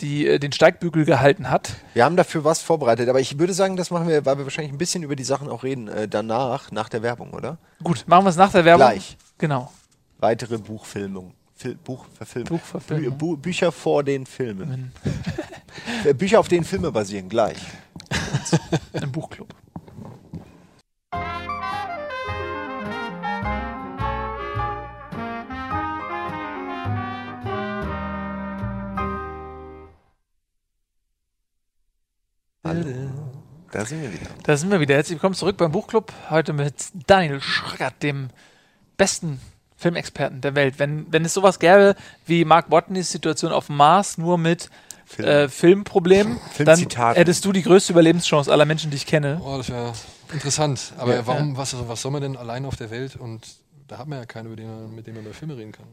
die, 0.00 0.26
äh, 0.26 0.38
den 0.38 0.52
Steigbügel 0.52 1.04
gehalten 1.04 1.50
hat. 1.50 1.70
Wir 1.92 2.04
haben 2.04 2.16
dafür 2.16 2.44
was 2.44 2.60
vorbereitet, 2.62 3.08
aber 3.08 3.20
ich 3.20 3.38
würde 3.38 3.52
sagen, 3.52 3.76
das 3.76 3.90
machen 3.90 4.08
wir, 4.08 4.24
weil 4.26 4.38
wir 4.38 4.44
wahrscheinlich 4.44 4.72
ein 4.72 4.78
bisschen 4.78 5.02
über 5.02 5.14
die 5.16 5.24
Sachen 5.24 5.48
auch 5.48 5.62
reden, 5.62 5.88
äh, 5.88 6.08
danach, 6.08 6.70
nach 6.72 6.88
der 6.88 7.02
Werbung, 7.02 7.32
oder? 7.34 7.58
Gut, 7.82 8.04
machen 8.06 8.24
wir 8.24 8.30
es 8.30 8.36
nach 8.36 8.50
der 8.52 8.64
Werbung. 8.64 8.86
Gleich. 8.88 9.16
Genau. 9.38 9.70
Weitere 10.18 10.58
Buchfilmung. 10.58 11.34
Fil 11.56 11.76
Buchverfilmung. 11.76 12.48
Buchverfilmung. 12.48 13.10
Bü 13.12 13.16
Bu 13.18 13.36
Bücher 13.36 13.72
vor 13.72 14.02
den 14.02 14.26
Filmen. 14.26 14.92
Äh, 16.04 16.14
Bücher, 16.14 16.40
auf 16.40 16.48
denen 16.48 16.64
Filme 16.64 16.92
basieren, 16.92 17.28
gleich. 17.28 17.58
Im 18.92 19.10
Buchclub. 19.10 19.54
Da 33.74 33.84
sind 33.84 34.02
wir 34.02 34.12
wieder. 34.12 34.30
Da 34.44 34.56
sind 34.56 34.70
wir 34.70 34.80
wieder. 34.80 34.94
Herzlich 34.94 35.16
willkommen 35.16 35.34
zurück 35.34 35.56
beim 35.56 35.72
Buchclub. 35.72 36.12
Heute 36.30 36.52
mit 36.52 36.74
Daniel 37.06 37.40
Schröckert, 37.40 38.02
dem 38.02 38.30
besten 38.96 39.40
Filmexperten 39.84 40.40
der 40.40 40.54
Welt. 40.54 40.78
Wenn, 40.78 41.06
wenn 41.12 41.24
es 41.26 41.34
sowas 41.34 41.58
gäbe 41.58 41.94
wie 42.26 42.44
Mark 42.46 42.70
Watneys 42.70 43.10
Situation 43.12 43.52
auf 43.52 43.66
dem 43.66 43.76
Mars, 43.76 44.16
nur 44.16 44.38
mit 44.38 44.70
Film. 45.04 45.28
äh, 45.28 45.48
Filmproblemen, 45.50 46.38
dann 46.58 46.78
hättest 47.14 47.44
du 47.44 47.52
die 47.52 47.62
größte 47.62 47.92
Überlebenschance 47.92 48.50
aller 48.50 48.64
Menschen, 48.64 48.90
die 48.90 48.96
ich 48.96 49.04
kenne. 49.06 49.40
Oh, 49.44 49.58
das 49.58 49.68
wäre 49.68 49.92
interessant. 50.32 50.94
Aber 50.96 51.14
Ja. 51.16 51.26
warum, 51.26 51.56
was, 51.58 51.76
was 51.86 52.00
soll 52.00 52.12
man 52.12 52.22
denn 52.22 52.36
allein 52.36 52.64
auf 52.64 52.76
der 52.76 52.90
Welt 52.90 53.14
und 53.16 53.46
da 53.88 53.98
hat 53.98 54.08
man 54.08 54.18
ja 54.20 54.24
keinen, 54.24 54.46
über 54.46 54.56
den 54.56 54.66
man, 54.66 54.94
mit 54.94 55.06
dem 55.06 55.14
man 55.16 55.24
über 55.26 55.34
Filme 55.34 55.54
reden 55.56 55.72
kann. 55.72 55.84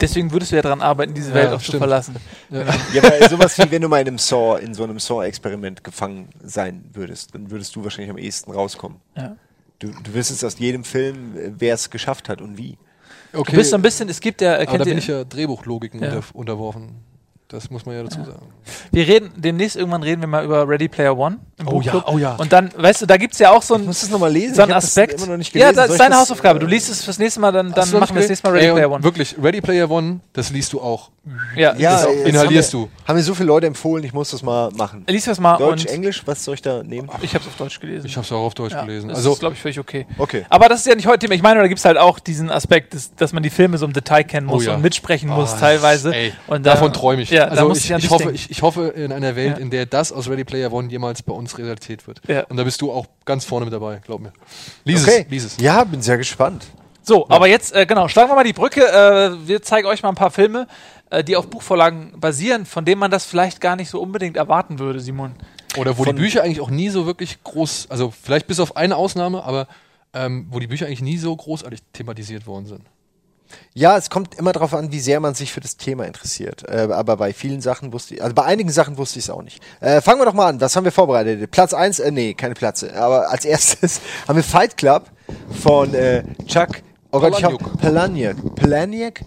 Deswegen 0.00 0.32
würdest 0.32 0.52
du 0.52 0.56
ja 0.56 0.62
daran 0.62 0.80
arbeiten, 0.80 1.12
diese 1.12 1.28
Ja, 1.30 1.34
Welt 1.34 1.48
auch 1.52 1.58
zu 1.58 1.64
stimmt. 1.66 1.78
verlassen. 1.80 2.16
Ja. 2.50 2.64
Ja, 2.94 3.02
aber 3.02 3.28
sowas 3.28 3.58
wie 3.58 3.70
wenn 3.70 3.82
du 3.82 3.88
mal 3.88 4.00
in 4.00 4.08
einem 4.08 4.18
Saw, 4.18 4.58
in 4.62 4.72
so 4.72 4.84
einem 4.84 4.98
Saw-Experiment 4.98 5.84
gefangen 5.84 6.30
sein 6.42 6.84
würdest, 6.94 7.34
dann 7.34 7.50
würdest 7.50 7.76
du 7.76 7.84
wahrscheinlich 7.84 8.10
am 8.10 8.16
ehesten 8.18 8.50
rauskommen. 8.52 8.98
Ja. 9.16 9.36
Du, 9.80 9.88
du 9.88 10.14
wüsstest 10.14 10.44
aus 10.44 10.58
jedem 10.58 10.84
Film, 10.84 11.34
wer 11.58 11.74
es 11.74 11.90
geschafft 11.90 12.28
hat 12.28 12.40
und 12.40 12.56
wie. 12.58 12.78
Okay, 13.38 13.52
Du 13.52 13.56
bist 13.58 13.70
so 13.70 13.76
ein 13.76 13.82
bisschen, 13.82 14.08
es 14.08 14.20
gibt 14.20 14.40
ja, 14.40 14.54
aber 14.56 14.66
kennt 14.66 14.80
da 14.80 14.84
bin 14.84 14.98
ich 14.98 15.06
ja 15.06 15.24
Drehbuchlogiken 15.24 16.00
Ja. 16.02 16.08
unter, 16.14 16.24
unterworfen. 16.34 16.96
Das 17.48 17.70
muss 17.70 17.86
man 17.86 17.94
ja 17.94 18.02
dazu 18.02 18.22
sagen. 18.24 18.46
wir 18.92 19.06
reden, 19.08 19.30
demnächst 19.36 19.76
irgendwann 19.76 20.02
reden 20.02 20.20
wir 20.20 20.26
mal 20.28 20.44
über 20.44 20.68
Ready 20.68 20.88
Player 20.88 21.16
One 21.16 21.38
im 21.58 21.68
Oh 21.68 21.80
ja, 21.80 22.04
oh 22.06 22.18
ja. 22.18 22.34
Und 22.36 22.52
dann, 22.52 22.70
weißt 22.76 23.02
du, 23.02 23.06
da 23.06 23.16
gibt 23.16 23.32
es 23.34 23.38
ja 23.40 23.50
auch 23.50 23.62
so 23.62 23.74
ein, 23.74 23.80
Ich 23.82 23.86
muss 23.86 24.00
das 24.00 24.10
nochmal 24.10 24.32
lesen. 24.32 24.54
so 24.54 24.62
ein 24.62 24.68
ich 24.68 24.74
hab 24.74 24.80
das 24.80 24.90
Aspekt. 24.90 25.14
immer 25.14 25.26
noch 25.26 25.36
nicht 25.36 25.54
ja, 25.54 25.72
das 25.72 25.90
ist 25.90 26.00
deine 26.00 26.16
Hausaufgabe. 26.16 26.58
Du 26.58 26.66
äh, 26.66 26.70
liest 26.70 26.88
es 26.90 27.04
fürs 27.04 27.18
nächste 27.18 27.40
Mal, 27.40 27.52
dann, 27.52 27.72
dann 27.72 27.90
machen 27.98 28.14
wir 28.14 28.20
das 28.22 28.28
nächste 28.28 28.46
Mal 28.46 28.54
Ready? 28.54 28.66
Ey, 28.66 28.72
Player 28.72 28.90
One. 28.90 29.02
Wirklich, 29.04 29.34
Ready 29.42 29.60
Player 29.60 29.90
One, 29.90 30.20
das 30.32 30.50
liest 30.50 30.72
du 30.72 30.80
auch. 30.80 31.10
Ja, 31.56 31.74
Ja, 31.76 32.04
auch- 32.04 32.08
inhalierst 32.24 32.72
haben 32.72 32.80
wir, 32.82 32.86
du. 32.86 33.06
Haben 33.06 33.16
mir 33.16 33.22
so 33.22 33.34
viele 33.34 33.48
Leute 33.48 33.66
empfohlen, 33.66 34.02
ich 34.04 34.14
muss 34.14 34.30
das 34.30 34.42
mal 34.42 34.70
machen. 34.72 35.04
Lies 35.08 35.26
das 35.26 35.38
mal 35.38 35.58
Deutsch, 35.58 35.84
Englisch, 35.86 36.22
was 36.24 36.42
soll 36.42 36.54
ich 36.54 36.62
da 36.62 36.82
nehmen? 36.82 37.10
ich 37.20 37.34
habe 37.34 37.42
es 37.44 37.48
auf 37.48 37.56
Deutsch 37.56 37.78
gelesen. 37.80 38.06
Ich 38.06 38.16
habe 38.16 38.24
es 38.24 38.32
auch 38.32 38.44
auf 38.46 38.54
Deutsch 38.54 38.72
ja, 38.72 38.80
gelesen. 38.82 39.08
Das 39.08 39.18
Also, 39.18 39.32
ist, 39.34 39.40
glaube 39.40 39.54
ich, 39.54 39.60
völlig 39.60 39.78
okay. 39.78 40.06
Okay. 40.16 40.46
Aber 40.48 40.68
das 40.70 40.80
ist 40.80 40.86
ja 40.86 40.94
nicht 40.94 41.06
heute 41.06 41.18
Thema. 41.18 41.34
Ich 41.34 41.42
meine, 41.42 41.60
da 41.60 41.66
gibt 41.68 41.80
es 41.80 41.84
halt 41.84 41.98
auch 41.98 42.18
diesen 42.18 42.50
Aspekt, 42.50 42.94
dass, 42.94 43.14
dass 43.14 43.32
man 43.34 43.42
die 43.42 43.50
Filme 43.50 43.76
so 43.76 43.84
im 43.84 43.92
Detail 43.92 44.22
kennen 44.22 44.46
muss 44.46 44.62
Oh 44.64 44.68
ja. 44.70 44.74
und 44.76 44.82
mitsprechen 44.82 45.28
muss 45.28 45.52
Oh, 45.54 45.60
teilweise. 45.60 46.14
ey, 46.14 46.32
und 46.46 46.64
da- 46.64 46.72
davon 46.74 46.92
träume 46.94 47.20
ich. 47.22 47.30
Ja, 47.30 47.44
also 47.48 47.72
ich, 47.72 48.10
hoffe, 48.10 48.30
ich, 48.32 48.62
hoffe 48.62 48.88
in 48.88 49.12
einer 49.12 49.36
Welt, 49.36 49.58
in 49.58 49.68
der 49.70 49.84
das 49.84 50.12
aus 50.12 50.30
Ready 50.30 50.44
Player 50.44 50.72
One 50.72 50.88
jemals 50.88 51.22
bei 51.22 51.34
uns 51.34 51.47
Realität 51.56 52.06
wird. 52.06 52.20
Ja. 52.28 52.44
Und 52.46 52.56
da 52.58 52.64
bist 52.64 52.82
du 52.82 52.92
auch 52.92 53.06
ganz 53.24 53.44
vorne 53.46 53.64
mit 53.64 53.72
dabei, 53.72 54.00
glaub 54.04 54.20
mir. 54.20 54.32
Lies 54.84 55.04
Okay. 55.04 55.22
es, 55.26 55.30
lies 55.30 55.44
es. 55.44 55.56
Ja, 55.58 55.84
bin 55.84 56.02
sehr 56.02 56.18
gespannt. 56.18 56.66
So, 57.02 57.26
aber 57.30 57.46
jetzt, 57.46 57.74
äh, 57.74 57.86
genau, 57.86 58.08
schlagen 58.08 58.28
wir 58.30 58.34
mal 58.34 58.44
die 58.44 58.52
Brücke. 58.52 58.82
Äh, 58.86 59.48
wir 59.48 59.62
zeigen 59.62 59.86
euch 59.88 60.02
mal 60.02 60.10
ein 60.10 60.14
paar 60.14 60.30
Filme, 60.30 60.66
äh, 61.08 61.24
die 61.24 61.36
auf 61.36 61.48
Buchvorlagen 61.48 62.12
basieren, 62.20 62.66
von 62.66 62.84
denen 62.84 62.98
man 62.98 63.10
das 63.10 63.24
vielleicht 63.24 63.62
gar 63.62 63.76
nicht 63.76 63.88
so 63.88 63.98
unbedingt 64.02 64.36
erwarten 64.36 64.78
würde, 64.78 65.00
Simon. 65.00 65.32
Oder 65.78 65.96
wo 65.96 66.04
Von- 66.04 66.16
die 66.16 66.20
Bücher 66.20 66.42
eigentlich 66.42 66.60
auch 66.60 66.68
nie 66.70 66.90
so 66.90 67.06
wirklich 67.06 67.42
groß, 67.44 67.86
also 67.88 68.10
vielleicht 68.22 68.46
bis 68.46 68.60
auf 68.60 68.76
eine 68.76 68.96
Ausnahme, 68.96 69.42
aber 69.44 69.68
ähm, 70.12 70.48
wo 70.50 70.58
die 70.58 70.66
Bücher 70.66 70.84
eigentlich 70.86 71.00
nie 71.02 71.16
so 71.16 71.34
großartig 71.34 71.80
thematisiert 71.94 72.46
worden 72.46 72.66
sind. 72.66 72.82
Ja, 73.74 73.96
es 73.96 74.10
kommt 74.10 74.34
immer 74.36 74.52
darauf 74.52 74.74
an, 74.74 74.92
wie 74.92 75.00
sehr 75.00 75.20
man 75.20 75.34
sich 75.34 75.52
für 75.52 75.60
das 75.60 75.76
Thema 75.76 76.04
interessiert. 76.04 76.64
Äh, 76.68 76.88
aber 76.90 77.16
bei 77.16 77.32
vielen 77.32 77.60
Sachen 77.60 77.92
wusste 77.92 78.14
ich, 78.14 78.22
also 78.22 78.34
bei 78.34 78.44
einigen 78.44 78.70
Sachen 78.70 78.98
wusste 78.98 79.18
ich 79.18 79.26
es 79.26 79.30
auch 79.30 79.42
nicht. 79.42 79.62
Äh, 79.80 80.00
fangen 80.00 80.20
wir 80.20 80.26
doch 80.26 80.34
mal 80.34 80.48
an. 80.48 80.60
Was 80.60 80.76
haben 80.76 80.84
wir 80.84 80.92
vorbereitet? 80.92 81.50
Platz 81.50 81.74
1, 81.74 81.98
äh, 82.00 82.10
nee, 82.10 82.34
keine 82.34 82.54
Plätze. 82.54 82.94
Aber 82.96 83.30
als 83.30 83.44
erstes 83.44 84.00
haben 84.28 84.36
wir 84.36 84.44
Fight 84.44 84.76
Club 84.76 85.10
von 85.62 85.94
äh, 85.94 86.24
Chuck 86.46 86.82
oh 87.12 87.20
Gott, 87.20 87.38
ich 87.38 87.44
hab, 87.44 87.80
Palahniuk. 87.80 88.56
Palahniuk? 88.56 89.20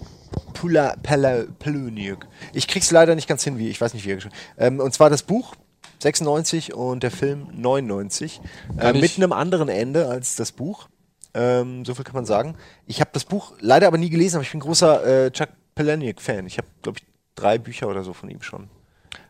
Pula, 0.53 0.95
Pala, 1.01 1.45
Palahniuk. 1.59 2.27
Ich 2.53 2.67
krieg's 2.67 2.91
leider 2.91 3.15
nicht 3.15 3.27
ganz 3.27 3.43
hin, 3.43 3.57
wie, 3.57 3.69
ich 3.69 3.81
weiß 3.81 3.93
nicht, 3.93 4.05
wie 4.05 4.11
er 4.11 4.15
geschrieben 4.15 4.35
ähm, 4.57 4.79
Und 4.79 4.93
zwar 4.93 5.09
das 5.09 5.23
Buch 5.23 5.55
96 6.01 6.73
und 6.73 7.03
der 7.03 7.11
Film 7.11 7.47
99. 7.53 8.41
Äh, 8.79 8.93
mit 8.93 9.17
einem 9.17 9.31
anderen 9.31 9.69
Ende 9.69 10.07
als 10.07 10.35
das 10.35 10.51
Buch. 10.51 10.87
Ähm, 11.33 11.85
so 11.85 11.93
viel 11.95 12.03
kann 12.03 12.15
man 12.15 12.25
sagen. 12.25 12.55
Ich 12.87 12.99
habe 12.99 13.11
das 13.13 13.25
Buch 13.25 13.53
leider 13.59 13.87
aber 13.87 13.97
nie 13.97 14.09
gelesen, 14.09 14.37
aber 14.37 14.43
ich 14.43 14.51
bin 14.51 14.59
großer 14.59 15.25
äh, 15.25 15.31
Chuck 15.31 15.49
Palahniuk-Fan. 15.75 16.45
Ich 16.47 16.57
habe, 16.57 16.67
glaube 16.81 16.99
ich, 16.99 17.05
drei 17.35 17.57
Bücher 17.57 17.87
oder 17.87 18.03
so 18.03 18.13
von 18.13 18.29
ihm 18.29 18.41
schon. 18.41 18.69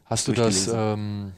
Hast 0.05 0.27
du 0.27 0.33
das, 0.33 0.67
ähm, 0.73 1.33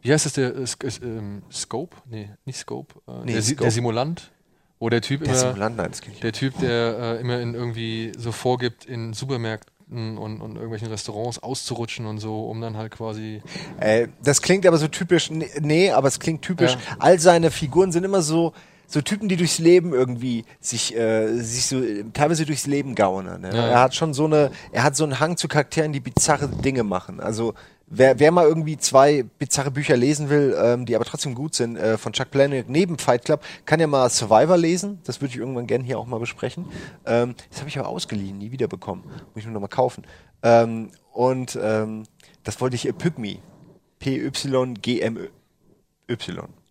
wie 0.00 0.12
heißt 0.12 0.26
das, 0.26 0.34
der 0.34 0.54
äh, 0.54 0.62
äh, 0.62 0.90
ähm, 1.02 1.42
Scope? 1.50 1.96
Nee, 2.08 2.30
nicht 2.44 2.58
Scope. 2.58 2.94
Äh, 3.08 3.24
Nee, 3.24 3.32
der, 3.32 3.42
Scope. 3.42 3.62
der 3.62 3.70
Simulant. 3.70 4.30
Wo 4.78 4.90
der 4.90 5.00
Typ 5.00 5.20
Der 5.20 5.30
immer, 5.30 5.38
Simulant, 5.38 5.76
nein, 5.76 5.90
der 6.22 6.32
Typ, 6.32 6.58
der 6.58 6.98
äh, 6.98 7.20
immer 7.20 7.40
in 7.40 7.54
irgendwie 7.54 8.12
so 8.18 8.32
vorgibt, 8.32 8.84
in 8.84 9.14
Supermärkten 9.14 10.18
und, 10.18 10.40
und 10.40 10.56
irgendwelchen 10.56 10.88
Restaurants 10.88 11.42
auszurutschen 11.42 12.06
und 12.06 12.18
so, 12.18 12.48
um 12.48 12.60
dann 12.60 12.76
halt 12.76 12.92
quasi. 12.92 13.40
Äh, 13.80 14.08
das 14.22 14.42
klingt 14.42 14.66
aber 14.66 14.76
so 14.76 14.88
typisch, 14.88 15.30
nee, 15.30 15.48
nee 15.60 15.90
aber 15.90 16.08
es 16.08 16.20
klingt 16.20 16.42
typisch. 16.42 16.72
Ja. 16.74 16.96
All 16.98 17.18
seine 17.18 17.50
Figuren 17.50 17.92
sind 17.92 18.04
immer 18.04 18.20
so, 18.20 18.52
so 18.86 19.00
Typen, 19.00 19.28
die 19.28 19.36
durchs 19.36 19.58
Leben 19.58 19.92
irgendwie 19.92 20.44
sich, 20.60 20.96
äh, 20.96 21.38
sich 21.38 21.66
so 21.66 21.82
teilweise 22.12 22.46
durchs 22.46 22.66
Leben 22.66 22.94
gaunern. 22.94 23.42
Ne? 23.42 23.50
Ja. 23.54 23.66
Er 23.66 23.80
hat 23.80 23.94
schon 23.94 24.14
so 24.14 24.24
eine, 24.26 24.50
er 24.72 24.82
hat 24.82 24.96
so 24.96 25.04
einen 25.04 25.20
Hang 25.20 25.36
zu 25.36 25.48
Charakteren, 25.48 25.92
die 25.92 26.00
bizarre 26.00 26.48
Dinge 26.48 26.82
machen. 26.82 27.20
Also 27.20 27.54
wer, 27.86 28.18
wer 28.18 28.30
mal 28.30 28.46
irgendwie 28.46 28.76
zwei 28.76 29.24
bizarre 29.38 29.70
Bücher 29.70 29.96
lesen 29.96 30.30
will, 30.30 30.56
ähm, 30.60 30.86
die 30.86 30.96
aber 30.96 31.04
trotzdem 31.04 31.34
gut 31.34 31.54
sind, 31.54 31.76
äh, 31.76 31.98
von 31.98 32.12
Chuck 32.12 32.30
Palahniuk 32.30 32.68
neben 32.68 32.98
Fight 32.98 33.24
Club, 33.24 33.42
kann 33.64 33.80
ja 33.80 33.86
mal 33.86 34.08
Survivor 34.10 34.56
lesen. 34.56 35.00
Das 35.04 35.20
würde 35.20 35.32
ich 35.32 35.38
irgendwann 35.38 35.66
gerne 35.66 35.84
hier 35.84 35.98
auch 35.98 36.06
mal 36.06 36.20
besprechen. 36.20 36.66
Ähm, 37.06 37.34
das 37.50 37.60
habe 37.60 37.68
ich 37.68 37.78
aber 37.78 37.88
ausgeliehen, 37.88 38.38
nie 38.38 38.50
wiederbekommen. 38.50 39.04
Muss 39.04 39.36
ich 39.36 39.44
nur 39.44 39.54
noch 39.54 39.60
mal 39.60 39.68
kaufen. 39.68 40.04
Ähm, 40.42 40.90
und 41.12 41.58
ähm, 41.60 42.04
das 42.42 42.60
wollte 42.60 42.76
ich, 42.76 42.86
äh, 42.88 42.92
Pygmy. 42.92 43.40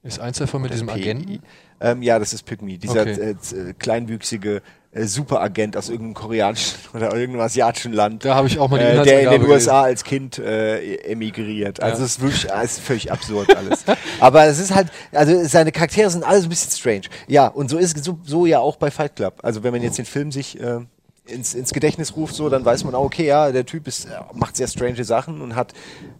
Ist 0.04 0.19
eins 0.19 0.38
davon 0.38 0.62
mit 0.62 0.73
diesem. 0.73 0.89
Agenten? 0.89 1.41
Ähm, 1.81 2.01
ja, 2.01 2.19
das 2.19 2.33
ist 2.33 2.43
Pygmy, 2.43 2.77
dieser 2.77 3.01
Okay. 3.01 3.36
äh, 3.51 3.69
äh, 3.69 3.73
kleinwüchsige 3.77 4.62
äh, 4.91 5.05
Superagent 5.05 5.75
aus 5.75 5.89
irgendeinem 5.89 6.13
koreanischen 6.13 6.77
oder 6.93 7.13
irgendeinem 7.13 7.41
asiatischen 7.45 7.93
Land. 7.93 8.23
Da 8.25 8.36
habe 8.36 8.47
ich 8.47 8.59
auch 8.59 8.69
mal 8.69 8.77
die 8.79 8.86
äh, 8.86 9.03
der 9.03 9.21
in 9.21 9.29
den 9.31 9.41
gelesen. 9.41 9.51
USA 9.69 9.81
als 9.83 10.03
Kind 10.03 10.38
äh, 10.38 10.95
emigriert. 10.97 11.81
Also 11.81 11.99
Ja. 11.99 12.05
es 12.05 12.12
ist 12.12 12.21
wirklich 12.21 12.47
es 12.51 12.71
ist 12.73 12.79
völlig 12.81 13.12
absurd 13.12 13.55
alles. 13.55 13.83
Aber 14.19 14.45
es 14.45 14.59
ist 14.59 14.73
halt, 14.73 14.89
also 15.12 15.43
seine 15.45 15.71
Charaktere 15.71 16.09
sind 16.09 16.23
alle 16.23 16.39
so 16.39 16.45
ein 16.45 16.49
bisschen 16.49 16.71
strange. 16.71 17.01
Ja, 17.27 17.47
und 17.47 17.69
so 17.69 17.77
ist 17.77 18.03
so, 18.03 18.19
so 18.23 18.45
ja 18.45 18.59
auch 18.59 18.75
bei 18.77 18.91
Fight 18.91 19.15
Club. 19.15 19.39
Also 19.41 19.63
wenn 19.63 19.71
man 19.73 19.81
jetzt 19.81 19.97
den 19.97 20.05
Film 20.05 20.31
sich 20.31 20.59
äh, 20.62 20.79
ins, 21.25 21.53
ins 21.53 21.71
Gedächtnis 21.71 22.15
ruft, 22.15 22.36
so, 22.36 22.49
dann 22.49 22.65
weiß 22.65 22.83
man 22.83 22.95
auch, 22.95 23.05
okay, 23.05 23.25
ja, 23.25 23.51
der 23.51 23.65
Typ 23.65 23.88
ist, 23.88 24.05
äh, 24.05 24.09
macht 24.33 24.57
sehr 24.57 24.67
strange 24.67 25.03
Sachen 25.05 25.41
und 25.41 25.55
hat, 25.55 25.73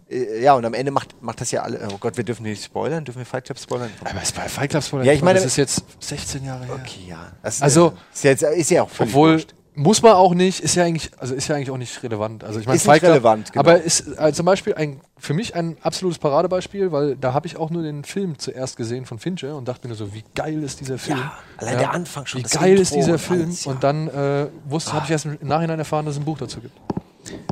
äh, 0.08 0.42
ja, 0.42 0.54
und 0.54 0.64
am 0.64 0.72
Ende 0.74 0.90
macht, 0.92 1.20
macht 1.22 1.40
das 1.40 1.50
ja 1.50 1.62
alle, 1.62 1.86
oh 1.92 1.98
Gott, 1.98 2.16
wir 2.16 2.24
dürfen 2.24 2.44
nicht 2.44 2.64
spoilern, 2.64 3.04
dürfen 3.04 3.18
wir 3.18 3.26
Fight 3.26 3.44
Club 3.44 3.58
spoilern? 3.58 3.90
Aber 4.02 4.22
es 4.22 4.34
war 4.36 4.44
Fight 4.48 4.70
Club 4.70 4.82
Spoiler. 4.82 5.04
Ja, 5.04 5.12
ich 5.12 5.22
meine- 5.22 5.38
das 5.38 5.46
ist 5.46 5.56
jetzt 5.56 5.84
16 6.00 6.44
Jahre 6.44 6.64
her. 6.64 6.74
Okay, 6.74 7.04
ja. 7.08 7.32
Das, 7.42 7.60
Also- 7.60 7.92
ist, 8.14 8.24
ja, 8.24 8.30
jetzt, 8.30 8.42
ist 8.42 8.70
ja 8.70 8.82
auch 8.82 8.88
völlig 8.90 9.12
Obwohl, 9.12 9.32
wurscht. 9.34 9.54
Muss 9.76 10.02
man 10.02 10.12
auch 10.12 10.34
nicht, 10.34 10.60
ist 10.60 10.76
ja 10.76 10.84
eigentlich, 10.84 11.10
also 11.18 11.34
ist 11.34 11.48
ja 11.48 11.56
eigentlich 11.56 11.70
auch 11.70 11.76
nicht 11.78 12.02
relevant. 12.02 12.44
Also 12.44 12.60
ich 12.60 12.66
meine, 12.66 12.76
Ist 12.76 12.86
nicht 12.86 13.02
relevant, 13.02 13.52
genau. 13.52 13.60
Aber 13.60 13.82
ist 13.82 14.06
äh, 14.18 14.32
zum 14.32 14.46
Beispiel 14.46 14.74
ein, 14.74 15.00
für 15.18 15.34
mich 15.34 15.54
ein 15.56 15.76
absolutes 15.82 16.18
Paradebeispiel, 16.18 16.92
weil 16.92 17.16
da 17.16 17.34
habe 17.34 17.46
ich 17.46 17.56
auch 17.56 17.70
nur 17.70 17.82
den 17.82 18.04
Film 18.04 18.38
zuerst 18.38 18.76
gesehen 18.76 19.04
von 19.04 19.18
Fincher 19.18 19.56
und 19.56 19.66
dachte 19.66 19.88
mir 19.88 19.94
so, 19.94 20.14
wie 20.14 20.24
geil 20.34 20.62
ist 20.62 20.80
dieser 20.80 20.98
Film. 20.98 21.20
allein 21.56 21.78
der 21.78 21.92
Anfang 21.92 22.26
schon, 22.26 22.40
Wie 22.44 22.48
geil 22.48 22.70
Intro 22.70 22.82
ist 22.82 22.94
dieser 22.94 23.12
und 23.12 23.18
Film. 23.18 23.42
alles, 23.42 23.64
ja. 23.64 23.72
Und 23.72 23.82
dann 23.82 24.08
äh, 24.08 24.46
wusste, 24.66 24.92
habe 24.92 25.04
ich 25.06 25.10
erst 25.10 25.26
im 25.26 25.38
Nachhinein 25.42 25.78
erfahren, 25.78 26.06
dass 26.06 26.14
es 26.14 26.20
ein 26.20 26.24
Buch 26.24 26.38
dazu 26.38 26.60
gibt. 26.60 26.78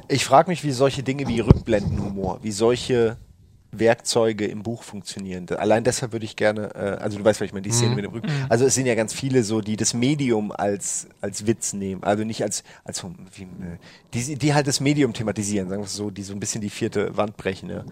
Ich 0.08 0.24
frage 0.24 0.50
mich, 0.50 0.62
wie 0.64 0.72
solche 0.72 1.02
Dinge 1.02 1.26
wie 1.26 1.40
Rückblendenhumor, 1.40 2.38
wie 2.42 2.52
solche 2.52 3.16
Werkzeuge 3.72 4.46
im 4.46 4.62
Buch 4.62 4.82
funktionieren. 4.82 5.48
Allein 5.50 5.82
deshalb 5.82 6.12
würde 6.12 6.24
ich 6.26 6.37
gerne, 6.37 6.74
äh, 6.74 7.02
also 7.02 7.18
du 7.18 7.24
weißt, 7.24 7.40
was 7.40 7.46
ich 7.46 7.52
meine, 7.52 7.62
die 7.62 7.70
Mhm. 7.70 7.74
Szene 7.74 7.94
mit 7.96 8.04
dem 8.04 8.12
Rücken. 8.12 8.28
Also 8.48 8.66
es 8.66 8.74
sind 8.74 8.87
ja 8.87 8.94
ganz 8.94 9.12
viele 9.14 9.42
so, 9.44 9.61
die 9.62 9.76
das 9.76 9.94
Medium 9.94 10.52
als, 10.52 11.08
als 11.20 11.46
Witz 11.46 11.72
nehmen. 11.72 12.02
Also 12.04 12.24
nicht 12.24 12.42
als, 12.42 12.64
als 12.85 13.02
wie, 13.35 13.42
äh, 13.44 13.46
die, 14.14 14.37
die 14.37 14.54
halt 14.54 14.66
das 14.66 14.80
Medium 14.80 15.12
thematisieren, 15.14 15.68
sagen 15.68 15.82
wir 15.82 15.88
so, 15.88 16.11
die 16.11 16.22
so 16.22 16.35
ein 16.35 16.40
bisschen 16.40 16.61
die 16.61 16.70
vierte 16.70 17.16
Wand 17.16 17.37
brechen. 17.37 17.70
Ja. 17.70 17.85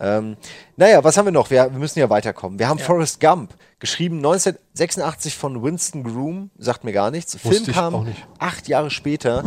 Ähm, 0.00 0.36
naja, 0.76 1.02
was 1.02 1.16
haben 1.16 1.24
wir 1.26 1.32
noch? 1.32 1.50
Wir, 1.50 1.70
wir 1.72 1.78
müssen 1.78 1.98
ja 1.98 2.08
weiterkommen. 2.10 2.58
Wir 2.58 2.68
haben 2.68 2.78
Forrest 2.78 3.20
Gump, 3.20 3.54
geschrieben 3.78 4.18
1986 4.18 5.36
von 5.36 5.62
Winston 5.62 6.04
Groom, 6.04 6.50
sagt 6.58 6.84
mir 6.84 6.92
gar 6.92 7.10
nichts. 7.10 7.36
Film 7.36 7.64
ich 7.66 7.72
kam 7.72 8.04
nicht. 8.04 8.26
acht 8.38 8.68
Jahre 8.68 8.90
später. 8.90 9.44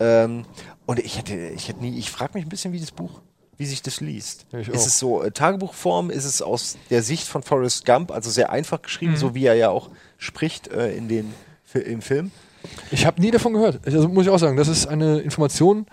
Ähm, 0.00 0.44
und 0.86 0.98
ich 0.98 1.18
hätte, 1.18 1.34
ich 1.34 1.68
hätte 1.68 1.80
nie, 1.80 1.98
ich 1.98 2.10
frage 2.10 2.32
mich 2.34 2.44
ein 2.44 2.48
bisschen, 2.48 2.72
wie 2.72 2.80
das 2.80 2.90
Buch, 2.90 3.22
wie 3.58 3.66
sich 3.66 3.82
das 3.82 4.00
liest. 4.00 4.46
Ja, 4.52 4.58
ich 4.60 4.68
ist 4.68 4.82
auch. 4.82 4.86
es 4.86 4.98
so 4.98 5.22
äh, 5.22 5.30
Tagebuchform? 5.30 6.10
Ist 6.10 6.24
es 6.24 6.42
aus 6.42 6.76
der 6.90 7.02
Sicht 7.02 7.26
von 7.26 7.42
Forrest 7.42 7.84
Gump, 7.86 8.10
also 8.10 8.30
sehr 8.30 8.50
einfach 8.50 8.82
geschrieben, 8.82 9.12
Mhm. 9.12 9.16
so 9.16 9.34
wie 9.34 9.46
er 9.46 9.54
ja 9.54 9.70
auch 9.70 9.90
spricht 10.18 10.68
äh, 10.68 10.94
in 10.94 11.08
den, 11.08 11.32
im 11.74 12.02
Film? 12.02 12.30
Ich 12.90 13.06
habe 13.06 13.20
nie 13.20 13.30
davon 13.30 13.52
gehört. 13.54 13.80
Also 13.86 14.08
muss 14.08 14.26
ich 14.26 14.30
auch 14.30 14.38
sagen, 14.38 14.56
das 14.56 14.68
ist 14.68 14.86
eine 14.86 15.18
Information, 15.20 15.86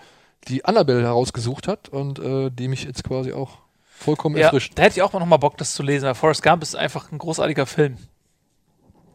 die 0.48 0.64
Annabelle 0.64 1.02
herausgesucht 1.02 1.68
hat 1.68 1.88
und 1.88 2.18
äh, 2.18 2.50
die 2.50 2.68
mich 2.68 2.84
jetzt 2.84 3.04
quasi 3.04 3.32
auch 3.32 3.58
vollkommen 3.96 4.36
Ja, 4.36 4.46
erfrischt. 4.46 4.72
da 4.74 4.82
hätte 4.82 4.96
ich 4.96 5.02
auch 5.02 5.12
noch 5.12 5.24
mal 5.24 5.36
Bock, 5.36 5.56
das 5.56 5.72
zu 5.72 5.82
lesen, 5.82 6.04
weil 6.06 6.14
Forrest 6.14 6.42
Gump 6.42 6.62
ist 6.62 6.74
einfach 6.76 7.12
ein 7.12 7.18
großartiger 7.18 7.64
Film. 7.66 7.96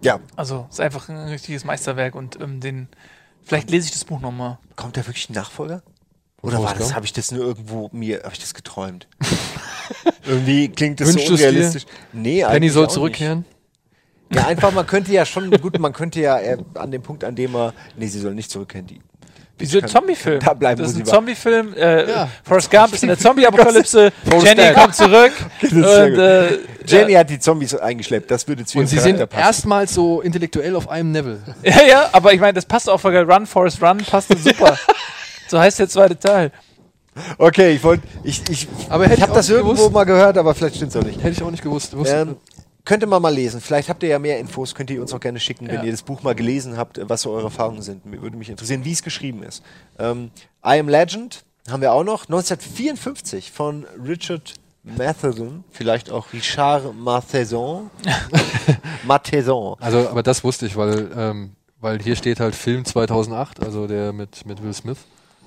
Ja. 0.01 0.19
Also 0.37 0.65
ist 0.69 0.79
einfach 0.79 1.09
ein 1.09 1.17
richtiges 1.27 1.65
Meisterwerk 1.65 2.15
und 2.15 2.39
ähm, 2.41 2.61
den 2.61 2.87
vielleicht 3.43 3.69
lese 3.69 3.87
ich 3.87 3.91
das 3.91 4.05
Buch 4.05 4.21
noch 4.21 4.31
mal. 4.31 4.57
Kommt 4.77 4.95
da 4.95 5.05
wirklich 5.05 5.29
ein 5.29 5.33
Nachfolger? 5.33 5.83
Oder 6.41 6.63
war 6.63 6.73
das, 6.73 6.93
habe 6.93 7.05
ich 7.05 7.13
das 7.13 7.31
nur 7.31 7.43
irgendwo 7.43 7.89
mir, 7.91 8.21
habe 8.23 8.33
ich 8.33 8.39
das 8.39 8.53
geträumt? 8.53 9.07
Irgendwie 10.25 10.69
klingt 10.69 10.99
das 10.99 11.09
Wünschst 11.09 11.27
so 11.27 11.33
unrealistisch. 11.33 11.85
Nee, 12.13 12.43
Penny 12.43 12.69
soll 12.69 12.85
auch 12.85 12.89
zurückkehren. 12.91 13.45
Nicht. 14.29 14.41
Ja, 14.41 14.47
einfach, 14.47 14.71
man 14.71 14.85
könnte 14.85 15.11
ja 15.11 15.25
schon, 15.25 15.49
gut, 15.59 15.79
man 15.79 15.91
könnte 15.91 16.19
ja 16.21 16.37
äh, 16.39 16.57
an 16.75 16.91
dem 16.91 17.01
Punkt, 17.01 17.23
an 17.23 17.35
dem 17.35 17.55
er, 17.55 17.73
nee, 17.97 18.05
sie 18.07 18.19
soll 18.19 18.35
nicht 18.35 18.51
zurückkehren, 18.51 18.85
die, 18.85 19.01
Wieso 19.57 19.79
kann- 19.81 19.89
Zombie-Film? 19.89 20.39
da 20.39 20.53
bleiben, 20.53 20.81
das 20.81 20.91
ist 20.91 20.97
ein. 20.99 21.05
Zombie-Film. 21.05 21.73
Äh, 21.73 22.09
Ja. 22.09 22.29
Forrest 22.43 22.69
Gump 22.71 22.93
ist 22.93 23.01
in 23.03 23.09
der 23.09 23.17
Zombie-Apokalypse. 23.17 24.13
Jenny 24.45 24.73
kommt 24.73 24.95
zurück. 24.95 25.33
und 25.63 25.83
äh, 25.83 26.59
Jenny 26.85 27.13
hat 27.13 27.29
die 27.29 27.39
Zombies 27.39 27.75
eingeschleppt, 27.75 28.29
das 28.31 28.47
würde 28.47 28.63
zu 28.65 28.77
Und 28.79 28.87
sie 28.87 28.95
Charakter 28.97 29.17
sind 29.17 29.29
passen. 29.29 29.43
erstmals 29.43 29.93
so 29.95 30.21
intellektuell 30.21 30.75
auf 30.77 30.87
einem 30.89 31.11
Level. 31.11 31.41
ja, 31.63 31.81
ja, 31.85 32.09
aber 32.13 32.31
ich 32.33 32.39
meine, 32.39 32.53
das 32.53 32.65
passt 32.65 32.87
auch, 32.89 33.03
weil 33.03 33.29
Run, 33.29 33.45
Forrest 33.47 33.81
Run 33.81 33.97
passt 33.97 34.29
super. 34.41 34.77
So 35.49 35.59
heißt 35.59 35.79
der 35.79 35.89
zweite 35.89 36.17
Teil. 36.17 36.51
Okay, 37.37 37.71
ich 37.73 37.83
wollte, 37.83 38.07
ich, 38.23 38.41
ich, 38.49 38.67
Aber 38.87 39.03
ich 39.05 39.11
habe 39.11 39.19
ich 39.21 39.23
auch 39.29 39.33
das 39.33 39.49
irgendwo 39.49 39.73
gewusst. 39.73 39.91
mal 39.91 40.05
gehört, 40.05 40.37
aber 40.37 40.53
vielleicht 40.55 40.75
stimmt's 40.77 40.95
auch 40.95 41.03
nicht. 41.03 41.17
Hätte 41.21 41.31
ich 41.31 41.43
auch 41.43 41.51
nicht 41.51 41.63
gewusst. 41.63 41.95
Wusste- 41.97 42.15
Ähm, 42.15 42.35
könnte 42.85 43.07
man 43.07 43.21
mal 43.21 43.33
lesen. 43.33 43.59
Vielleicht 43.61 43.89
habt 43.89 44.01
ihr 44.03 44.09
ja 44.09 44.19
mehr 44.19 44.39
Infos, 44.39 44.73
könnt 44.73 44.89
ihr 44.89 45.01
uns 45.01 45.13
auch 45.13 45.19
gerne 45.19 45.39
schicken, 45.39 45.67
wenn 45.67 45.75
Ja. 45.75 45.83
ihr 45.83 45.91
das 45.91 46.01
Buch 46.01 46.23
mal 46.23 46.33
gelesen 46.33 46.77
habt, 46.77 46.99
was 47.09 47.23
so 47.23 47.31
eure 47.31 47.45
Erfahrungen 47.45 47.81
sind. 47.81 48.05
Mir 48.05 48.21
würde 48.21 48.37
mich 48.37 48.49
interessieren, 48.49 48.85
wie 48.85 48.93
es 48.93 49.03
geschrieben 49.03 49.43
ist. 49.43 49.63
Ähm, 49.99 50.31
I 50.65 50.79
Am 50.79 50.87
Legend 50.87 51.43
haben 51.69 51.81
wir 51.81 51.91
auch 51.91 52.03
noch. 52.05 52.23
1954 52.29 53.51
von 53.51 53.85
Richard 54.07 54.53
Matheson, 54.83 55.65
vielleicht 55.71 56.09
auch 56.09 56.31
Richard 56.31 56.95
Matheson. 56.95 57.89
Matheson. 59.05 59.75
Also, 59.79 60.07
aber 60.09 60.23
das 60.23 60.43
wusste 60.43 60.65
ich, 60.65 60.75
weil, 60.77 61.11
ähm, 61.15 61.51
weil 61.81 62.01
hier 62.01 62.15
steht 62.15 62.39
halt 62.39 62.55
Film 62.55 62.85
2008, 62.85 63.61
also 63.63 63.87
der 63.87 64.13
mit, 64.13 64.45
mit 64.45 64.63
Will 64.63 64.73
Smith. 64.73 64.97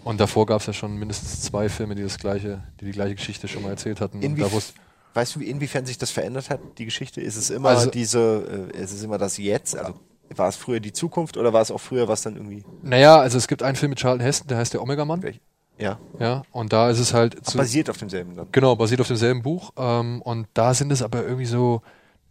Und 0.04 0.20
davor 0.20 0.46
gab 0.46 0.60
es 0.60 0.66
ja 0.66 0.72
schon 0.72 0.96
mindestens 0.96 1.42
zwei 1.42 1.68
Filme, 1.68 1.94
die 1.94 2.02
das 2.02 2.18
gleiche, 2.18 2.62
die 2.80 2.86
die 2.86 2.90
gleiche 2.92 3.14
Geschichte 3.14 3.46
schon 3.48 3.62
mal 3.62 3.70
erzählt 3.70 4.00
hatten. 4.00 4.20
Inwief- 4.20 4.72
Weißt 5.14 5.36
du, 5.36 5.40
wie- 5.40 5.50
inwiefern 5.50 5.84
sich 5.84 5.98
das 5.98 6.10
verändert 6.10 6.48
hat, 6.48 6.58
die 6.78 6.86
Geschichte? 6.86 7.20
Ist 7.20 7.36
es 7.36 7.50
immer 7.50 7.68
Also- 7.68 7.90
diese, 7.90 8.70
äh, 8.74 8.82
ist 8.82 8.92
es 8.92 9.02
immer 9.02 9.18
das 9.18 9.36
Jetzt? 9.36 9.76
Also 9.76 9.94
war 10.34 10.48
es 10.48 10.56
früher 10.56 10.80
die 10.80 10.92
Zukunft 10.94 11.36
oder 11.36 11.52
war 11.52 11.60
es 11.60 11.70
auch 11.70 11.80
früher 11.80 12.08
was 12.08 12.22
dann 12.22 12.36
irgendwie? 12.36 12.64
naja, 12.82 13.18
also 13.20 13.36
es 13.36 13.46
gibt 13.46 13.62
einen 13.62 13.76
Film 13.76 13.90
mit 13.90 13.98
Charlton 14.00 14.24
Heston, 14.24 14.48
der 14.48 14.56
heißt 14.58 14.72
der 14.72 14.80
Omega-Mann. 14.82 15.22
Welch- 15.22 15.40
Ja, 15.78 15.98
Ja, 16.18 16.42
und 16.52 16.72
da 16.72 16.88
ist 16.90 16.98
es 16.98 17.12
halt 17.12 17.44
zu, 17.44 17.58
basiert 17.58 17.90
auf 17.90 17.98
demselben 17.98 18.36
dann. 18.36 18.46
Genau, 18.52 18.74
basiert 18.76 19.00
auf 19.02 19.08
demselben 19.08 19.42
Buch. 19.42 19.72
Ähm, 19.76 20.22
und 20.22 20.46
da 20.54 20.72
sind 20.74 20.90
es 20.92 21.02
aber 21.02 21.22
irgendwie 21.24 21.44
so, 21.46 21.82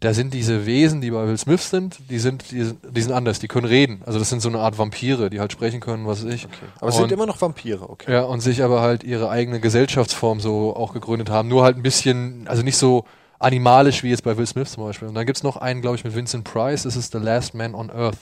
da 0.02 0.14
sind 0.14 0.34
diese 0.34 0.66
Wesen, 0.66 1.00
die 1.00 1.10
bei 1.12 1.26
Will 1.26 1.38
Smith 1.38 1.70
sind, 1.70 1.98
die 2.10 2.18
sind, 2.18 2.50
die, 2.50 2.62
sind- 2.64 2.78
die 2.96 3.00
sind 3.02 3.12
anders, 3.12 3.38
die 3.38 3.46
können 3.48 3.66
reden. 3.66 4.02
Also 4.04 4.18
das 4.18 4.28
sind 4.28 4.42
so 4.42 4.48
eine 4.48 4.58
Art 4.58 4.76
Vampire, 4.76 5.30
die 5.30 5.38
halt 5.38 5.52
sprechen 5.52 5.80
können, 5.80 6.06
was 6.06 6.24
weiß 6.24 6.34
ich. 6.34 6.48
Aber 6.80 6.88
es 6.88 6.96
und, 6.96 7.02
sind 7.02 7.12
immer 7.12 7.26
noch 7.26 7.40
Vampire, 7.40 7.88
okay. 7.88 8.12
Ja, 8.12 8.22
und 8.22 8.40
sich 8.40 8.62
aber 8.62 8.80
halt 8.80 9.04
ihre 9.04 9.30
eigene 9.30 9.60
Gesellschaftsform 9.60 10.40
so 10.40 10.74
auch 10.74 10.92
gegründet 10.92 11.30
haben. 11.30 11.48
Nur 11.48 11.62
halt 11.62 11.76
ein 11.76 11.82
bisschen, 11.82 12.48
also 12.48 12.62
nicht 12.62 12.76
so 12.76 13.04
animalisch 13.38 14.02
wie 14.02 14.10
jetzt 14.10 14.24
bei 14.24 14.36
Will 14.36 14.46
Smith 14.46 14.72
zum 14.72 14.84
Beispiel. 14.84 15.08
Und 15.08 15.14
dann 15.14 15.24
gibt's 15.26 15.42
noch 15.42 15.56
einen, 15.56 15.80
glaube 15.82 15.96
ich, 15.96 16.04
mit 16.04 16.14
Vincent 16.14 16.44
Price, 16.44 16.82
das 16.82 16.96
ist 16.96 17.12
The 17.12 17.18
Last 17.18 17.54
Man 17.54 17.74
on 17.74 17.90
Earth. 17.90 18.18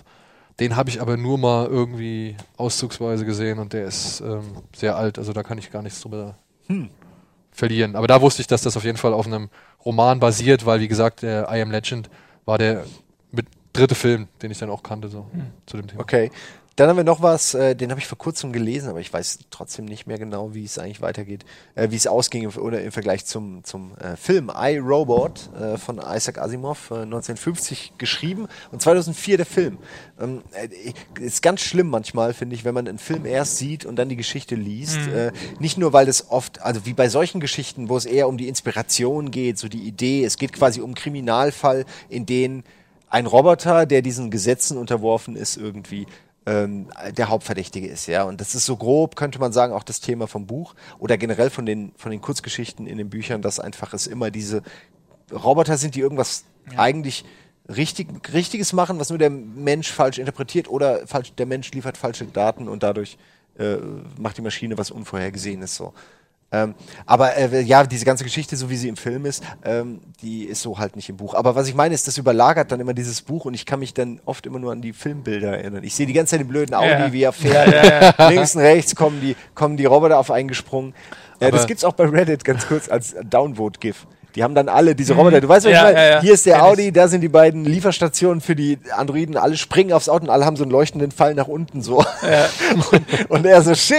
Den 0.59 0.77
habe 0.77 0.91
ich 0.91 1.01
aber 1.01 1.17
nur 1.17 1.39
mal 1.39 1.67
irgendwie 1.67 2.37
auszugsweise 2.59 3.25
gesehen 3.25 3.59
und 3.59 3.73
der 3.73 3.87
ist 3.87 4.21
ähm, 4.21 4.43
sehr 4.77 4.97
alt, 4.97 5.17
also 5.19 5.33
da 5.33 5.43
kann 5.43 5.57
ich 5.57 5.71
gar 5.71 5.81
nichts 5.83 6.03
drüber 6.03 6.35
verlieren. 7.61 7.95
Aber 7.95 8.09
da 8.09 8.21
wusste 8.21 8.43
ich, 8.43 8.49
dass 8.49 8.63
das 8.63 8.77
auf 8.77 8.85
jeden 8.85 8.99
Fall 8.99 9.13
auf 9.13 9.27
einem 9.27 9.49
Roman 9.85 10.19
basiert, 10.19 10.67
weil 10.67 10.81
wie 10.81 10.89
gesagt, 10.89 11.23
der 11.23 11.49
I 11.51 11.63
Am 11.63 11.71
Legend 11.71 12.11
war 12.45 12.59
der 12.59 12.85
mit 13.31 13.47
dritte 13.73 13.95
Film, 13.95 14.27
den 14.43 14.51
ich 14.51 14.59
dann 14.59 14.71
auch 14.71 14.83
kannte 14.83 15.09
so 15.09 15.27
zu 15.67 15.77
dem 15.77 15.87
Thema. 15.87 16.01
Okay. 16.03 16.33
Dann 16.77 16.89
haben 16.89 16.97
wir 16.97 17.05
noch 17.05 17.21
was, 17.21 17.55
äh, 17.55 17.75
den 17.75 17.91
habe 17.91 18.01
ich 18.01 18.07
vor 18.07 18.17
kurzem 18.17 18.53
gelesen, 18.53 18.89
aber 18.89 19.01
ich 19.01 19.13
weiß 19.13 19.41
trotzdem 19.51 19.85
nicht 19.85 20.07
mehr 20.07 20.19
genau, 20.19 20.55
wie 20.55 20.65
es 20.65 20.79
eigentlich 20.79 21.03
weitergeht, 21.03 21.45
äh, 21.75 21.91
wie 21.91 21.97
es 21.97 22.07
ausging 22.07 22.45
im, 22.45 22.57
oder 22.57 22.81
im 22.81 22.93
Vergleich 22.93 23.27
zum, 23.27 23.65
zum 23.65 23.93
äh, 23.99 24.17
Film 24.17 24.51
I, 24.57 24.79
Robot 24.79 25.51
äh, 25.61 25.77
von 25.77 25.99
Isaac 25.99 26.39
Asimov, 26.39 26.91
äh, 26.91 27.03
1950 27.03 27.95
geschrieben 27.99 28.47
und 28.71 28.81
2004 28.81 29.37
der 29.37 29.47
Film. 29.47 29.79
Ähm, 30.19 30.43
äh, 30.53 30.69
ist 31.21 31.43
ganz 31.43 31.61
schlimm 31.61 31.89
manchmal, 31.89 32.33
finde 32.35 32.55
ich, 32.55 32.65
wenn 32.65 32.75
man 32.75 32.89
einen 32.89 32.99
Film 32.99 33.27
erst 33.27 33.59
sieht 33.59 33.85
und 33.85 33.97
dann 33.97 34.09
die 34.09 34.17
Geschichte 34.17 34.55
liest. 34.55 34.99
Äh, 35.09 35.33
nicht 35.59 35.77
nur, 35.77 35.93
weil 35.93 36.07
das 36.07 36.31
oft, 36.31 36.63
also 36.63 36.87
wie 36.87 36.95
bei 36.95 37.09
solchen 37.09 37.41
Geschichten, 37.41 37.89
wo 37.89 37.97
es 37.97 38.07
eher 38.07 38.29
um 38.29 38.39
die 38.39 38.49
Inspiration 38.49 39.31
geht, 39.31 39.59
so 39.59 39.69
die 39.69 39.83
Idee, 39.83 40.25
es 40.25 40.37
geht 40.39 40.53
quasi 40.53 40.81
um 40.81 40.95
Kriminalfall, 40.95 41.85
in 42.09 42.27
den 42.27 42.65
ein 43.09 43.27
Roboter, 43.27 43.87
der 43.87 44.03
diesen 44.03 44.31
Gesetzen 44.31 44.79
unterworfen 44.79 45.35
ist, 45.35 45.57
irgendwie 45.57 46.07
ähm, 46.47 46.89
der 47.17 47.29
Hauptverdächtige 47.29 47.87
ist, 47.87 48.07
ja. 48.07 48.25
Und 48.25 48.41
das 48.41 48.55
ist 48.55 48.67
so 48.67 48.77
grob, 48.77 49.17
könnte 49.17 49.39
man 49.39 49.53
sagen, 49.53 49.73
auch 49.73 49.83
das 49.83 50.01
Thema 50.01 50.27
vom 50.27 50.47
Buch 50.47 50.75
oder 50.99 51.19
generell 51.19 51.51
von 51.51 51.67
den, 51.67 51.93
von 51.97 52.11
den 52.11 52.21
Kurzgeschichten 52.21 52.87
in 52.87 52.99
den 52.99 53.11
Büchern, 53.11 53.43
dass 53.43 53.61
einfach 53.61 53.93
es 53.93 54.07
immer 54.07 54.31
diese 54.31 54.63
Roboter 55.33 55.77
sind, 55.77 55.95
die 55.95 56.01
irgendwas 56.01 56.45
eigentlich 56.77 57.25
richtig, 57.69 58.09
Richtiges 58.33 58.73
machen, 58.73 58.99
was 58.99 59.11
nur 59.11 59.19
der 59.19 59.31
Mensch 59.31 59.91
falsch 59.93 60.19
interpretiert 60.19 60.69
oder 60.69 61.07
falsch, 61.07 61.33
der 61.35 61.47
Mensch 61.47 61.71
liefert 61.73 61.97
falsche 61.97 62.25
Daten 62.25 62.69
und 62.69 62.83
dadurch 62.83 63.19
äh, 63.59 63.77
macht 64.19 64.39
die 64.39 64.43
Maschine 64.43 64.79
was 64.79 64.91
Unvorhergesehenes 64.91 65.77
so. 65.77 65.93
Ähm, 66.53 66.75
aber 67.07 67.37
äh, 67.37 67.61
ja, 67.63 67.85
diese 67.85 68.05
ganze 68.05 68.25
Geschichte, 68.25 68.57
so 68.57 68.71
wie 68.71 68.77
sie 68.77 68.89
im 68.89 68.97
Film 68.97 69.25
ist, 69.25 69.43
ähm, 69.65 70.01
die 70.21 70.45
ist 70.45 70.63
so 70.63 70.79
halt 70.79 70.97
nicht 70.97 71.09
im 71.09 71.17
Buch. 71.17 71.35
Aber 71.35 71.55
was 71.55 71.69
ich 71.69 71.75
meine, 71.75 71.95
ist, 71.95 72.09
das 72.09 72.19
überlagert 72.19 72.73
dann 72.73 72.81
immer 72.81 72.93
dieses 72.95 73.23
Buch 73.23 73.45
und 73.45 73.55
ich 73.55 73.67
kann 73.67 73.79
mich 73.79 73.95
dann 73.95 74.21
oft 74.25 74.47
immer 74.47 74.59
nur 74.59 74.73
an 74.73 74.83
die 74.83 74.93
Filmbilder 74.93 75.59
erinnern. 75.59 75.85
Ich 75.85 75.95
sehe 75.95 76.07
die 76.07 76.13
ganze 76.13 76.33
Zeit 76.33 76.41
den 76.41 76.49
blöden 76.49 76.75
Audi, 76.75 76.89
Ja. 76.89 77.13
wie 77.13 77.23
er 77.23 77.33
fährt. 77.33 78.19
Links 78.31 78.57
und 78.57 78.63
rechts 78.63 78.97
kommen 78.97 79.21
die, 79.21 79.37
kommen 79.55 79.77
die 79.77 79.85
Roboter 79.85 80.19
auf 80.19 80.31
eingesprungen. 80.31 80.93
Das 81.39 81.53
Aber- 81.53 81.67
gibt's 81.67 81.85
auch 81.85 81.93
bei 81.95 82.05
Reddit 82.07 82.45
ganz 82.45 82.67
kurz 82.67 82.89
als 82.89 83.15
Downvote-GIF. 83.23 84.07
Die 84.35 84.43
haben 84.43 84.55
dann 84.55 84.69
alle 84.69 84.95
diese 84.95 85.15
Roboter. 85.15 85.41
Du 85.41 85.49
weißt, 85.49 85.67
was 85.67 85.73
Ja, 85.73 85.89
ich 85.89 85.95
meine? 85.95 86.07
ja, 86.07 86.15
ja. 86.15 86.21
Hier 86.21 86.33
ist 86.35 86.47
der 86.47 86.55
Kenn 86.57 86.65
ich. 86.65 86.71
Audi, 86.71 86.93
da 86.93 87.09
sind 87.09 87.21
die 87.21 87.29
beiden 87.29 87.65
Lieferstationen 87.65 88.41
für 88.41 88.55
die 88.57 88.79
Androiden. 88.97 89.37
Alle 89.37 89.57
springen 89.57 89.93
aufs 89.93 90.09
Auto 90.09 90.25
und 90.25 90.31
alle 90.31 90.45
haben 90.45 90.57
so 90.57 90.63
einen 90.65 90.73
leuchtenden 90.73 91.11
Pfeil 91.11 91.35
nach 91.35 91.49
unten 91.49 91.83
so. 91.83 91.99
und, 92.93 93.31
und 93.31 93.47
er 93.47 93.63
so, 93.63 93.75
shit, 93.75 93.97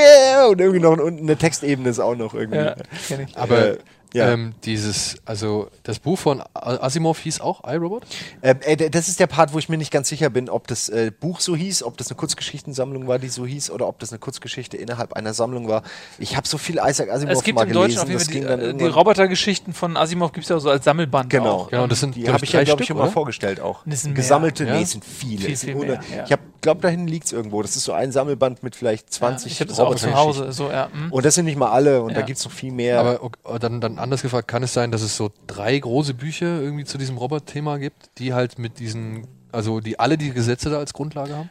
und 0.49 0.59
irgendwie 0.61 0.79
noch 0.79 0.97
unten 0.97 1.21
eine 1.23 1.35
Textebene 1.37 1.89
ist 1.89 1.99
auch 1.99 2.15
noch 2.15 2.33
irgendwie. 2.33 2.57
Ja, 2.59 2.75
kenn 3.07 3.21
ich. 3.27 3.37
Aber 3.37 3.75
Ja. 4.13 4.31
Ähm, 4.31 4.53
dieses, 4.65 5.15
also 5.25 5.69
das 5.83 5.99
Buch 5.99 6.19
von 6.19 6.43
Asimov 6.53 7.19
hieß 7.19 7.39
auch 7.39 7.63
iRobot? 7.65 8.03
Äh, 8.41 8.55
äh, 8.65 8.89
das 8.89 9.07
ist 9.07 9.19
der 9.21 9.27
Part, 9.27 9.53
wo 9.53 9.59
ich 9.59 9.69
mir 9.69 9.77
nicht 9.77 9.91
ganz 9.91 10.09
sicher 10.09 10.29
bin, 10.29 10.49
ob 10.49 10.67
das 10.67 10.89
äh, 10.89 11.11
Buch 11.17 11.39
so 11.39 11.55
hieß, 11.55 11.83
ob 11.83 11.95
das 11.97 12.09
eine 12.09 12.17
Kurzgeschichtensammlung 12.17 13.07
war, 13.07 13.19
die 13.19 13.29
so 13.29 13.45
hieß, 13.45 13.71
oder 13.71 13.87
ob 13.87 13.99
das 13.99 14.11
eine 14.11 14.19
Kurzgeschichte 14.19 14.75
innerhalb 14.75 15.13
einer 15.13 15.33
Sammlung 15.33 15.69
war. 15.69 15.83
Ich 16.19 16.35
habe 16.35 16.45
so 16.47 16.57
viel 16.57 16.75
Isaac 16.85 17.09
Asimov 17.09 17.35
Es 17.37 17.43
gibt 17.43 17.55
mal 17.57 17.67
im 17.67 17.73
Deutschen 17.73 18.05
gelesen. 18.05 18.09
jeden 18.09 18.17
das 18.19 18.23
Fall 18.25 18.33
ging 18.33 18.41
die, 18.41 18.47
dann 18.47 18.81
äh, 18.81 18.89
die 18.89 18.93
Robotergeschichten 18.93 19.73
von 19.73 19.95
Asimov 19.95 20.33
gibt 20.33 20.43
es 20.43 20.49
ja 20.49 20.59
so 20.59 20.69
als 20.69 20.83
Sammelband 20.83 21.29
Genau. 21.29 21.49
auch. 21.51 21.69
Genau, 21.69 21.87
das 21.87 22.01
sind, 22.01 22.15
Die 22.15 22.27
habe 22.27 22.37
ich, 22.37 22.43
ich 22.43 22.51
ja, 22.53 22.63
glaube 22.63 22.83
ich, 22.83 22.89
immer 22.89 23.03
oder? 23.03 23.11
vorgestellt 23.11 23.61
auch. 23.61 23.83
Das 23.85 24.01
sind 24.01 24.11
mehr, 24.11 24.21
Gesammelte, 24.21 24.65
ja? 24.65 24.75
nee, 24.77 24.83
sind 24.83 25.05
viele. 25.05 25.45
Viel, 25.45 25.55
viel 25.55 25.75
mehr, 25.75 26.01
ja. 26.27 26.37
Ich 26.61 26.61
glaube, 26.63 26.81
da 26.81 26.89
hinten 26.89 27.07
liegt 27.07 27.25
es 27.25 27.31
irgendwo. 27.31 27.61
Das 27.61 27.75
ist 27.75 27.85
so 27.85 27.91
ein 27.93 28.11
Sammelband 28.11 28.61
mit 28.61 28.75
vielleicht 28.75 29.05
Ja, 29.07 29.11
20 29.11 29.51
ich 29.53 29.59
habe 29.61 29.69
das 29.69 29.79
auch 29.79 29.95
zu. 29.95 30.13
Hause. 30.13 30.51
So, 30.51 30.69
ja. 30.69 30.89
hm. 30.91 31.11
Und 31.11 31.25
das 31.25 31.33
sind 31.35 31.45
nicht 31.45 31.57
mal 31.57 31.71
alle 31.71 32.03
und 32.03 32.13
da 32.13 32.19
Ja. 32.19 32.25
gibt 32.25 32.37
es 32.37 32.45
noch 32.45 32.51
viel 32.51 32.71
mehr. 32.71 32.99
Aber 32.99 33.23
ok- 33.23 33.37
dann, 33.59 33.81
dann 33.81 33.97
anders 34.01 34.21
gefragt, 34.21 34.47
kann 34.47 34.63
es 34.63 34.73
sein, 34.73 34.91
dass 34.91 35.01
es 35.01 35.15
so 35.15 35.31
drei 35.47 35.77
große 35.77 36.13
Bücher 36.13 36.59
irgendwie 36.61 36.85
zu 36.85 36.97
diesem 36.97 37.17
Robot-Thema 37.17 37.77
gibt, 37.77 38.09
die 38.17 38.33
halt 38.33 38.59
mit 38.59 38.79
diesen, 38.79 39.27
also 39.51 39.79
die 39.79 39.99
alle 39.99 40.17
die 40.17 40.31
Gesetze 40.31 40.69
da 40.69 40.77
als 40.77 40.93
Grundlage 40.93 41.35
haben? 41.35 41.49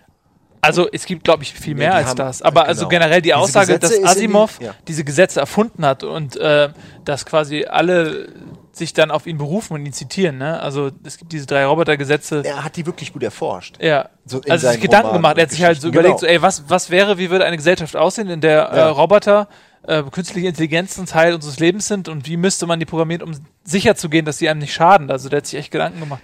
Also 0.63 0.87
es 0.93 1.07
gibt, 1.07 1.25
glaube 1.25 1.43
ich, 1.43 1.55
viel 1.55 1.73
Nee, 1.73 1.81
mehr 1.81 1.95
als 1.95 2.09
haben- 2.11 2.17
das. 2.19 2.43
Aber 2.43 2.67
also 2.67 2.81
genau. 2.87 3.01
generell 3.01 3.23
die 3.23 3.33
Aussage, 3.33 3.79
dass 3.79 3.93
in 3.93 4.03
die- 4.03 4.07
Asimov 4.09 4.61
ja. 4.61 4.75
diese 4.87 5.05
Gesetze 5.05 5.41
erfunden 5.41 5.87
hat 5.87 6.05
und 6.05 6.37
äh, 6.37 6.69
dass 7.07 7.25
quasi 7.25 7.65
alle 7.65 8.29
sich 8.73 8.93
dann 8.93 9.11
auf 9.11 9.27
ihn 9.27 9.39
berufen 9.39 9.73
und 9.75 9.87
ihn 9.87 9.93
zitieren. 9.95 10.37
Ne? 10.37 10.61
Also 10.61 10.91
es 11.03 11.17
gibt 11.17 11.33
diese 11.33 11.47
drei 11.47 11.65
Robotergesetze. 11.65 12.43
er 12.45 12.63
hat 12.63 12.77
die 12.77 12.85
wirklich 12.85 13.13
gut 13.15 13.23
erforscht. 13.23 13.83
Ja. 13.83 14.11
So 14.27 14.41
in 14.43 14.51
also 14.53 14.69
sich 14.71 14.81
Gedanken 14.83 15.07
Romanen 15.09 15.23
gemacht. 15.23 15.39
Er 15.39 15.43
hat 15.45 15.49
und 15.51 15.57
sich 15.57 15.65
halt 15.65 15.81
so 15.81 15.89
überlegt, 15.89 16.21
so, 16.21 16.27
Genau. 16.27 16.37
ey, 16.37 16.43
was, 16.43 16.65
was 16.69 16.91
wäre, 16.91 17.17
wie 17.17 17.31
würde 17.31 17.47
eine 17.47 17.57
Gesellschaft 17.57 17.97
aussehen, 17.97 18.29
in 18.29 18.43
der 18.43 18.71
äh, 18.71 18.77
Ja. 18.77 18.91
Roboter 18.91 19.49
äh, 19.87 20.03
künstliche 20.05 20.49
Intelligenzen 20.49 21.07
Teil 21.07 21.35
unseres 21.35 21.59
Lebens 21.59 21.87
sind 21.89 22.09
und 22.09 22.27
wie 22.27 22.37
müsste 22.37 22.67
man 22.67 22.79
die 22.81 22.87
programmieren, 22.87 23.23
um 23.23 23.33
sicher 23.65 23.97
zu 23.97 24.09
gehen, 24.09 24.25
dass 24.25 24.39
die 24.39 24.49
einem 24.49 24.61
nicht 24.61 24.73
schaden. 24.75 25.11
Also 25.11 25.29
der 25.29 25.39
hat 25.39 25.47
sich 25.47 25.59
echt 25.59 25.71
Gedanken 25.71 26.01
gemacht. 26.01 26.23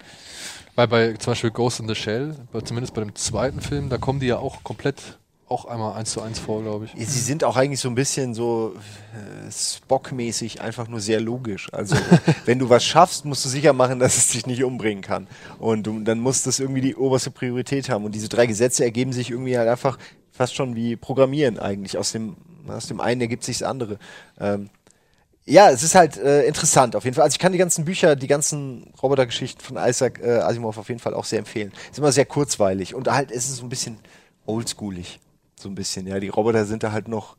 Weil 0.75 0.89
bei 0.89 1.13
zum 1.15 1.31
Beispiel 1.33 1.51
Ghost 1.51 1.81
in 1.81 1.89
the 1.89 1.95
Shell, 1.95 2.37
bei- 2.53 2.61
zumindest 2.61 2.93
bei 2.95 3.01
dem 3.03 3.15
zweiten 3.15 3.61
Film, 3.63 3.89
da 3.89 3.97
kommen 3.99 4.21
die 4.21 4.27
ja 4.27 4.39
auch 4.39 4.63
komplett 4.63 4.97
auch 5.49 5.65
einmal 5.67 5.95
eins 5.95 6.11
zu 6.11 6.21
eins 6.21 6.41
vor, 6.41 6.61
glaube 6.63 6.87
ich. 6.87 7.09
Sie 7.09 7.21
sind 7.21 7.45
auch 7.45 7.57
eigentlich 7.57 7.79
so 7.79 7.89
ein 7.89 7.95
bisschen 7.95 8.35
so 8.35 8.75
äh, 9.15 9.51
Spock-mäßig 9.51 10.61
einfach 10.61 10.89
nur 10.89 10.99
sehr 11.01 11.21
logisch. 11.21 11.73
Also, 11.73 11.95
wenn 12.47 12.59
du 12.59 12.69
was 12.69 12.85
schaffst, 12.85 13.25
musst 13.25 13.45
du 13.45 13.49
sicher 13.49 13.73
machen, 13.73 14.01
dass 14.01 14.17
es 14.17 14.29
dich 14.29 14.47
nicht 14.47 14.65
umbringen 14.65 15.03
kann. 15.03 15.29
Und 15.61 15.87
du, 15.87 16.01
dann 16.01 16.19
muss 16.19 16.43
das 16.43 16.59
irgendwie 16.59 16.81
die 16.81 16.97
oberste 16.97 17.31
Priorität 17.31 17.89
haben. 17.89 18.05
Und 18.05 18.17
diese 18.17 18.29
drei 18.29 18.47
Gesetze 18.47 18.83
ergeben 18.85 19.13
sich 19.13 19.31
irgendwie 19.31 19.57
halt 19.57 19.69
einfach 19.69 19.99
fast 20.33 20.57
schon 20.57 20.75
wie 20.75 20.97
Programmieren 20.97 21.61
eigentlich. 21.61 21.97
Aus 21.97 22.11
dem, 22.11 22.37
aus 22.71 22.87
dem 22.87 23.01
einen 23.01 23.21
ergibt 23.21 23.45
sich 23.45 23.59
das 23.59 23.69
andere. 23.69 23.99
Ähm, 24.39 24.71
ja, 25.45 25.71
es 25.71 25.85
ist 25.85 25.95
halt 25.95 26.17
äh, 26.17 26.45
interessant 26.45 26.97
auf 26.97 27.05
jeden 27.05 27.15
Fall. 27.15 27.25
Also 27.25 27.35
ich 27.35 27.39
kann 27.39 27.53
die 27.53 27.59
ganzen 27.59 27.85
Bücher, 27.85 28.17
die 28.17 28.27
ganzen 28.27 28.93
Robotergeschichten 29.01 29.65
von 29.65 29.77
Isaac 29.77 30.21
äh, 30.21 30.39
Asimov 30.39 30.77
auf 30.77 30.89
jeden 30.89 31.01
Fall 31.01 31.15
auch 31.15 31.25
sehr 31.25 31.39
empfehlen. 31.39 31.73
Ist 31.91 31.99
immer 31.99 32.11
sehr 32.11 32.27
kurzweilig 32.27 32.95
und 32.95 33.09
halt 33.09 33.31
ist 33.31 33.49
es 33.49 33.59
so 33.59 33.65
ein 33.65 33.69
bisschen 33.69 33.99
oldschoolig. 34.45 35.21
So 35.59 35.69
ein 35.69 35.75
bisschen, 35.75 36.07
ja. 36.07 36.19
Die 36.19 36.29
Roboter 36.29 36.65
sind 36.65 36.83
da 36.83 36.93
halt 36.93 37.09
noch 37.09 37.37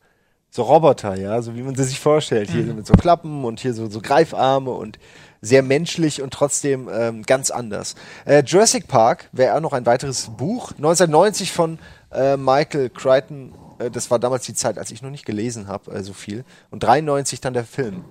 so 0.50 0.64
Roboter, 0.64 1.16
ja, 1.16 1.42
so 1.42 1.56
wie 1.56 1.62
man 1.62 1.76
sie 1.76 1.84
sich 1.84 2.00
vorstellt. 2.00 2.50
Hier 2.50 2.64
mit 2.64 2.88
so 2.88 2.94
Klappen 2.94 3.44
und 3.44 3.60
hier 3.60 3.74
so, 3.74 3.90
so 3.90 4.00
Greifarme 4.00 4.72
und 4.72 4.98
sehr 5.42 5.62
menschlich 5.62 6.22
und 6.22 6.32
trotzdem 6.34 6.90
ähm, 6.92 7.24
ganz 7.24 7.52
anders. 7.52 7.96
Äh, 8.26 8.44
Jurassic 8.44 8.88
Park 8.88 9.30
wäre 9.34 9.56
auch 9.56 9.62
noch 9.62 9.74
ein 9.74 9.86
weiteres 9.86 10.30
Buch. 10.38 10.72
1990 10.72 11.52
von 11.52 11.78
äh, 12.12 12.38
Michael 12.38 12.90
Crichton. 12.90 13.54
Äh, 13.80 13.92
das 13.92 14.10
war 14.12 14.20
damals 14.20 14.46
die 14.46 14.54
Zeit, 14.54 14.78
als 14.78 14.92
ich 14.92 15.02
noch 15.02 15.10
nicht 15.12 15.26
gelesen 15.26 15.68
habe, 15.68 15.92
äh, 15.92 16.04
so 16.04 16.14
viel. 16.14 16.44
Und 16.70 16.84
93 16.84 17.42
dann 17.42 17.54
der 17.54 17.66
Film. 17.66 18.06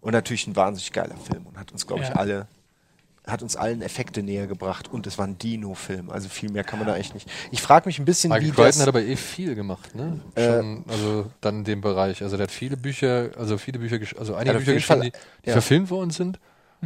Und 0.00 0.12
natürlich 0.12 0.46
ein 0.46 0.56
wahnsinnig 0.56 0.92
geiler 0.92 1.16
Film 1.16 1.46
und 1.46 1.58
hat 1.58 1.72
uns, 1.72 1.86
glaube 1.86 2.02
ich, 2.02 2.10
Ja. 2.10 2.16
alle 2.16 2.46
hat 3.26 3.42
uns 3.42 3.56
allen 3.56 3.80
Effekte 3.80 4.22
näher 4.22 4.46
gebracht 4.46 4.92
und 4.92 5.06
es 5.06 5.16
war 5.16 5.26
ein 5.26 5.38
Dino-Film, 5.38 6.10
also 6.10 6.28
viel 6.28 6.50
mehr 6.50 6.62
kann 6.62 6.78
man 6.78 6.86
da 6.86 6.96
echt 6.96 7.14
nicht. 7.14 7.26
Ich 7.50 7.62
frage 7.62 7.88
mich 7.88 7.98
ein 7.98 8.04
bisschen, 8.04 8.28
Michael 8.28 8.48
wie 8.48 8.50
Crichton 8.50 8.66
das... 8.66 8.80
hat 8.82 8.88
aber 8.88 9.02
eh 9.02 9.16
viel 9.16 9.54
gemacht, 9.54 9.94
ne? 9.94 10.20
Äh, 10.34 10.58
Schon, 10.58 10.84
also 10.88 11.30
dann 11.40 11.60
in 11.60 11.64
dem 11.64 11.80
Bereich. 11.80 12.22
Also 12.22 12.36
der 12.36 12.44
hat 12.44 12.50
viele 12.50 12.76
Bücher, 12.76 13.30
also 13.38 13.56
viele 13.56 13.78
Bücher, 13.78 13.98
also 14.18 14.34
einige 14.34 14.58
Bücher 14.58 14.74
geschrieben, 14.74 15.00
die, 15.04 15.12
die 15.44 15.48
ja. 15.48 15.52
verfilmt 15.52 15.88
worden 15.88 16.10
sind 16.10 16.38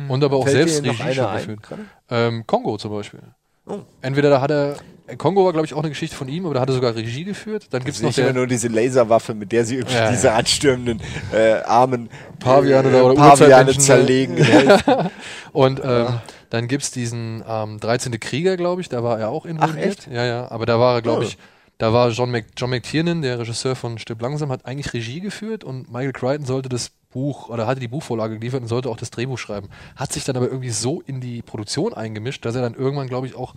und 0.09 0.23
aber 0.23 0.37
auch 0.37 0.45
Fällt 0.45 0.71
selbst 0.71 0.85
Regie 0.85 1.15
schon 1.15 1.33
geführt. 1.35 1.61
Ähm, 2.09 2.47
Kongo 2.47 2.77
zum 2.79 2.93
Beispiel. 2.93 3.21
Oh. 3.69 3.81
Entweder 4.01 4.31
da 4.31 4.41
hat 4.41 4.51
er, 4.51 4.77
Kongo 5.19 5.45
war 5.45 5.53
glaube 5.53 5.67
ich 5.67 5.75
auch 5.75 5.81
eine 5.81 5.89
Geschichte 5.91 6.17
von 6.17 6.29
ihm, 6.29 6.45
aber 6.47 6.55
da 6.55 6.61
hat 6.61 6.69
er 6.71 6.75
sogar 6.75 6.95
Regie 6.95 7.25
geführt. 7.25 7.67
Dann 7.71 7.85
gibt 7.85 7.95
es 7.95 7.99
Sehe 7.99 8.09
noch 8.09 8.15
der, 8.15 8.33
nur 8.33 8.47
diese 8.47 8.69
Laserwaffe, 8.69 9.35
mit 9.35 9.53
der 9.53 9.65
sie 9.65 9.77
irgendwie 9.77 9.95
Ja, 9.97 10.11
diese 10.11 10.29
ja. 10.29 10.35
anstürmenden 10.37 11.01
äh, 11.33 11.61
armen 11.63 12.09
Paviane 12.41 12.91
äh, 12.97 13.01
oder 13.01 13.15
Paviane 13.15 13.77
zerlegen. 13.77 14.37
Und 15.53 15.81
ähm, 15.85 16.21
dann 16.51 16.69
gibt 16.69 16.83
es 16.85 16.91
diesen 16.91 17.45
ähm, 17.47 17.79
13. 17.81 18.19
Krieger, 18.21 18.57
glaube 18.57 18.81
ich, 18.81 18.89
da 18.89 19.03
war 19.03 19.19
er 19.19 19.29
auch 19.31 19.45
involviert. 19.45 19.85
echt? 19.87 20.07
Ja, 20.11 20.25
ja, 20.25 20.51
aber 20.51 20.67
da 20.67 20.79
war 20.79 20.95
er, 20.97 21.03
glaube 21.03 21.21
Oh. 21.21 21.25
ich, 21.25 21.37
da 21.79 21.93
war 21.93 22.09
John, 22.11 22.31
Mc, 22.31 22.47
John 22.57 22.71
McTiernan, 22.71 23.23
der 23.23 23.39
Regisseur 23.39 23.77
von 23.77 23.99
Stirb 23.99 24.21
langsam, 24.23 24.51
hat 24.51 24.65
eigentlich 24.67 24.93
Regie 24.95 25.21
geführt 25.21 25.63
und 25.63 25.93
Michael 25.93 26.13
Crichton 26.13 26.47
sollte 26.47 26.69
das 26.69 26.91
Buch 27.11 27.49
oder 27.49 27.67
hatte 27.67 27.81
die 27.81 27.89
Buchvorlage 27.89 28.39
geliefert 28.39 28.63
und 28.63 28.69
sollte 28.69 28.89
auch 28.91 28.97
das 28.97 29.11
Drehbuch 29.11 29.39
schreiben. 29.39 29.69
Hat 29.97 30.13
sich 30.13 30.25
dann 30.25 30.37
aber 30.37 30.47
irgendwie 30.49 30.71
so 30.71 31.01
in 31.07 31.21
die 31.21 31.43
Produktion 31.43 31.95
eingemischt, 31.95 32.45
dass 32.45 32.55
er 32.55 32.63
dann 32.63 32.75
irgendwann, 32.75 33.09
glaube 33.09 33.27
ich, 33.27 33.35
auch 33.35 33.55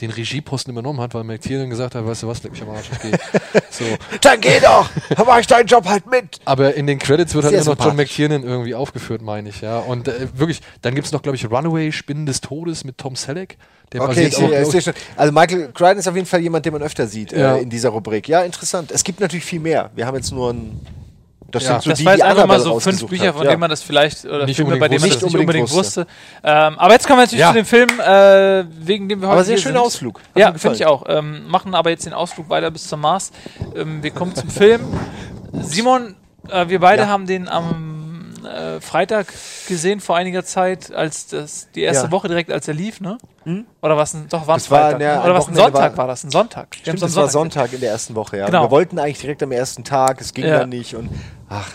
den 0.00 0.10
Regieposten 0.10 0.72
übernommen 0.72 1.00
hat, 1.00 1.14
weil 1.14 1.22
McTiernan 1.22 1.70
gesagt 1.70 1.94
hat, 1.94 2.04
weißt 2.04 2.24
du 2.24 2.26
was, 2.26 2.42
leck 2.42 2.50
mich 2.50 2.62
am 2.62 2.70
Arsch, 2.70 2.90
ich 2.90 2.98
geh. 2.98 3.10
so. 3.70 3.84
Dann 4.22 4.40
geh 4.40 4.58
doch! 4.58 4.90
Dann 5.10 5.24
mach 5.24 5.38
ich 5.38 5.46
deinen 5.46 5.68
Job 5.68 5.86
halt 5.86 6.10
mit! 6.10 6.40
Aber 6.44 6.74
in 6.74 6.88
den 6.88 6.98
Credits 6.98 7.32
wird 7.32 7.44
halt 7.44 7.54
immer 7.54 7.76
noch 7.76 7.84
John. 7.84 7.94
McTiernan 7.94 8.42
irgendwie 8.42 8.74
aufgeführt, 8.74 9.22
meine 9.22 9.50
ich, 9.50 9.60
ja. 9.60 9.78
Und 9.78 10.08
äh, 10.08 10.26
wirklich, 10.34 10.62
dann 10.82 10.96
gibt 10.96 11.06
es 11.06 11.12
noch, 11.12 11.22
glaube 11.22 11.36
ich, 11.36 11.48
Runaway, 11.48 11.92
Spinnen 11.92 12.26
des 12.26 12.40
Todes 12.40 12.82
mit 12.82 12.98
Tom 12.98 13.14
Selleck. 13.14 13.56
Der 13.92 14.02
Okay, 14.02 14.26
ich 14.26 14.36
auch, 14.36 14.50
ich 14.50 14.66
sehe 14.66 14.82
schon. 14.82 14.94
Also 15.14 15.32
Michael 15.32 15.70
Crichton 15.72 15.98
ist 15.98 16.08
auf 16.08 16.16
jeden 16.16 16.26
Fall 16.26 16.40
jemand, 16.40 16.66
den 16.66 16.72
man 16.72 16.82
öfter 16.82 17.06
sieht 17.06 17.30
Ja. 17.30 17.54
äh, 17.54 17.62
in 17.62 17.70
dieser 17.70 17.90
Rubrik. 17.90 18.26
Ja, 18.28 18.42
interessant. 18.42 18.90
Es 18.90 19.04
gibt 19.04 19.20
natürlich 19.20 19.44
viel 19.44 19.60
mehr. 19.60 19.90
Wir 19.94 20.06
haben 20.06 20.16
jetzt 20.16 20.32
nur 20.32 20.52
ein. 20.52 20.80
Das 21.54 21.62
Ja. 21.64 21.68
sind 21.72 21.82
so 21.82 21.90
das 21.90 21.98
die, 22.00 22.04
war 22.04 22.12
die 22.14 22.18
jetzt 22.20 22.28
einfach 22.28 22.46
mal 22.46 22.60
so 22.60 22.78
fünf 22.80 23.06
Bücher, 23.06 23.28
hat. 23.28 23.34
von 23.34 23.44
ja. 23.44 23.50
denen 23.50 23.60
man 23.60 23.70
das 23.70 23.82
vielleicht, 23.82 24.24
oder 24.26 24.44
Nicht 24.46 24.56
Filme, 24.56 24.76
bei 24.76 24.88
denen 24.88 25.00
man 25.00 25.10
unbedingt 25.10 25.14
das 25.14 25.22
nicht 25.22 25.24
wusste. 25.24 25.38
unbedingt 25.40 25.64
Nicht 25.64 25.74
wusste. 25.74 26.06
Ähm, 26.42 26.78
aber 26.78 26.92
jetzt 26.92 27.06
kommen 27.06 27.18
wir 27.18 27.22
natürlich 27.22 27.40
Ja. 27.40 27.48
zu 27.48 27.54
dem 27.54 27.64
Film, 27.66 27.88
äh, 28.00 28.64
wegen 28.86 29.08
dem 29.08 29.20
wir 29.20 29.28
heute 29.28 29.36
Aber 29.36 29.44
sehr 29.44 29.56
schöner. 29.58 29.80
Ausflug. 29.82 30.18
Hat 30.18 30.24
Ja, 30.36 30.52
finde 30.54 30.76
ich 30.76 30.86
auch. 30.86 31.04
Ähm, 31.08 31.46
machen 31.48 31.74
aber 31.74 31.90
jetzt 31.90 32.04
den 32.06 32.12
Ausflug 32.12 32.48
weiter 32.50 32.70
bis 32.70 32.86
zum 32.88 33.00
Mars. 33.00 33.30
Ähm, 33.74 34.02
wir 34.02 34.10
kommen 34.10 34.34
zum 34.34 34.48
Film. 34.50 34.80
Simon, 35.52 36.14
äh, 36.50 36.68
wir 36.68 36.80
beide 36.80 37.02
Ja. 37.02 37.08
haben 37.08 37.26
den 37.26 37.48
am 37.48 37.93
äh, 38.46 38.80
Freitag 38.80 39.32
gesehen 39.68 40.00
vor 40.00 40.16
einiger 40.16 40.44
Zeit, 40.44 40.92
als 40.92 41.26
das 41.28 41.68
die 41.74 41.82
erste 41.82 42.06
Ja. 42.06 42.10
Woche 42.12 42.28
direkt, 42.28 42.50
als 42.52 42.66
er 42.68 42.74
lief, 42.74 43.00
ne? 43.00 43.18
Oder 43.82 43.96
was? 43.96 44.16
Doch, 44.30 44.46
war 44.46 44.48
war, 44.48 44.60
Freitag. 44.60 45.00
am 45.18 45.24
Oder 45.24 45.34
was? 45.34 45.48
Ein 45.48 45.54
Sonntag 45.54 45.92
war- 45.92 45.96
war, 45.98 46.06
das? 46.08 46.24
Ein 46.24 46.30
Sonntag. 46.30 46.74
Stimmt, 46.74 47.02
das 47.02 47.14
war 47.14 47.28
Sonntag 47.28 47.32
Sonntag 47.62 47.72
in 47.74 47.80
der 47.80 47.90
ersten 47.90 48.14
Woche, 48.14 48.38
ja. 48.38 48.46
Genau. 48.46 48.64
Wir 48.64 48.70
wollten 48.70 48.98
eigentlich 48.98 49.18
direkt 49.20 49.42
am 49.42 49.52
ersten 49.52 49.84
Tag, 49.84 50.20
es 50.20 50.32
ging 50.32 50.46
Ja. 50.46 50.60
dann 50.60 50.68
nicht 50.70 50.94
und 50.94 51.10
ach. 51.48 51.70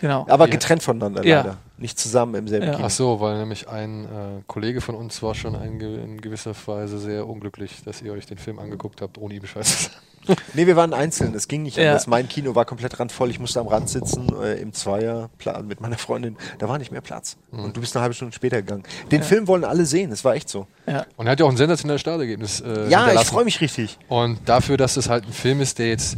Genau. 0.00 0.26
aber 0.28 0.44
Ja. 0.46 0.50
getrennt 0.50 0.82
voneinander 0.82 1.24
Ja. 1.24 1.38
leider. 1.38 1.56
Nicht 1.78 1.98
zusammen 1.98 2.34
im 2.34 2.48
selben 2.48 2.66
Ja. 2.66 2.74
Kino. 2.74 2.86
Ach 2.86 2.90
so, 2.90 3.20
weil 3.20 3.38
nämlich 3.38 3.68
ein 3.68 4.04
äh, 4.04 4.08
Kollege 4.46 4.80
von 4.80 4.94
uns 4.94 5.22
war 5.22 5.34
schon 5.34 5.54
in 5.54 6.20
gewisser 6.20 6.52
Weise 6.66 6.98
sehr 6.98 7.26
unglücklich, 7.26 7.82
dass 7.84 8.02
ihr 8.02 8.12
euch 8.12 8.26
den 8.26 8.38
Film 8.38 8.58
angeguckt 8.58 9.00
habt, 9.00 9.16
ohne 9.18 9.34
ihm 9.34 9.40
Bescheid 9.42 9.64
zu 9.64 9.84
sagen. 9.84 9.96
Nee, 10.54 10.66
wir 10.66 10.76
waren 10.76 10.92
einzeln, 10.94 11.34
es 11.34 11.48
ging 11.48 11.62
nicht 11.62 11.76
Ja. 11.76 11.88
anders. 11.90 12.06
Mein 12.06 12.28
Kino 12.28 12.54
war 12.54 12.64
komplett 12.64 12.98
randvoll, 12.98 13.30
ich 13.30 13.38
musste 13.38 13.60
am 13.60 13.68
Rand 13.68 13.88
sitzen, 13.88 14.28
äh, 14.42 14.54
im 14.60 14.72
Zweierplan 14.72 15.66
mit 15.66 15.80
meiner 15.80 15.98
Freundin. 15.98 16.36
Da 16.58 16.68
war 16.68 16.78
nicht 16.78 16.90
mehr 16.92 17.00
Platz. 17.00 17.36
Und 17.50 17.76
du 17.76 17.80
bist 17.80 17.94
eine 17.96 18.02
halbe 18.02 18.14
Stunde 18.14 18.34
später 18.34 18.62
gegangen. 18.62 18.82
Den 19.10 19.22
Film 19.22 19.46
wollen 19.48 19.64
alle 19.64 19.84
sehen, 19.86 20.10
das 20.10 20.24
war 20.24 20.34
echt 20.34 20.48
so. 20.48 20.66
Ja. 20.86 21.04
Und 21.16 21.26
er 21.26 21.32
hat 21.32 21.40
ja 21.40 21.46
auch 21.46 21.50
ein 21.50 21.56
sensationelles 21.56 22.00
Startergebnis. 22.00 22.60
Äh, 22.60 22.88
Ja, 22.88 23.12
ich 23.12 23.20
freue 23.26 23.44
mich 23.44 23.60
richtig. 23.60 23.98
Und 24.08 24.48
dafür, 24.48 24.76
dass 24.76 24.96
es 24.96 25.08
halt 25.08 25.26
ein 25.26 25.32
Film 25.32 25.60
ist, 25.60 25.78
der 25.78 25.88
jetzt, 25.88 26.16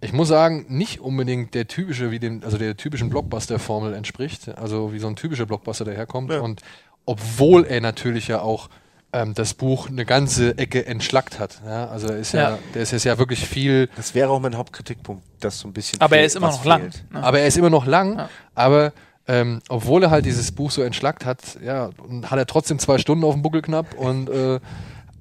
ich 0.00 0.12
muss 0.12 0.28
sagen, 0.28 0.66
nicht 0.68 1.00
unbedingt 1.00 1.54
der 1.54 1.66
typische, 1.66 2.10
wie 2.10 2.18
dem, 2.18 2.42
also 2.44 2.58
der 2.58 2.76
typischen 2.76 3.08
Blockbuster-Formel 3.10 3.94
entspricht, 3.94 4.48
also 4.56 4.92
wie 4.92 4.98
so 4.98 5.06
ein 5.08 5.16
typischer 5.16 5.46
Blockbuster 5.46 5.84
daherkommt. 5.84 6.30
Ja. 6.30 6.40
Und 6.40 6.62
obwohl 7.06 7.64
er 7.64 7.80
natürlich 7.80 8.28
ja 8.28 8.40
auch 8.40 8.68
ähm, 9.16 9.34
das 9.34 9.54
Buch 9.54 9.88
eine 9.88 10.04
ganze 10.04 10.58
Ecke 10.58 10.86
entschlackt 10.86 11.38
hat. 11.38 11.60
Ja? 11.64 11.88
Also 11.88 12.08
er 12.08 12.18
ist 12.18 12.32
ja, 12.32 12.50
Ja. 12.50 12.58
der 12.74 12.82
ist 12.82 12.90
jetzt 12.92 13.04
ja 13.04 13.18
wirklich 13.18 13.46
viel, 13.46 13.88
Das 13.96 14.14
wäre 14.14 14.28
auch 14.30 14.40
mein 14.40 14.56
Hauptkritikpunkt, 14.56 15.24
dass 15.40 15.58
so 15.58 15.68
ein 15.68 15.72
bisschen. 15.72 16.00
Aber 16.00 16.16
er 16.16 16.20
fehlt, 16.20 16.26
ist 16.28 16.36
immer 16.36 16.48
noch 16.50 16.64
lang. 16.64 16.80
fehlt. 16.82 17.12
Ne? 17.12 17.22
aber 17.22 17.38
er 17.40 17.46
ist 17.46 17.56
immer 17.56 17.70
noch 17.70 17.86
lang, 17.86 18.18
Ja. 18.18 18.28
aber 18.54 18.92
ähm, 19.28 19.60
obwohl 19.68 20.02
er 20.04 20.10
halt 20.10 20.24
dieses 20.24 20.52
Buch 20.52 20.70
so 20.70 20.82
entschlackt 20.82 21.24
hat, 21.24 21.40
ja, 21.64 21.90
und 22.06 22.30
hat 22.30 22.38
er 22.38 22.46
trotzdem 22.46 22.78
zwei 22.78 22.98
Stunden 22.98 23.24
auf 23.24 23.34
dem 23.34 23.42
Buckel 23.42 23.60
knapp 23.62 23.94
und 23.94 24.28
äh, 24.30 24.60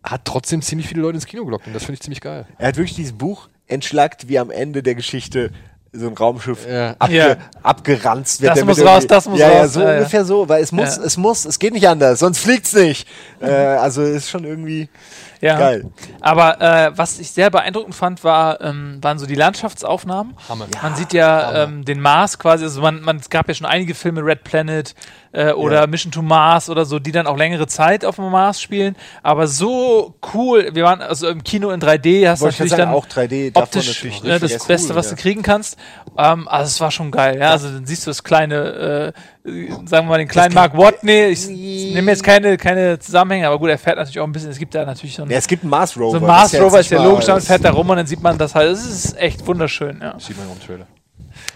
hat 0.03 0.21
trotzdem 0.25 0.61
ziemlich 0.61 0.87
viele 0.87 1.01
Leute 1.01 1.15
ins 1.15 1.25
Kino 1.25 1.43
gelockt 1.45 1.65
und 1.65 1.73
das 1.73 1.83
finde 1.85 1.95
ich 1.95 2.01
ziemlich 2.01 2.21
geil. 2.21 2.45
Er 2.59 2.67
hat 2.67 2.75
wirklich 2.77 2.95
dieses 2.95 3.13
Buch 3.13 3.49
entschlackt, 3.67 4.27
wie 4.27 4.37
am 4.37 4.51
Ende 4.51 4.83
der 4.83 4.93
Geschichte 4.93 5.51
so 5.97 6.07
ein 6.07 6.13
Raumschiff 6.13 6.67
Ja. 6.69 6.95
abge 6.99 7.15
Ja. 7.15 7.35
abgeranzt 7.63 8.41
wird. 8.41 8.51
Das 8.51 8.59
damit 8.59 8.77
muss 8.77 8.85
raus, 8.85 9.07
das 9.07 9.27
muss 9.27 9.39
ja, 9.39 9.51
Ja, 9.51 9.61
raus. 9.61 9.73
so 9.73 9.79
Ja, 9.81 9.91
ja. 9.91 9.97
ungefähr 9.99 10.25
so, 10.25 10.47
weil 10.49 10.61
es 10.63 10.71
muss, 10.71 10.97
Ja. 10.97 11.03
es 11.03 11.17
muss, 11.17 11.45
es 11.45 11.59
geht 11.59 11.73
nicht 11.73 11.87
anders, 11.87 12.19
sonst 12.19 12.39
fliegt's 12.39 12.73
nicht. 12.73 13.07
Äh, 13.41 13.49
also 13.51 14.01
ist 14.03 14.29
schon 14.29 14.43
irgendwie. 14.45 14.89
Ja. 15.45 15.59
Geil. 15.59 15.85
Aber 16.21 16.59
äh, 16.59 16.97
was 16.97 17.19
ich 17.19 17.29
sehr 17.29 17.51
beeindruckend 17.51 17.93
fand, 17.93 18.23
war, 18.23 18.61
ähm, 18.61 18.97
waren 19.01 19.19
so 19.19 19.27
die 19.27 19.35
Landschaftsaufnahmen. 19.35 20.35
Hammer. 20.49 20.65
Man 20.81 20.95
sieht 20.95 21.13
ja 21.13 21.63
ähm, 21.63 21.85
den 21.85 22.01
Mars 22.01 22.39
quasi, 22.39 22.63
also 22.63 22.81
man, 22.81 23.01
man, 23.01 23.17
es 23.17 23.29
gab 23.29 23.47
ja 23.47 23.53
schon 23.53 23.67
einige 23.67 23.93
Filme, 23.93 24.25
Red 24.25 24.43
Planet 24.43 24.95
äh, 25.33 25.51
oder 25.51 25.81
Ja. 25.81 25.87
Mission 25.87 26.11
to 26.11 26.23
Mars 26.23 26.67
oder 26.69 26.85
so, 26.85 26.97
die 26.97 27.11
dann 27.11 27.27
auch 27.27 27.37
längere 27.37 27.67
Zeit 27.67 28.05
auf 28.05 28.15
dem 28.15 28.31
Mars 28.31 28.59
spielen. 28.59 28.95
Aber 29.21 29.47
so 29.47 30.15
cool, 30.33 30.71
wir 30.73 30.83
waren 30.83 31.01
also 31.01 31.27
im 31.27 31.43
Kino 31.43 31.69
in 31.69 31.79
3D, 31.79 32.27
hast 32.27 32.41
Wollte 32.41 32.53
ich 32.53 32.59
natürlich 32.59 32.71
sagen, 32.71 32.81
dann 32.83 32.93
auch 32.93 33.05
3D 33.05 33.51
darf 33.51 33.55
man 33.55 33.63
optisch 33.65 33.87
natürlich 33.87 34.23
ne, 34.23 34.39
das. 34.39 34.65
Beste, 34.65 34.89
Cool, 34.89 34.95
was 34.95 35.11
ja. 35.11 35.15
du 35.15 35.21
kriegen 35.21 35.43
kannst. 35.43 35.77
Ähm, 36.17 36.47
also 36.47 36.67
es 36.67 36.81
war 36.81 36.89
schon 36.89 37.11
geil, 37.11 37.37
ja. 37.37 37.51
Also 37.51 37.69
dann 37.69 37.85
siehst 37.85 38.07
du 38.07 38.09
das 38.09 38.23
kleine, 38.23 39.13
äh, 39.13 39.19
sagen 39.85 40.07
wir 40.07 40.09
mal 40.09 40.17
den 40.17 40.27
kleinen 40.27 40.55
Mark 40.55 40.75
Watney. 40.75 41.25
Ich 41.27 41.47
nehme 41.47 42.09
jetzt 42.11 42.23
keine, 42.23 42.57
keine 42.57 42.97
Zusammenhänge, 42.97 43.47
aber 43.47 43.59
gut, 43.59 43.69
er 43.69 43.77
fährt 43.77 43.97
natürlich 43.97 44.19
auch 44.19 44.25
ein 44.25 44.31
bisschen, 44.31 44.49
es 44.49 44.57
gibt 44.57 44.73
da 44.73 44.85
natürlich 44.85 45.15
so 45.15 45.21
ein 45.23 45.29
Ja, 45.29 45.37
es 45.37 45.47
gibt 45.47 45.63
einen 45.63 45.69
Mars 45.69 45.95
Rover. 45.97 46.11
so 46.19 46.25
ein 46.25 46.27
Mars 46.27 46.59
Rover 46.59 46.79
ist 46.79 46.89
ja 46.89 47.03
logisch, 47.03 47.25
dann 47.25 47.39
fährt 47.41 47.63
da 47.63 47.71
rum 47.71 47.87
und 47.89 47.97
dann 47.97 48.07
sieht 48.07 48.21
man 48.23 48.37
das 48.37 48.55
halt. 48.55 48.71
Es 48.71 48.85
ist 48.85 49.17
echt 49.17 49.45
wunderschön, 49.45 49.99
ja. 50.01 50.19
Sieht 50.19 50.37
man 50.37 50.47
auch 50.47 50.53
im 50.53 50.61
Trailer. 50.61 50.87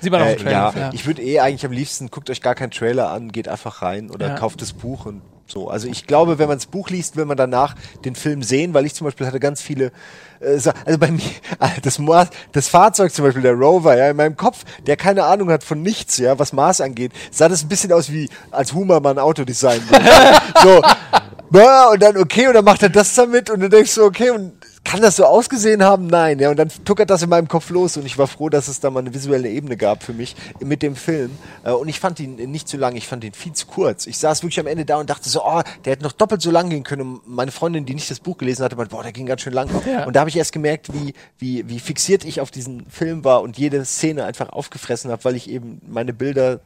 Sieht 0.02 0.12
man 0.12 0.22
auch 0.22 0.26
Äh, 0.28 0.34
im 0.34 0.38
Trailer. 0.40 0.74
ja, 0.76 0.90
ich 0.94 1.06
würde 1.08 1.22
eh 1.24 1.40
eigentlich 1.40 1.66
am 1.66 1.72
liebsten, 1.72 2.10
guckt 2.12 2.30
euch 2.30 2.42
gar 2.42 2.54
keinen 2.54 2.72
Trailer 2.72 3.10
an, 3.10 3.32
geht 3.32 3.48
einfach 3.48 3.82
rein 3.82 4.12
oder 4.12 4.28
Ja. 4.30 4.36
kauft 4.36 4.62
das 4.62 4.72
Buch 4.74 5.06
und 5.08 5.22
so. 5.50 5.70
Also 5.70 5.88
ich 5.88 6.08
glaube, 6.08 6.40
wenn 6.40 6.48
man 6.48 6.58
das 6.58 6.68
Buch 6.68 6.90
liest, 6.90 7.16
will 7.16 7.26
man 7.26 7.38
danach 7.38 7.76
den 8.06 8.16
Film 8.16 8.44
sehen, 8.44 8.74
weil 8.74 8.86
ich 8.86 8.94
zum 8.94 9.06
Beispiel 9.06 9.28
hatte 9.28 9.40
ganz 9.40 9.62
viele, 9.62 9.92
äh, 10.40 10.54
also 10.54 10.72
bei 11.00 11.12
mir, 11.12 11.22
das, 11.82 12.00
Mars, 12.00 12.30
das 12.52 12.68
Fahrzeug 12.68 13.12
zum 13.14 13.26
Beispiel, 13.26 13.42
der 13.42 13.54
Rover, 13.54 13.98
ja, 13.98 14.10
in 14.10 14.18
meinem 14.18 14.38
Kopf, 14.38 14.64
der 14.86 14.98
keine 14.98 15.24
Ahnung 15.24 15.50
hat 15.50 15.64
von 15.64 15.82
nichts, 15.82 16.18
ja, 16.18 16.38
was 16.40 16.54
Mars 16.54 16.82
angeht, 16.82 17.12
sah 17.32 17.50
das 17.50 17.64
ein 17.64 17.70
bisschen 17.70 17.92
aus 17.92 18.12
wie, 18.12 18.30
als 18.52 18.74
Hummer 18.74 19.00
mal 19.00 19.12
ein 19.12 19.20
Auto 19.20 19.44
designen 19.44 19.90
würde. 19.90 20.06
so, 20.64 20.82
und 21.92 22.02
dann, 22.02 22.18
okay, 22.18 22.48
und 22.48 22.54
dann 22.54 22.66
macht 22.66 22.84
er 22.84 22.90
das 22.90 23.14
damit 23.16 23.50
und 23.50 23.60
du 23.60 23.70
denkst 23.70 23.92
so, 23.92 24.04
okay, 24.04 24.30
und 24.30 24.54
kann 24.84 25.02
das 25.02 25.18
so 25.18 25.26
ausgesehen 25.26 25.84
haben? 25.84 26.08
Nein, 26.08 26.40
ja, 26.40 26.50
und 26.50 26.58
dann 26.58 26.70
tuckert 26.84 27.10
das 27.10 27.22
in 27.22 27.30
meinem 27.30 27.48
Kopf 27.48 27.70
los 27.70 27.98
und 27.98 28.06
ich 28.06 28.18
war 28.18 28.28
froh, 28.28 28.50
dass 28.50 28.68
es 28.68 28.80
da 28.80 28.90
mal 28.90 29.02
eine 29.02 29.14
visuelle 29.14 29.50
Ebene 29.50 29.78
gab 29.78 30.04
für 30.04 30.14
mich 30.14 30.36
mit 30.60 30.82
dem 30.82 30.96
Film. 30.96 31.32
Äh, 31.64 31.72
Und 31.72 31.90
ich 31.90 32.00
fand 32.00 32.20
ihn 32.20 32.36
nicht 32.52 32.68
zu 32.68 32.78
lang, 32.78 32.96
ich 32.96 33.08
fand 33.08 33.24
ihn 33.24 33.34
viel 33.34 33.54
zu 33.54 33.68
kurz. 33.68 34.08
Ich 34.08 34.18
saß 34.18 34.42
wirklich 34.42 34.60
am 34.60 34.68
Ende 34.68 34.86
da 34.86 34.98
und 34.98 35.10
dachte 35.10 35.30
so, 35.30 35.44
oh, 35.46 35.62
der 35.86 35.94
hätte 35.94 36.04
noch 36.04 36.14
doppelt 36.14 36.42
so 36.42 36.50
lang 36.50 36.70
gehen 36.70 36.84
können. 36.84 37.02
Und 37.02 37.28
meine 37.28 37.52
Freundin, 37.52 37.86
die 37.86 37.94
nicht 37.94 38.10
das 38.10 38.20
Buch 38.20 38.38
gelesen 38.38 38.64
hatte, 38.64 38.76
meinte, 38.76 38.96
boah, 38.96 39.04
der 39.04 39.12
ging 39.12 39.26
ganz 39.26 39.42
schön 39.42 39.54
lang. 39.54 39.70
Ja. 39.86 40.06
Und 40.06 40.16
da 40.16 40.22
habe 40.22 40.30
ich 40.30 40.38
erst 40.38 40.54
gemerkt, 40.54 40.94
wie, 40.94 41.14
wie, 41.38 41.68
wie 41.70 41.80
fixiert 41.80 42.26
ich 42.26 42.42
auf 42.42 42.50
diesen 42.50 42.86
Film 42.90 43.24
war 43.24 43.42
und 43.42 43.58
jede 43.58 43.84
Szene 43.86 44.26
einfach 44.26 44.50
aufgefressen 44.50 45.12
habe, 45.12 45.24
weil 45.24 45.36
ich 45.36 45.50
eben 45.50 45.82
meine 45.88 46.14
Bilder 46.14 46.62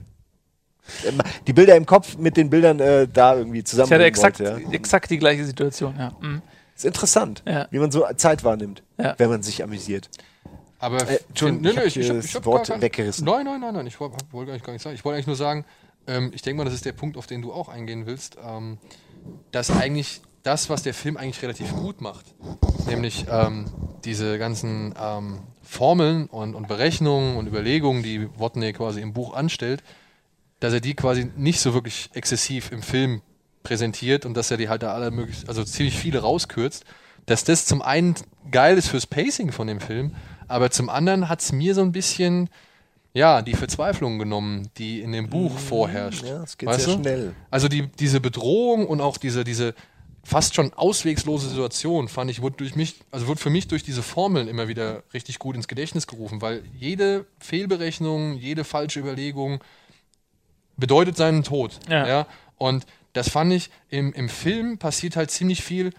äh, 1.03 1.11
die 1.47 1.53
Bilder 1.53 1.75
im 1.75 1.85
Kopf 1.85 2.17
mit 2.17 2.37
den 2.37 2.49
Bildern 2.49 2.79
äh, 2.79 3.07
da 3.11 3.35
irgendwie 3.35 3.63
zusammen 3.63 3.87
Ich 3.87 3.93
hatte 3.93 4.03
exakt, 4.05 4.39
wollte, 4.39 4.61
ja. 4.61 4.71
exakt 4.71 5.09
die 5.09 5.17
gleiche 5.17 5.45
Situation, 5.45 5.95
ja. 5.97 6.11
Mhm. 6.21 6.41
Ist 6.83 6.87
interessant, 6.87 7.43
Ja. 7.47 7.67
wie 7.71 7.79
man 7.79 7.91
so 7.91 8.05
Zeit 8.17 8.43
wahrnimmt, 8.43 8.83
Ja. 8.99 9.15
wenn 9.17 9.29
man 9.29 9.41
sich 9.41 9.63
amüsiert. 9.63 10.09
Aber 10.79 10.97
Äh, 11.09 11.19
Entschuldigung, 11.29 11.65
ich 11.71 11.77
hab 11.77 11.85
hier 11.93 12.13
das 12.15 12.35
hab 12.35 12.45
Wort 12.45 12.67
gar 12.67 12.75
kein- 12.75 12.81
weggerissen. 12.81 13.25
Nein, 13.25 13.45
nein, 13.45 13.61
nein, 13.61 13.73
nein, 13.73 13.87
ich 13.87 13.97
wollte 14.01 14.17
wollt 14.31 14.49
eigentlich 14.49 14.63
gar 14.63 14.73
nicht 14.73 14.81
sagen. 14.81 14.95
Ich 14.95 15.05
wollte 15.05 15.15
eigentlich 15.15 15.27
nur 15.27 15.37
sagen, 15.37 15.63
ähm, 16.07 16.31
ich 16.35 16.41
denke 16.41 16.57
mal, 16.57 16.65
das 16.65 16.73
ist 16.73 16.83
der 16.83 16.91
Punkt, 16.91 17.15
auf 17.15 17.25
den 17.25 17.41
du 17.41 17.53
auch 17.53 17.69
eingehen 17.69 18.05
willst, 18.05 18.35
ähm, 18.45 18.79
dass 19.51 19.71
eigentlich 19.71 20.19
das, 20.43 20.69
was 20.69 20.83
der 20.83 20.93
Film 20.93 21.15
eigentlich 21.15 21.41
relativ 21.41 21.73
gut 21.73 22.01
macht, 22.01 22.25
nämlich 22.85 23.25
ähm, 23.31 23.71
diese 24.03 24.37
ganzen 24.37 24.93
ähm, 25.01 25.39
Formeln 25.61 26.25
und, 26.25 26.53
und 26.53 26.67
Berechnungen 26.67 27.37
und 27.37 27.47
Überlegungen, 27.47 28.03
die 28.03 28.27
Watney 28.37 28.73
quasi 28.73 28.99
im 28.99 29.13
Buch 29.13 29.33
anstellt, 29.33 29.81
dass 30.59 30.73
er 30.73 30.81
die 30.81 30.95
quasi 30.95 31.31
nicht 31.37 31.61
so 31.61 31.73
wirklich 31.73 32.09
exzessiv 32.13 32.73
im 32.73 32.81
Film 32.81 33.21
präsentiert 33.63 34.25
und 34.25 34.35
dass 34.35 34.51
er 34.51 34.57
die 34.57 34.69
halt 34.69 34.83
da 34.83 34.93
alle 34.93 35.11
möglichst, 35.11 35.47
also 35.47 35.63
ziemlich 35.63 35.97
viele 35.97 36.19
rauskürzt, 36.19 36.83
dass 37.25 37.43
das 37.43 37.65
zum 37.65 37.81
einen 37.81 38.15
geil 38.51 38.77
ist 38.77 38.87
fürs 38.89 39.07
Pacing 39.07 39.51
von 39.51 39.67
dem 39.67 39.79
Film, 39.79 40.15
aber 40.47 40.69
zum 40.71 40.89
anderen 40.89 41.29
hat 41.29 41.41
es 41.41 41.51
mir 41.51 41.73
so 41.73 41.81
ein 41.81 41.91
bisschen, 41.93 42.49
ja, 43.13 43.41
die 43.41 43.53
Verzweiflung 43.53 44.19
genommen, 44.19 44.69
die 44.77 45.01
in 45.01 45.11
dem 45.13 45.29
Buch 45.29 45.57
vorherrscht. 45.57 46.23
Mm, 46.23 46.27
Ja, 46.27 46.43
es 46.43 46.57
geht 46.57 46.67
Weißt 46.69 46.85
sehr 46.85 46.95
du? 46.95 47.01
schnell. 47.01 47.35
Also 47.49 47.67
die, 47.67 47.87
diese 47.87 48.19
Bedrohung 48.19 48.85
und 48.87 48.99
auch 49.01 49.17
diese, 49.17 49.43
diese 49.43 49.73
fast 50.25 50.55
schon 50.55 50.73
auswegslose 50.73 51.49
Situation, 51.49 52.07
fand 52.07 52.31
ich, 52.31 52.41
wurde 52.41 52.55
durch 52.57 52.75
mich, 52.75 52.95
also 53.11 53.27
wurde 53.27 53.39
für 53.41 53.49
mich 53.49 53.67
durch 53.67 53.83
diese 53.83 54.01
Formeln 54.03 54.47
immer 54.47 54.67
wieder 54.67 55.03
richtig 55.13 55.37
gut 55.39 55.55
ins 55.55 55.67
Gedächtnis 55.67 56.07
gerufen, 56.07 56.41
weil 56.41 56.63
jede 56.77 57.25
Fehlberechnung, 57.39 58.37
jede 58.37 58.63
falsche 58.63 58.99
Überlegung 58.99 59.59
bedeutet 60.77 61.17
seinen 61.17 61.43
Tod. 61.43 61.79
Ja. 61.89 62.25
Und 62.57 62.85
das 63.13 63.29
fand 63.29 63.53
ich, 63.53 63.69
im, 63.89 64.11
im 64.13 64.29
Film 64.29 64.77
passiert 64.77 65.15
halt 65.15 65.31
ziemlich 65.31 65.63
viel, 65.63 65.91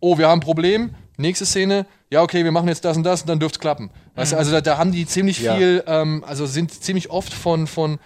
oh, 0.00 0.18
wir 0.18 0.28
haben 0.28 0.38
ein 0.38 0.44
Problem, 0.44 0.94
nächste 1.16 1.46
Szene, 1.46 1.86
ja, 2.10 2.22
okay, 2.22 2.44
wir 2.44 2.52
machen 2.52 2.68
jetzt 2.68 2.84
das 2.84 2.96
und 2.96 3.02
das 3.02 3.22
und 3.22 3.28
dann 3.28 3.40
dürfte 3.40 3.56
es 3.56 3.60
klappen. 3.60 3.90
Weißt 4.14 4.32
du, 4.32 4.36
also 4.36 4.50
da, 4.52 4.60
da 4.60 4.78
haben 4.78 4.92
die 4.92 5.06
ziemlich 5.06 5.40
Ja. 5.40 5.56
viel, 5.56 5.82
ähm, 5.86 6.24
also 6.26 6.46
sind 6.46 6.70
ziemlich 6.72 7.10
oft 7.10 7.32
von, 7.32 7.66
von 7.66 7.98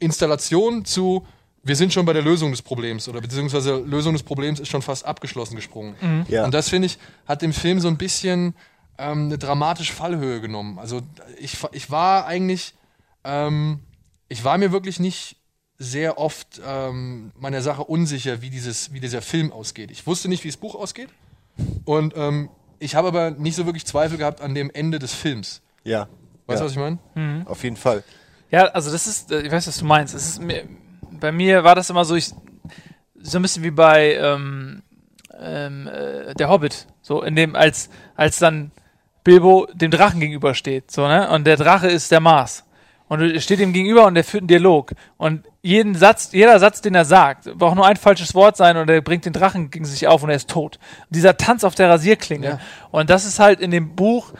Probleminstallation 0.00 0.84
zu, 0.84 1.26
wir 1.62 1.76
sind 1.76 1.92
schon 1.92 2.04
bei 2.04 2.12
der 2.12 2.22
Lösung 2.22 2.50
des 2.50 2.62
Problems 2.62 3.08
oder 3.08 3.20
beziehungsweise 3.20 3.76
Lösung 3.76 4.14
des 4.14 4.22
Problems 4.24 4.58
ist 4.58 4.68
schon 4.68 4.82
fast 4.82 5.04
abgeschlossen 5.04 5.54
gesprungen. 5.54 6.26
Ja. 6.28 6.44
Und 6.44 6.52
das 6.54 6.68
finde 6.68 6.86
ich, 6.86 6.98
hat 7.26 7.42
dem 7.42 7.52
Film 7.52 7.78
so 7.78 7.86
ein 7.88 7.96
bisschen 7.98 8.54
ähm, 8.98 9.26
eine 9.26 9.38
dramatische 9.38 9.92
Fallhöhe 9.92 10.40
genommen. 10.40 10.78
Also 10.78 11.02
ich, 11.38 11.58
ich 11.72 11.90
war 11.90 12.26
eigentlich, 12.26 12.74
ähm, 13.22 13.78
ich 14.28 14.42
war 14.42 14.58
mir 14.58 14.72
wirklich 14.72 14.98
nicht 14.98 15.36
sehr 15.82 16.18
oft 16.18 16.60
ähm, 16.66 17.32
meiner 17.38 17.60
Sache 17.62 17.84
unsicher, 17.84 18.40
wie, 18.40 18.50
dieses, 18.50 18.92
wie 18.92 19.00
dieser 19.00 19.22
Film 19.22 19.52
ausgeht. 19.52 19.90
Ich 19.90 20.06
wusste 20.06 20.28
nicht, 20.28 20.44
wie 20.44 20.48
das 20.48 20.56
Buch 20.56 20.74
ausgeht. 20.74 21.08
Und 21.84 22.14
ähm, 22.16 22.48
ich 22.78 22.94
habe 22.94 23.08
aber 23.08 23.30
nicht 23.30 23.56
so 23.56 23.66
wirklich 23.66 23.84
Zweifel 23.84 24.18
gehabt 24.18 24.40
an 24.40 24.54
dem 24.54 24.70
Ende 24.70 24.98
des 24.98 25.12
Films. 25.12 25.60
Ja. 25.84 26.08
Weißt 26.46 26.60
du, 26.60 26.64
ja. 26.64 26.64
was 26.64 26.72
ich 26.72 26.78
meine? 26.78 27.44
Auf 27.46 27.62
jeden 27.64 27.76
Fall. 27.76 28.04
Ja, 28.50 28.66
also 28.66 28.90
das 28.90 29.06
ist, 29.06 29.32
äh, 29.32 29.42
ich 29.42 29.50
weiß, 29.50 29.66
was 29.66 29.78
du 29.78 29.84
meinst. 29.84 30.14
Es 30.14 30.28
ist 30.28 30.42
mir, 30.42 30.64
bei 31.10 31.32
mir 31.32 31.64
war 31.64 31.74
das 31.74 31.90
immer 31.90 32.04
so, 32.04 32.14
ich, 32.14 32.32
so 33.20 33.38
ein 33.38 33.42
bisschen 33.42 33.62
wie 33.62 33.70
bei 33.70 34.14
ähm, 34.14 34.82
ähm, 35.40 35.86
äh, 35.88 36.34
der 36.34 36.48
Hobbit, 36.48 36.86
so 37.00 37.22
in 37.22 37.36
dem 37.36 37.56
als 37.56 37.88
als 38.16 38.38
dann 38.38 38.72
Bilbo 39.24 39.66
dem 39.72 39.90
Drachen 39.90 40.20
gegenübersteht, 40.20 40.90
so 40.90 41.06
ne, 41.06 41.30
und 41.30 41.46
der 41.46 41.56
Drache 41.56 41.88
ist 41.88 42.10
der 42.10 42.20
Mars 42.20 42.64
und 43.08 43.20
er 43.20 43.40
steht 43.40 43.60
ihm 43.60 43.72
gegenüber 43.72 44.06
und 44.06 44.14
der 44.14 44.24
führt 44.24 44.42
einen 44.42 44.48
Dialog 44.48 44.92
und 45.16 45.44
jeden 45.62 45.94
Satz, 45.94 46.30
jeder 46.32 46.58
Satz, 46.58 46.80
den 46.80 46.94
er 46.94 47.04
sagt, 47.04 47.56
braucht 47.56 47.76
nur 47.76 47.86
ein 47.86 47.96
falsches 47.96 48.34
Wort 48.34 48.56
sein 48.56 48.76
und 48.76 48.90
er 48.90 49.00
bringt 49.00 49.24
den 49.24 49.32
Drachen 49.32 49.70
gegen 49.70 49.84
sich 49.84 50.08
auf 50.08 50.22
und 50.22 50.30
er 50.30 50.36
ist 50.36 50.50
tot. 50.50 50.78
Dieser 51.10 51.36
Tanz 51.36 51.62
auf 51.64 51.74
der 51.76 51.88
Rasierklinge 51.88 52.46
Ja. 52.46 52.58
und 52.90 53.08
das 53.10 53.24
ist 53.24 53.38
halt 53.38 53.60
in 53.60 53.70
dem 53.70 53.94
Buch 53.94 54.32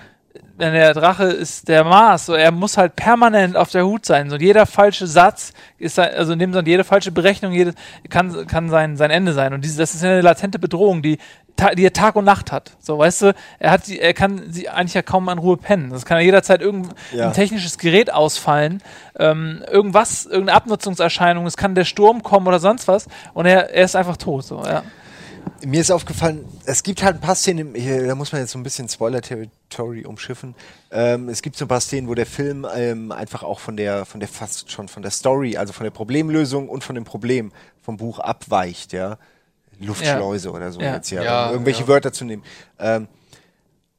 wenn 0.59 0.75
der 0.75 0.93
Drache 0.95 1.25
ist 1.25 1.67
der 1.69 1.83
Mars, 1.83 2.27
so 2.27 2.35
er 2.35 2.53
muss 2.53 2.77
halt 2.77 2.95
permanent 2.95 3.57
auf 3.57 3.71
der 3.71 3.85
Hut 3.87 4.05
sein. 4.07 4.29
So 4.31 4.37
jeder 4.37 4.67
falsche 4.67 5.07
Satz 5.07 5.53
ist 5.79 5.97
sein- 5.97 6.15
also 6.15 6.35
in 6.35 6.39
dem 6.39 6.53
Sinne 6.53 6.69
jede 6.69 6.85
falsche 6.85 7.11
Berechnung, 7.11 7.53
jede 7.53 7.73
kann 8.11 8.47
kann 8.47 8.69
sein 8.69 8.97
sein 8.97 9.11
Ende 9.11 9.33
sein. 9.33 9.55
Und 9.55 9.65
diese, 9.65 9.79
das 9.79 9.95
ist 9.95 10.05
eine 10.05 10.21
latente 10.21 10.59
Bedrohung, 10.59 11.03
die 11.03 11.19
die 11.77 11.85
er 11.85 11.93
Tag 11.93 12.17
und 12.17 12.25
Nacht 12.25 12.51
hat. 12.53 12.73
So, 12.81 12.99
weißt 12.99 13.23
du, 13.23 13.35
er 13.59 13.71
hat 13.71 13.85
sie, 13.85 13.99
er 14.01 14.15
kann 14.15 14.53
sie 14.53 14.69
eigentlich 14.69 14.95
ja 14.95 15.03
kaum 15.03 15.29
an 15.29 15.39
Ruhe 15.39 15.57
pennen. 15.57 15.91
Das 15.91 16.05
kann 16.05 16.19
ja 16.19 16.25
jederzeit 16.25 16.61
irgendein 16.61 16.95
Ja. 17.13 17.29
ein 17.29 17.33
technisches 17.33 17.79
Gerät 17.79 18.13
ausfallen, 18.13 18.83
ähm, 19.19 19.63
irgendwas, 19.71 20.27
irgendeine 20.27 20.57
Abnutzungserscheinung, 20.57 21.47
es 21.47 21.57
kann 21.57 21.75
der 21.75 21.85
Sturm 21.85 22.23
kommen 22.23 22.47
oder 22.47 22.59
sonst 22.59 22.89
was 22.89 23.07
und 23.35 23.47
er, 23.47 23.71
er 23.71 23.85
ist 23.85 23.97
einfach 23.97 24.17
tot. 24.17 24.45
So, 24.45 24.65
ja. 24.65 24.83
Mir 25.65 25.81
ist 25.81 25.91
aufgefallen, 25.91 26.45
es 26.67 26.83
gibt 26.83 27.03
halt 27.03 27.17
ein 27.17 27.21
paar 27.21 27.35
Szenen, 27.35 27.75
hier, 27.75 28.07
da 28.07 28.15
muss 28.15 28.33
man 28.33 28.41
jetzt 28.41 28.53
so 28.53 28.59
ein 28.59 28.63
bisschen 28.63 28.89
Spoiler-Territory 28.89 30.05
umschiffen. 30.05 30.55
Ähm, 30.91 31.29
es 31.29 31.43
gibt 31.43 31.57
so 31.57 31.65
ein 31.65 31.69
paar 31.69 31.81
Szenen, 31.81 32.09
wo 32.09 32.15
der 32.15 32.27
Film 32.27 32.67
ähm, 32.75 33.13
einfach 33.13 33.43
auch 33.43 33.61
von 33.61 33.77
der, 33.77 34.05
von 34.05 34.21
der 34.21 34.29
fast 34.29 34.71
schon 34.71 34.89
von 34.89 35.03
der 35.03 35.11
Story, 35.11 35.57
also 35.57 35.73
von 35.73 35.85
der 35.85 35.91
Problemlösung 35.91 36.69
und 36.69 36.83
von 36.85 36.95
dem 36.95 37.05
Problem 37.05 37.53
vom 37.81 37.97
Buch 37.97 38.19
abweicht, 38.19 38.93
ja. 38.93 39.19
Luftschleuse 39.83 40.51
oder 40.51 40.73
so 40.73 40.81
Ja. 40.81 40.97
jetzt 40.97 41.11
ja, 41.11 41.23
Ja, 41.23 41.47
um 41.47 41.53
irgendwelche 41.53 41.83
ja. 41.83 41.89
Wörter 41.89 42.13
zu 42.13 42.25
nehmen. 42.25 42.43
Ähm, 42.79 43.09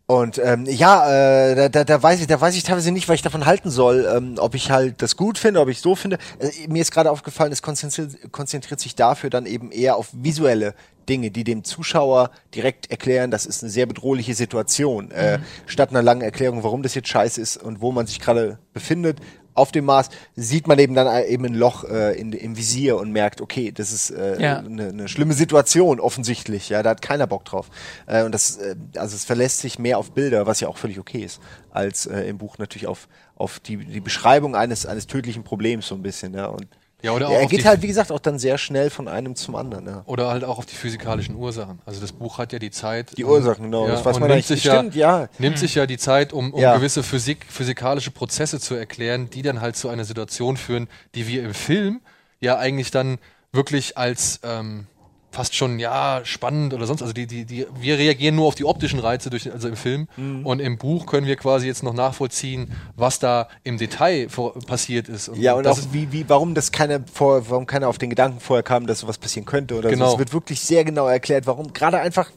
und 0.06 0.38
ähm, 0.38 0.66
ja, 0.66 1.10
äh, 1.10 1.56
da, 1.56 1.70
da, 1.70 1.84
da 1.86 2.04
weiß 2.04 2.20
ich, 2.20 2.28
da 2.28 2.40
weiß 2.40 2.56
ich 2.56 2.64
teilweise 2.64 2.92
nicht, 2.92 3.08
was 3.08 3.16
ich 3.16 3.22
davon 3.22 3.46
halten 3.46 3.70
soll, 3.70 4.06
ähm, 4.14 4.36
ob 4.38 4.54
ich 4.54 4.70
halt 4.70 5.02
das 5.02 5.16
gut 5.16 5.38
finde, 5.38 5.62
ob 5.62 5.70
ich 5.70 5.80
so 5.80 5.96
finde. 5.96 6.18
Äh, 6.40 6.68
mir 6.68 6.82
ist 6.82 6.92
gerade 6.92 7.10
aufgefallen, 7.10 7.54
es 7.54 7.62
konzentriert, 7.62 8.32
konzentriert 8.34 8.82
sich 8.82 8.96
dafür 8.96 9.30
dann 9.30 9.46
eben 9.46 9.72
eher 9.72 9.96
auf 9.96 10.10
visuelle 10.12 10.76
Dinge, 11.08 11.32
die 11.32 11.46
dem 11.46 11.64
Zuschauer 11.64 12.32
direkt 12.54 12.92
erklären, 12.92 13.32
das 13.32 13.46
ist 13.46 13.64
eine 13.64 13.72
sehr 13.72 13.86
bedrohliche 13.86 14.34
Situation, 14.36 15.12
äh, 15.12 15.40
statt 15.66 15.90
einer 15.90 16.02
langen 16.02 16.22
Erklärung, 16.22 16.64
warum 16.64 16.84
das 16.84 16.96
jetzt 16.96 17.08
scheiße 17.08 17.40
ist 17.40 17.58
und 17.58 17.82
wo 17.82 17.92
man 17.92 18.06
sich 18.06 18.20
gerade 18.20 18.60
befindet. 18.74 19.20
Auf 19.56 19.72
dem 19.72 19.86
Mars 19.86 20.10
sieht 20.36 20.68
man 20.68 20.80
eben 20.80 20.95
dann 20.95 21.08
äh, 21.08 21.26
eben 21.28 21.45
ein 21.45 21.54
Loch 21.54 21.84
äh, 21.84 22.20
in, 22.20 22.34
im 22.34 22.58
Visier 22.58 22.97
und 22.97 23.12
merkt, 23.12 23.41
okay, 23.41 23.72
das 23.72 23.91
ist 23.91 24.12
äh, 24.12 24.41
Ja. 24.41 24.60
eine, 24.60 24.88
eine 24.89 25.08
schlimme 25.08 25.34
Situation 25.34 25.99
offensichtlich. 25.99 26.70
Ja, 26.70 26.84
da 26.84 26.91
hat 26.91 27.01
keiner 27.01 27.28
Bock 27.28 27.45
drauf. 27.45 27.70
Äh, 28.08 28.24
und 28.24 28.32
das, 28.34 28.58
äh, 28.58 28.76
also 28.97 29.16
es 29.16 29.26
verlässt 29.26 29.60
sich 29.60 29.80
mehr 29.80 29.97
auf 29.97 30.12
Bilder, 30.12 30.45
was 30.47 30.60
ja 30.60 30.68
auch 30.68 30.78
völlig 30.78 30.99
okay 30.99 31.24
ist, 31.24 31.39
als 31.72 32.06
äh, 32.06 32.22
im 32.22 32.38
Buch 32.38 32.58
natürlich 32.58 32.88
auf 32.88 33.08
auf 33.36 33.60
die 33.60 33.78
die 33.78 33.99
Beschreibung 33.99 34.56
eines 34.56 34.86
eines 34.86 35.08
tödlichen 35.08 35.43
Problems 35.43 35.88
so 35.88 35.95
ein 35.95 36.04
bisschen. 36.04 36.34
Ja, 36.34 36.45
und 36.47 36.68
Ja, 37.04 37.12
oder 37.12 37.28
auch 37.28 37.34
er 37.34 37.43
auf 37.43 37.51
geht 37.51 37.66
halt, 37.66 37.82
wie 37.82 37.88
gesagt, 37.88 38.12
auch 38.12 38.20
dann 38.20 38.39
sehr 38.39 38.58
schnell 38.58 38.89
von 38.89 39.10
einem 39.10 39.36
zum 39.36 39.56
anderen. 39.56 39.86
Ja. 39.86 40.04
Oder 40.06 40.30
halt 40.30 40.43
auch 40.45 40.58
auf 40.58 40.66
die 40.66 40.76
physikalischen 40.76 41.36
Ursachen. 41.36 41.80
Also 41.86 41.99
das 41.99 42.14
Buch 42.14 42.38
hat 42.38 42.54
ja 42.54 42.60
die 42.60 42.72
Zeit. 42.72 43.18
Die 43.18 43.26
Ursachen, 43.26 43.66
genau. 43.66 43.86
Ja, 43.88 43.91
das 43.93 44.06
weiß 44.06 44.20
man 44.20 44.30
nimmt 44.30 44.45
sich 44.45 44.62
Stimmt, 44.62 44.95
ja. 44.95 45.28
Nimmt 45.38 45.60
sich 45.60 45.76
ja 45.76 45.86
die 45.86 45.97
Zeit, 45.97 46.32
um, 46.32 46.54
um 46.54 46.60
Ja. 46.62 46.78
gewisse 46.78 47.04
Physik, 47.04 47.45
physikalische 47.49 48.10
Prozesse 48.10 48.60
zu 48.60 48.74
erklären, 48.76 49.30
die 49.30 49.41
dann 49.41 49.60
halt 49.60 49.76
zu 49.76 49.89
einer 49.89 50.06
Situation 50.06 50.56
führen, 50.56 50.88
die 51.14 51.28
wir 51.28 51.43
im 51.43 51.54
Film 51.54 51.99
ja 52.39 52.58
eigentlich 52.58 52.89
dann 52.89 53.20
wirklich 53.51 53.97
als 53.97 54.39
ähm, 54.43 54.88
fast 55.34 55.56
schon 55.56 55.80
ja 55.80 56.22
spannend 56.24 56.74
oder 56.74 56.86
sonst. 56.86 57.02
Also 57.02 57.12
die, 57.14 57.26
die, 57.26 57.44
die, 57.46 57.66
wir 57.80 57.98
reagieren 57.98 58.36
nur 58.36 58.48
auf 58.48 58.56
die 58.56 58.66
optischen 58.66 59.00
Reize 59.00 59.30
durch, 59.30 59.52
also 59.52 59.68
im 59.68 59.76
Film. 59.76 60.08
Mhm. 60.16 60.46
Und 60.46 60.60
im 60.60 60.78
Buch 60.78 61.08
können 61.08 61.26
wir 61.26 61.36
quasi 61.36 61.66
jetzt 61.68 61.82
noch 61.82 61.94
nachvollziehen, 61.94 62.72
was 62.96 63.18
da 63.20 63.48
im 63.64 63.78
Detail 63.78 64.30
vor, 64.30 64.54
passiert 64.62 65.10
ist. 65.10 65.32
Ja, 65.36 65.54
und 65.56 65.66
auch 65.68 65.78
wie, 65.92 66.12
wie, 66.12 66.30
warum 66.30 66.54
das 66.54 66.72
keiner 66.72 67.02
vor, 67.12 67.50
warum 67.50 67.66
keiner 67.66 67.88
auf 67.90 67.98
den 67.98 68.10
Gedanken 68.12 68.40
vorher 68.40 68.64
kam, 68.64 68.86
dass 68.86 69.00
sowas 69.00 69.18
passieren 69.18 69.46
könnte 69.46 69.76
oder 69.76 69.90
Genau. 69.90 70.06
so. 70.08 70.14
Es 70.14 70.20
wird 70.20 70.34
wirklich 70.34 70.62
sehr 70.62 70.86
genau 70.86 71.08
erklärt, 71.08 71.48
warum 71.48 71.74
gerade 71.74 72.00
einfach 72.00 72.30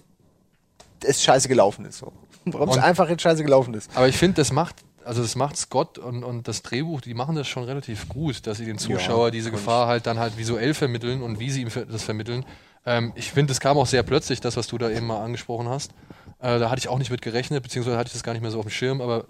es 1.04 1.22
scheiße 1.22 1.48
gelaufen 1.48 1.84
ist. 1.84 1.98
So. 1.98 2.12
Warum 2.46 2.68
es 2.70 2.76
Und- 2.76 2.82
einfach 2.82 3.08
jetzt 3.10 3.22
scheiße 3.22 3.42
gelaufen 3.44 3.74
ist. 3.74 3.90
Aber 3.94 4.08
ich 4.08 4.16
finde, 4.16 4.36
das 4.36 4.52
macht, 4.52 4.76
also 5.04 5.20
das 5.20 5.34
macht 5.36 5.56
Scott 5.56 5.98
und, 5.98 6.22
und 6.24 6.48
das 6.48 6.62
Drehbuch, 6.62 7.00
die 7.00 7.12
machen 7.12 7.34
das 7.36 7.46
schon 7.48 7.64
relativ 7.64 8.08
gut, 8.08 8.46
dass 8.46 8.58
sie 8.58 8.64
den 8.64 8.78
Zuschauer 8.78 9.30
diese 9.32 9.50
Gefahr 9.50 9.86
halt 9.88 10.06
dann 10.06 10.18
halt 10.18 10.38
visuell 10.38 10.72
vermitteln 10.72 11.22
und 11.22 11.40
wie 11.40 11.50
sie 11.50 11.62
ihm 11.62 11.68
das 11.90 12.02
vermitteln. 12.04 12.44
Ähm, 12.86 13.12
ich 13.16 13.32
finde, 13.32 13.52
es 13.52 13.60
kam 13.60 13.76
auch 13.76 13.86
sehr 13.86 14.02
plötzlich, 14.02 14.40
das, 14.40 14.56
was 14.56 14.68
du 14.68 14.78
da 14.78 14.88
eben 14.88 15.06
mal 15.06 15.22
angesprochen 15.22 15.68
hast. 15.68 15.92
Äh, 16.40 16.58
da 16.58 16.70
hatte 16.70 16.78
ich 16.78 16.88
auch 16.88 16.98
nicht 16.98 17.10
mit 17.10 17.20
gerechnet, 17.20 17.62
beziehungsweise 17.62 17.98
hatte 17.98 18.08
ich 18.08 18.12
das 18.14 18.22
gar 18.22 18.32
nicht 18.32 18.42
mehr 18.42 18.50
so 18.50 18.58
auf 18.58 18.64
dem 18.64 18.70
Schirm, 18.70 19.00
aber 19.00 19.26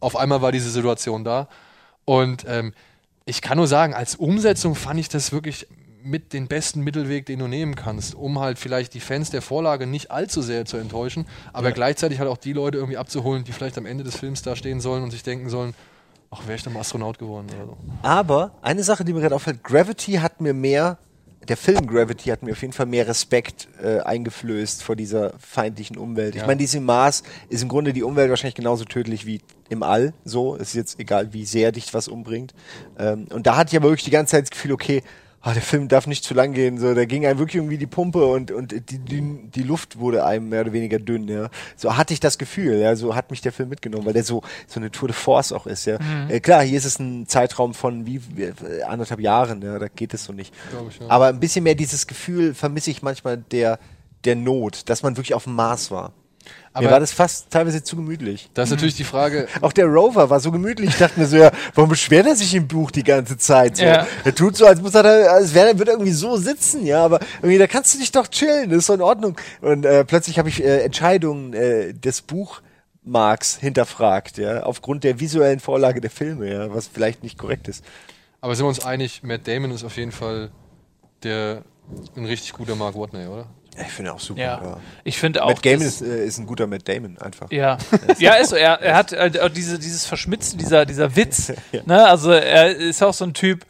auf 0.00 0.16
einmal 0.16 0.42
war 0.42 0.50
diese 0.50 0.70
Situation 0.70 1.24
da. 1.24 1.48
Und 2.04 2.44
ähm, 2.48 2.72
ich 3.26 3.42
kann 3.42 3.58
nur 3.58 3.66
sagen, 3.66 3.94
als 3.94 4.16
Umsetzung 4.16 4.74
fand 4.74 4.98
ich 5.00 5.08
das 5.08 5.32
wirklich 5.32 5.66
mit 6.02 6.34
den 6.34 6.48
besten 6.48 6.82
Mittelweg, 6.82 7.24
den 7.24 7.38
du 7.38 7.48
nehmen 7.48 7.74
kannst, 7.74 8.14
um 8.14 8.38
halt 8.38 8.58
vielleicht 8.58 8.92
die 8.92 9.00
Fans 9.00 9.30
der 9.30 9.40
Vorlage 9.40 9.86
nicht 9.86 10.10
allzu 10.10 10.42
sehr 10.42 10.66
zu 10.66 10.76
enttäuschen, 10.76 11.26
aber 11.54 11.72
gleichzeitig 11.72 12.18
halt 12.18 12.28
auch 12.28 12.36
die 12.36 12.52
Leute 12.52 12.76
irgendwie 12.76 12.98
abzuholen, 12.98 13.44
die 13.44 13.52
vielleicht 13.52 13.78
am 13.78 13.86
Ende 13.86 14.04
des 14.04 14.16
Films 14.16 14.42
da 14.42 14.54
stehen 14.54 14.82
sollen 14.82 15.02
und 15.02 15.10
sich 15.10 15.22
denken 15.22 15.48
sollen, 15.48 15.74
ach, 16.30 16.42
wäre 16.46 16.56
ich 16.56 16.62
doch 16.62 16.70
mal 16.70 16.80
Astronaut 16.80 17.18
geworden 17.18 17.46
oder 17.56 17.66
so. 17.66 17.76
Aber 18.02 18.52
eine 18.60 18.82
Sache, 18.82 19.04
die 19.04 19.14
mir 19.14 19.20
gerade 19.20 19.34
auffällt, 19.34 19.64
Gravity 19.64 20.14
hat 20.14 20.42
mir 20.42 20.52
mehr, 20.52 20.98
der 21.48 21.56
Film 21.56 21.86
Gravity 21.86 22.30
hat 22.30 22.42
mir 22.42 22.52
auf 22.52 22.60
jeden 22.62 22.72
Fall 22.72 22.86
mehr 22.86 23.06
Respekt 23.06 23.68
äh, 23.82 24.00
eingeflößt 24.00 24.82
vor 24.82 24.96
dieser 24.96 25.34
feindlichen 25.38 25.96
Umwelt. 25.96 26.34
Ich 26.34 26.40
Ja. 26.40 26.46
meine, 26.46 26.58
diese 26.58 26.80
Mars 26.80 27.22
ist 27.48 27.62
im 27.62 27.68
Grunde 27.68 27.92
die 27.92 28.02
Umwelt 28.02 28.30
wahrscheinlich 28.30 28.54
genauso 28.54 28.84
tödlich 28.84 29.26
wie 29.26 29.40
im 29.68 29.82
All. 29.82 30.12
So, 30.24 30.54
ist 30.56 30.74
jetzt 30.74 30.98
egal, 31.00 31.32
wie 31.32 31.44
sehr 31.46 31.72
dich 31.72 31.92
was 31.94 32.08
umbringt. 32.08 32.54
Ähm, 32.98 33.26
und 33.30 33.46
da 33.46 33.56
hatte 33.56 33.70
ich 33.74 33.76
aber 33.76 33.88
wirklich 33.88 34.04
die 34.04 34.10
ganze 34.10 34.32
Zeit 34.32 34.44
das 34.44 34.50
Gefühl, 34.50 34.72
okay, 34.72 35.02
ah, 35.44 35.52
der 35.52 35.62
Film 35.62 35.88
darf 35.88 36.06
nicht 36.06 36.24
zu 36.24 36.32
lang 36.34 36.54
gehen. 36.54 36.78
So, 36.78 36.94
da 36.94 37.04
ging 37.04 37.26
einem 37.26 37.38
wirklich 37.38 37.56
irgendwie 37.56 37.78
die 37.78 37.86
Pumpe 37.86 38.24
und, 38.24 38.50
und 38.50 38.72
die, 38.72 38.98
die, 38.98 39.50
die 39.54 39.62
Luft 39.62 39.98
wurde 39.98 40.24
einem 40.24 40.48
mehr 40.48 40.62
oder 40.62 40.72
weniger 40.72 40.98
dünn. 40.98 41.28
Ja. 41.28 41.50
So 41.76 41.96
hatte 41.96 42.14
ich 42.14 42.20
das 42.20 42.38
Gefühl. 42.38 42.78
Ja, 42.78 42.96
so 42.96 43.14
hat 43.14 43.30
mich 43.30 43.42
der 43.42 43.52
Film 43.52 43.68
mitgenommen, 43.68 44.06
weil 44.06 44.14
der 44.14 44.24
so 44.24 44.42
so 44.66 44.80
eine 44.80 44.90
Tour 44.90 45.08
de 45.08 45.16
Force 45.16 45.52
auch 45.52 45.66
ist. 45.66 45.84
Ja. 45.84 45.98
Äh, 46.28 46.40
klar, 46.40 46.62
hier 46.62 46.78
ist 46.78 46.86
es 46.86 46.98
ein 46.98 47.26
Zeitraum 47.26 47.74
von 47.74 48.06
wie, 48.06 48.20
wie 48.34 48.52
anderthalb 48.82 49.20
Jahren. 49.20 49.60
Ja, 49.62 49.78
da 49.78 49.88
geht 49.88 50.14
es 50.14 50.24
so 50.24 50.32
nicht. 50.32 50.54
Ich, 50.88 51.00
ja. 51.00 51.06
Aber 51.08 51.26
ein 51.26 51.40
bisschen 51.40 51.62
mehr 51.62 51.74
dieses 51.74 52.06
Gefühl 52.06 52.54
vermisse 52.54 52.90
ich 52.90 53.02
manchmal 53.02 53.36
der 53.36 53.78
der 54.24 54.36
Not, 54.36 54.88
dass 54.88 55.02
man 55.02 55.18
wirklich 55.18 55.34
auf 55.34 55.44
dem 55.44 55.54
Mars 55.54 55.90
war. 55.90 56.14
Mir 56.44 56.78
Aber- 56.80 56.90
war 56.92 57.00
das 57.00 57.12
fast 57.12 57.50
teilweise 57.50 57.82
zu 57.84 57.94
gemütlich. 57.96 58.50
Das 58.54 58.68
ist 58.68 58.72
natürlich 58.72 58.96
die 58.96 59.04
Frage, 59.04 59.46
Auch 59.60 59.72
der 59.72 59.86
Rover 59.86 60.28
war 60.30 60.40
so 60.40 60.50
gemütlich. 60.50 60.90
Ich 60.90 60.98
dachte 60.98 61.20
mir 61.20 61.26
so, 61.26 61.36
ja, 61.36 61.52
warum 61.74 61.88
beschwert 61.90 62.26
er 62.26 62.34
sich 62.36 62.54
im 62.54 62.66
Buch 62.66 62.90
die 62.90 63.04
ganze 63.04 63.38
Zeit? 63.38 63.76
So? 63.76 63.84
Ja. 63.84 64.06
Er 64.24 64.34
tut 64.34 64.56
so, 64.56 64.66
als 64.66 64.80
muss 64.80 64.94
er 64.94 65.02
da, 65.04 65.10
als 65.32 65.54
wäre 65.54 65.68
er 65.68 65.78
würde 65.78 65.92
irgendwie 65.92 66.12
so 66.12 66.36
sitzen, 66.36 66.84
ja, 66.84 67.04
aber 67.04 67.20
irgendwie, 67.42 67.58
da 67.58 67.66
kannst 67.68 67.94
du 67.94 67.98
dich 67.98 68.10
doch 68.12 68.26
chillen, 68.28 68.70
das 68.70 68.78
ist 68.80 68.86
so 68.86 68.94
in 68.94 69.02
Ordnung. 69.02 69.36
Und 69.60 69.84
äh, 69.86 70.04
plötzlich 70.04 70.38
habe 70.38 70.48
ich 70.48 70.62
äh, 70.64 70.80
Entscheidungen 70.82 71.52
äh, 71.54 71.94
des 71.94 72.22
Buchmarks 72.22 73.56
hinterfragt, 73.56 74.38
ja, 74.38 74.62
aufgrund 74.64 75.04
der 75.04 75.20
visuellen 75.20 75.60
Vorlage 75.60 76.00
der 76.00 76.10
Filme, 76.10 76.52
ja, 76.52 76.74
was 76.74 76.88
vielleicht 76.88 77.22
nicht 77.22 77.38
korrekt 77.38 77.68
ist. 77.68 77.84
aber 78.40 78.54
sind 78.56 78.64
wir 78.64 78.68
uns 78.68 78.84
einig, 78.84 79.22
Matt 79.22 79.46
Damon 79.46 79.70
ist 79.70 79.84
auf 79.84 79.96
jeden 79.96 80.12
Fall 80.12 80.50
der 81.22 81.62
ein 82.16 82.24
richtig 82.24 82.52
guter 82.54 82.74
Mark 82.76 82.96
Watney, 82.96 83.26
oder? 83.26 83.46
Ich 83.80 83.92
finde 83.92 84.12
auch 84.14 84.20
super. 84.20 84.40
Ja. 84.40 84.76
Ich 85.02 85.18
finde 85.18 85.42
auch. 85.44 85.48
Matt 85.48 85.64
Damon 85.66 85.82
ist, 85.82 86.02
äh, 86.02 86.24
ist 86.26 86.38
ein 86.38 86.46
guter 86.46 86.66
Matt 86.66 86.88
Damon 86.88 87.18
einfach. 87.18 87.50
Ja, 87.50 87.78
ja, 88.18 88.34
ist 88.34 88.50
so. 88.50 88.56
Er, 88.56 88.80
er 88.80 88.96
hat 88.96 89.12
halt 89.12 89.40
auch 89.40 89.48
diese, 89.48 89.78
dieses 89.78 90.06
Verschmitzen, 90.06 90.58
dieser, 90.58 90.86
dieser 90.86 91.16
Witz. 91.16 91.52
ne? 91.86 92.06
Also 92.06 92.30
er 92.30 92.68
ist 92.76 93.02
auch 93.02 93.14
so 93.14 93.24
ein 93.24 93.34
Typ, 93.34 93.64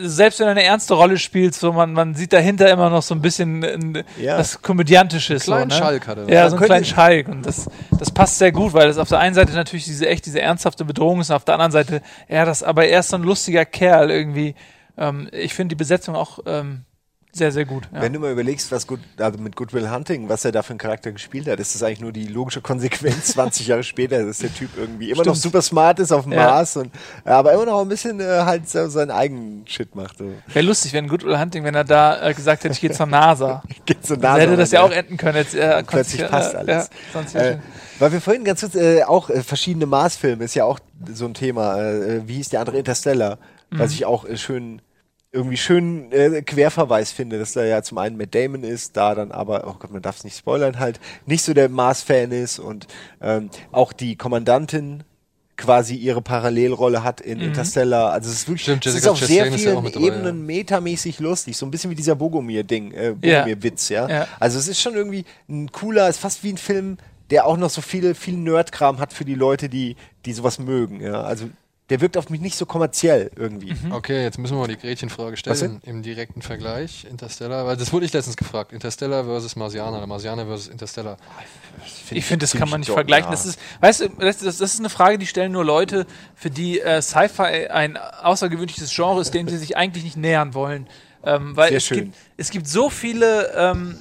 selbst 0.00 0.40
wenn 0.40 0.46
er 0.48 0.50
eine 0.50 0.64
ernste 0.64 0.94
Rolle 0.94 1.16
spielt, 1.18 1.54
so 1.54 1.72
man, 1.72 1.92
man 1.94 2.14
sieht 2.14 2.32
dahinter 2.32 2.70
immer 2.70 2.90
noch 2.90 3.02
so 3.02 3.14
ein 3.14 3.22
bisschen 3.22 3.62
äh, 3.94 4.04
Ja. 4.20 4.36
das 4.36 4.60
Komödiantische. 4.60 5.34
Einen 5.34 5.40
kleinen 5.40 5.70
so, 5.70 5.76
ne? 5.76 5.82
Schalk 5.82 6.06
hat 6.06 6.18
er. 6.18 6.28
Ja, 6.28 6.48
so 6.50 6.56
einen 6.56 6.58
könnte- 6.58 6.66
kleinen 6.66 6.84
Schalk. 6.84 7.28
Und 7.28 7.46
das, 7.46 7.70
das 7.98 8.10
passt 8.10 8.38
sehr 8.38 8.52
gut, 8.52 8.74
weil 8.74 8.88
das 8.88 8.98
auf 8.98 9.08
der 9.08 9.18
einen 9.20 9.34
Seite 9.34 9.52
natürlich 9.52 9.84
diese 9.86 10.06
echt 10.08 10.26
diese 10.26 10.40
ernsthafte 10.42 10.84
Bedrohung 10.84 11.20
ist 11.20 11.30
und 11.30 11.36
auf 11.36 11.44
der 11.44 11.54
anderen 11.54 11.72
Seite, 11.72 12.02
ja, 12.28 12.44
das, 12.44 12.62
aber 12.62 12.86
er 12.86 13.00
ist 13.00 13.08
so 13.08 13.16
ein 13.16 13.22
lustiger 13.22 13.64
Kerl 13.64 14.10
irgendwie. 14.10 14.54
Ähm, 14.98 15.28
ich 15.32 15.54
finde 15.54 15.70
die 15.74 15.78
Besetzung 15.78 16.16
auch 16.16 16.40
ähm, 16.46 16.82
sehr, 17.32 17.52
sehr 17.52 17.64
gut. 17.66 17.88
Ja. 17.92 18.00
Wenn 18.02 18.12
du 18.12 18.18
mal 18.20 18.32
überlegst, 18.32 18.72
was 18.72 18.86
gut, 18.86 19.00
also 19.18 19.38
mit 19.38 19.54
Goodwill 19.54 19.90
Hunting, 19.90 20.28
was 20.28 20.44
er 20.44 20.50
da 20.52 20.62
für 20.62 20.70
einen 20.70 20.78
Charakter 20.78 21.12
gespielt 21.12 21.46
hat, 21.46 21.60
ist 21.60 21.74
das 21.74 21.82
eigentlich 21.82 22.00
nur 22.00 22.10
die 22.12 22.26
logische 22.26 22.60
Konsequenz 22.60 23.26
20 23.34 23.66
Jahre 23.68 23.82
später, 23.84 24.24
dass 24.24 24.38
der 24.38 24.52
Typ 24.52 24.70
irgendwie 24.76 25.10
immer 25.10 25.18
noch 25.24 25.34
Stimmt. 25.36 25.42
super 25.42 25.62
smart 25.62 25.98
ist 26.00 26.10
auf 26.10 26.24
dem 26.24 26.32
Ja. 26.32 26.46
Mars 26.46 26.76
und 26.76 26.90
aber 27.24 27.52
immer 27.52 27.66
noch 27.66 27.80
ein 27.82 27.88
bisschen 27.88 28.18
äh, 28.20 28.24
halt 28.44 28.68
so 28.68 28.88
seinen 28.88 29.10
eigenen 29.10 29.66
Shit 29.66 29.94
macht. 29.94 30.18
So. 30.18 30.32
Wäre 30.48 30.64
lustig, 30.66 30.92
wenn 30.94 31.06
Goodwill 31.08 31.38
Hunting, 31.38 31.64
wenn 31.64 31.74
er 31.74 31.84
da 31.84 32.28
äh, 32.28 32.34
gesagt 32.34 32.64
hätte, 32.64 32.72
ich 32.74 32.80
gehe 32.80 32.90
zur 32.92 33.06
NASA. 33.06 33.62
Geht 33.86 34.04
so 34.06 34.16
Dann 34.16 34.40
hätte 34.40 34.56
das 34.56 34.72
ja 34.72 34.82
auch 34.82 34.90
enden 34.90 35.16
können. 35.16 35.36
Jetzt, 35.36 35.54
äh, 35.54 35.82
plötzlich 35.84 36.22
konnt's- 36.22 36.30
passt 36.52 36.54
alles. 36.56 36.90
Ja, 37.34 37.40
Äh, 37.40 37.58
weil 37.98 38.12
wir 38.12 38.20
vorhin 38.20 38.44
ganz 38.44 38.60
kurz 38.60 38.74
äh, 38.74 39.02
auch 39.04 39.28
äh, 39.30 39.42
verschiedene 39.42 39.86
Mars-Filme 39.86 40.44
ist 40.44 40.54
ja 40.54 40.64
auch 40.64 40.78
so 41.12 41.26
ein 41.26 41.34
Thema. 41.34 41.76
Wie 42.26 42.34
hieß 42.36 42.48
der 42.48 42.60
andere 42.60 42.78
Interstellar? 42.78 43.38
Mhm. 43.70 43.78
Was 43.80 43.92
ich 43.92 44.04
auch 44.06 44.24
schön 44.36 44.80
irgendwie 45.30 45.56
schön 45.56 46.10
äh, 46.10 46.42
Querverweis 46.42 47.12
finde, 47.12 47.38
dass 47.38 47.52
da 47.52 47.64
ja 47.64 47.82
zum 47.82 47.98
einen 47.98 48.16
Matt 48.16 48.34
Damon 48.34 48.64
ist, 48.64 48.96
da 48.96 49.14
dann 49.14 49.30
aber, 49.30 49.66
oh 49.66 49.74
Gott, 49.78 49.90
man 49.92 50.00
darf 50.00 50.16
es 50.16 50.24
nicht 50.24 50.38
spoilern, 50.38 50.78
halt 50.78 51.00
nicht 51.26 51.42
so 51.42 51.52
der 51.52 51.68
Mars-Fan 51.68 52.32
ist 52.32 52.58
und 52.58 52.86
ähm, 53.20 53.50
auch 53.70 53.92
die 53.92 54.16
Kommandantin 54.16 55.04
quasi 55.58 55.96
ihre 55.96 56.22
Parallelrolle 56.22 57.02
hat 57.02 57.20
in 57.20 57.40
Interstellar. 57.40 58.12
Also 58.12 58.30
es 58.30 58.36
ist 58.36 58.48
wirklich, 58.48 58.62
Stimmt, 58.62 58.86
es 58.86 58.94
ist 58.94 59.08
auf 59.08 59.18
sehr 59.18 59.44
Chastain 59.44 59.58
ja 59.64 59.76
auch 59.76 59.82
vielen 59.82 59.84
mit 59.84 59.96
dabei, 59.96 60.06
Ebenen 60.06 60.46
metamäßig 60.46 61.18
lustig, 61.18 61.56
so 61.56 61.66
ein 61.66 61.70
bisschen 61.72 61.90
wie 61.90 61.96
dieser 61.96 62.14
Bogomir-Ding, 62.14 62.92
äh, 62.92 63.08
Ja. 63.22 63.40
Bogomir-Witz, 63.40 63.88
ja. 63.88 64.08
Ja. 64.08 64.28
Also 64.38 64.58
es 64.58 64.68
ist 64.68 64.80
schon 64.80 64.94
irgendwie 64.94 65.24
ein 65.48 65.70
cooler, 65.72 66.08
ist 66.08 66.20
fast 66.20 66.44
wie 66.44 66.52
ein 66.52 66.58
Film, 66.58 66.96
der 67.30 67.44
auch 67.46 67.56
noch 67.56 67.70
so 67.70 67.80
viel, 67.82 68.14
viel 68.14 68.36
Nerdkram 68.36 69.00
hat 69.00 69.12
für 69.12 69.24
die 69.24 69.34
Leute, 69.34 69.68
die, 69.68 69.96
die 70.24 70.32
sowas 70.32 70.58
mögen, 70.60 71.00
ja. 71.00 71.22
Also 71.22 71.50
der 71.90 72.00
wirkt 72.02 72.16
auf 72.18 72.28
mich 72.28 72.40
nicht 72.40 72.56
so 72.56 72.66
kommerziell 72.66 73.30
irgendwie. 73.34 73.74
Okay, 73.90 74.22
jetzt 74.22 74.38
müssen 74.38 74.54
wir 74.54 74.60
mal 74.60 74.68
die 74.68 74.76
Gretchenfrage 74.76 75.32
Was 75.32 75.38
stellen 75.58 75.80
im 75.84 76.02
direkten 76.02 76.42
Vergleich. 76.42 77.06
Interstellar, 77.10 77.66
weil 77.66 77.76
das 77.76 77.92
wurde 77.92 78.04
ich 78.04 78.12
letztens 78.12 78.36
gefragt. 78.36 78.72
Interstellar 78.72 79.24
versus 79.24 79.56
Marsianer 79.56 79.96
oder 79.96 80.06
Marsianer 80.06 80.46
versus 80.46 80.68
Interstellar. 80.68 81.16
Ich 82.10 82.24
finde, 82.24 82.44
das 82.44 82.54
kann 82.54 82.68
man 82.68 82.80
nicht 82.80 82.90
vergleichen. 82.90 83.30
Das 83.30 83.46
ist, 83.46 83.58
weißt 83.80 84.00
du, 84.00 84.08
das, 84.18 84.38
das 84.38 84.58
das 84.58 84.74
ist 84.74 84.80
eine 84.80 84.90
Frage, 84.90 85.18
die 85.18 85.26
stellen 85.26 85.52
nur 85.52 85.64
Leute, 85.64 86.06
für 86.34 86.50
die 86.50 86.80
äh, 86.80 87.00
Sci-Fi 87.00 87.68
ein 87.68 87.96
außergewöhnliches 87.96 88.94
Genre 88.94 89.20
ist, 89.20 89.32
dem 89.32 89.48
sie 89.48 89.56
sich 89.56 89.76
eigentlich 89.76 90.04
nicht 90.04 90.16
nähern 90.16 90.52
wollen. 90.54 90.88
Ähm, 91.24 91.56
weil 91.56 91.68
Sehr 91.70 91.76
es 91.78 91.84
schön. 91.84 91.98
gibt, 91.98 92.16
es 92.36 92.50
gibt 92.50 92.68
so 92.68 92.90
viele 92.90 93.52
ähm, 93.56 93.96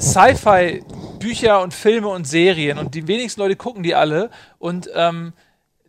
Sci-Fi-Bücher 0.00 1.60
und 1.62 1.74
Filme 1.74 2.08
und 2.08 2.26
Serien 2.26 2.78
und 2.78 2.94
die 2.94 3.06
wenigsten 3.06 3.40
Leute 3.40 3.56
gucken 3.56 3.82
die 3.82 3.94
alle 3.94 4.30
und 4.58 4.88
ähm, 4.94 5.32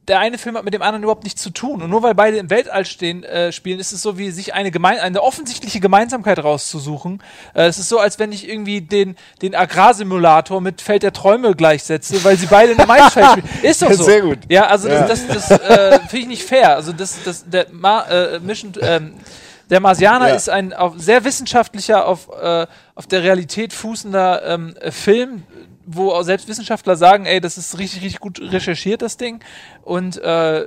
der 0.09 0.19
eine 0.19 0.37
Film 0.37 0.57
hat 0.57 0.65
mit 0.65 0.73
dem 0.73 0.81
anderen 0.81 1.03
überhaupt 1.03 1.23
nichts 1.23 1.41
zu 1.41 1.51
tun. 1.51 1.81
Und 1.81 1.89
nur 1.89 2.03
weil 2.03 2.15
beide 2.15 2.37
im 2.37 2.49
Weltall 2.49 2.83
stehen, 2.85 3.23
äh, 3.23 3.51
spielen, 3.51 3.79
ist 3.79 3.91
es 3.93 4.01
so 4.01 4.17
wie 4.17 4.31
sich 4.31 4.53
eine, 4.53 4.71
gemein 4.71 4.99
eine 4.99 5.21
offensichtliche 5.21 5.79
Gemeinsamkeit 5.79 6.43
rauszusuchen. 6.43 7.21
Äh, 7.53 7.67
es 7.67 7.77
ist 7.77 7.87
so, 7.89 7.99
als 7.99 8.19
wenn 8.19 8.31
ich 8.31 8.49
irgendwie 8.49 8.81
den, 8.81 9.15
den 9.41 9.55
Agrarsimulator 9.55 10.59
mit 10.61 10.81
Feld 10.81 11.03
der 11.03 11.13
Träume 11.13 11.55
gleichsetze, 11.55 12.23
weil 12.23 12.37
sie 12.37 12.47
beide 12.47 12.73
in 12.73 12.79
einem 12.79 12.87
Maisfeld 12.87 13.27
spielen. 13.31 13.49
Ist 13.63 13.81
doch 13.81 13.91
so. 13.93 14.03
Sehr 14.03 14.21
gut. 14.21 14.39
Ja, 14.49 14.67
also 14.67 14.89
Ja. 14.89 15.07
das, 15.07 15.27
das, 15.27 15.47
das 15.47 15.59
äh, 15.61 15.99
finde 15.99 16.17
ich 16.17 16.27
nicht 16.27 16.43
fair. 16.43 16.75
Also 16.75 16.91
das, 16.91 17.23
das, 17.23 17.47
der 17.49 17.67
Ma 17.71 18.01
äh, 18.03 18.39
Mission, 18.39 18.73
ähm, 18.81 19.13
der 19.69 19.79
Marsianer 19.79 20.29
Ja. 20.29 20.35
ist 20.35 20.49
ein 20.49 20.73
sehr 20.97 21.23
wissenschaftlicher, 21.23 22.07
auf, 22.07 22.27
äh, 22.41 22.65
auf 22.95 23.05
der 23.05 23.21
Realität 23.23 23.71
fußender 23.73 24.43
ähm, 24.45 24.75
äh, 24.81 24.89
Film, 24.91 25.43
wo 25.85 26.11
auch 26.11 26.23
selbst 26.23 26.47
Wissenschaftler 26.47 26.95
sagen, 26.95 27.25
ey, 27.25 27.41
das 27.41 27.57
ist 27.57 27.77
richtig, 27.77 28.03
richtig 28.03 28.19
gut 28.19 28.39
recherchiert, 28.39 29.01
das 29.01 29.17
Ding. 29.17 29.39
Und 29.83 30.17
äh, 30.17 30.65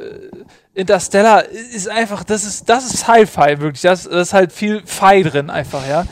Interstellar 0.74 1.44
ist 1.48 1.88
einfach, 1.88 2.24
das 2.24 2.44
ist, 2.44 2.68
das 2.68 2.86
ist 2.86 2.98
Sci-Fi, 2.98 3.60
wirklich. 3.60 3.82
Das, 3.82 4.04
das 4.04 4.28
ist 4.28 4.34
halt 4.34 4.52
viel 4.52 4.82
Fi 4.84 5.22
drin, 5.22 5.50
einfach, 5.50 5.86
ja. 5.86 6.06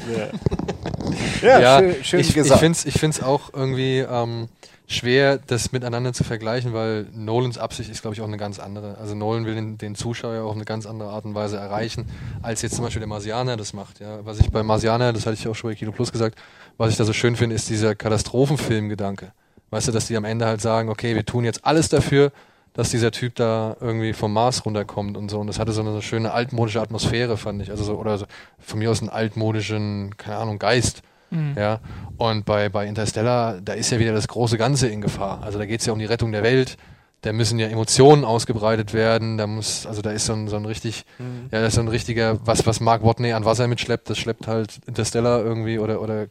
Ja, 1.43 1.81
schön, 1.81 2.05
schön 2.05 2.21
ich, 2.21 2.29
ich 2.29 2.35
gesagt. 2.35 2.61
finde 2.61 2.79
es 2.79 2.85
ich 2.85 2.95
find's 2.95 3.23
auch 3.23 3.53
irgendwie 3.55 3.99
ähm, 3.99 4.49
schwer, 4.91 5.39
das 5.39 5.71
miteinander 5.71 6.13
zu 6.13 6.25
vergleichen, 6.25 6.73
weil 6.73 7.07
Nolans 7.13 7.59
Absicht 7.59 7.91
ist, 7.91 8.03
glaube 8.03 8.15
ich, 8.15 8.21
auch 8.21 8.27
eine 8.27 8.37
ganz 8.37 8.59
andere. 8.59 8.99
Also 8.99 9.15
Nolan 9.15 9.47
will 9.47 9.55
den, 9.55 9.79
den 9.79 9.95
Zuschauer 9.95 10.45
auf 10.45 10.55
eine 10.55 10.65
ganz 10.65 10.85
andere 10.85 11.11
Art 11.11 11.25
und 11.25 11.35
Weise 11.35 11.59
erreichen, 11.59 12.07
als 12.43 12.63
jetzt 12.63 12.75
zum 12.75 12.85
Beispiel 12.85 13.01
der 13.01 13.09
Marsianer 13.09 13.57
das 13.57 13.73
macht. 13.73 14.01
Ja. 14.01 14.25
Was 14.25 14.41
ich 14.41 14.51
bei 14.51 14.65
Marsianer, 14.65 15.13
das 15.13 15.27
hatte 15.27 15.35
ich 15.35 15.47
auch 15.47 15.55
schon 15.55 15.71
bei 15.71 15.77
Kino 15.77 15.93
Plus 15.93 16.11
gesagt, 16.11 16.37
was 16.77 16.91
ich 16.91 16.97
da 16.97 17.05
so 17.05 17.13
schön 17.13 17.37
finde, 17.37 17.55
ist 17.55 17.69
dieser 17.69 17.95
Katastrophenfilm-Gedanke. 17.95 19.33
Weißt 19.71 19.87
du, 19.87 19.93
dass 19.93 20.09
die 20.09 20.17
am 20.17 20.25
Ende 20.25 20.47
halt 20.47 20.61
sagen, 20.61 20.89
okay, 20.89 21.15
wir 21.15 21.25
tun 21.25 21.45
jetzt 21.45 21.65
alles 21.65 21.89
dafür, 21.89 22.33
dass 22.73 22.91
dieser 22.91 23.13
Typ 23.13 23.37
da 23.37 23.77
irgendwie 23.81 24.13
vom 24.13 24.33
Mars 24.33 24.65
runterkommt 24.65 25.17
und 25.17 25.31
so. 25.31 25.39
Und 25.39 25.47
das 25.47 25.61
hatte 25.61 25.73
so 25.73 25.83
eine, 25.83 25.93
so 25.93 26.01
schöne 26.01 26.33
altmodische 26.33 26.81
Atmosphäre, 26.81 27.37
fand 27.37 27.63
ich. 27.63 27.71
Also 27.71 27.85
so, 27.85 27.97
oder 27.97 28.19
so, 28.19 28.27
von 28.59 28.81
mir 28.81 28.91
aus 28.91 29.01
einen 29.01 29.09
altmodischen, 29.09 30.17
keine 30.17 30.39
Ahnung, 30.39 30.59
Geist. 30.59 31.03
Mhm. 31.31 31.55
Ja. 31.57 31.81
Und 32.17 32.45
bei, 32.45 32.69
bei 32.69 32.87
Interstellar, 32.87 33.61
da 33.61 33.73
ist 33.73 33.91
ja 33.91 33.99
wieder 33.99 34.13
das 34.13 34.29
große 34.29 34.59
Ganze 34.59 34.89
in 34.89 35.01
Gefahr. 35.01 35.43
Also 35.43 35.59
da 35.59 35.67
geht 35.67 35.81
es 35.81 35.87
ja 35.87 35.93
um 35.93 35.99
die 35.99 36.05
Rettung 36.05 36.33
der 36.33 36.43
Welt. 36.43 36.77
Da 37.23 37.33
müssen 37.33 37.59
ja 37.59 37.69
Emotionen 37.69 38.25
ausgebreitet 38.25 38.95
werden. 38.95 39.39
Da 39.39 39.47
muss, 39.47 39.87
also 39.87 40.03
da 40.03 40.11
ist 40.11 40.27
so 40.27 40.33
ein, 40.33 40.49
so 40.49 40.57
ein 40.57 40.65
richtig, 40.65 41.05
mhm. 41.19 41.49
ja, 41.51 41.61
das 41.61 41.69
ist 41.69 41.75
so 41.75 41.81
ein 41.81 41.89
richtiger, 41.89 42.39
was, 42.47 42.67
was 42.67 42.81
Mark 42.81 43.03
Watney 43.05 43.33
an 43.33 43.45
Wasser 43.45 43.69
mitschleppt, 43.69 44.11
das 44.11 44.19
schleppt 44.19 44.47
halt 44.47 44.81
Interstellar 44.87 45.43
irgendwie 45.43 45.79
oder, 45.79 46.01
oder 46.01 46.27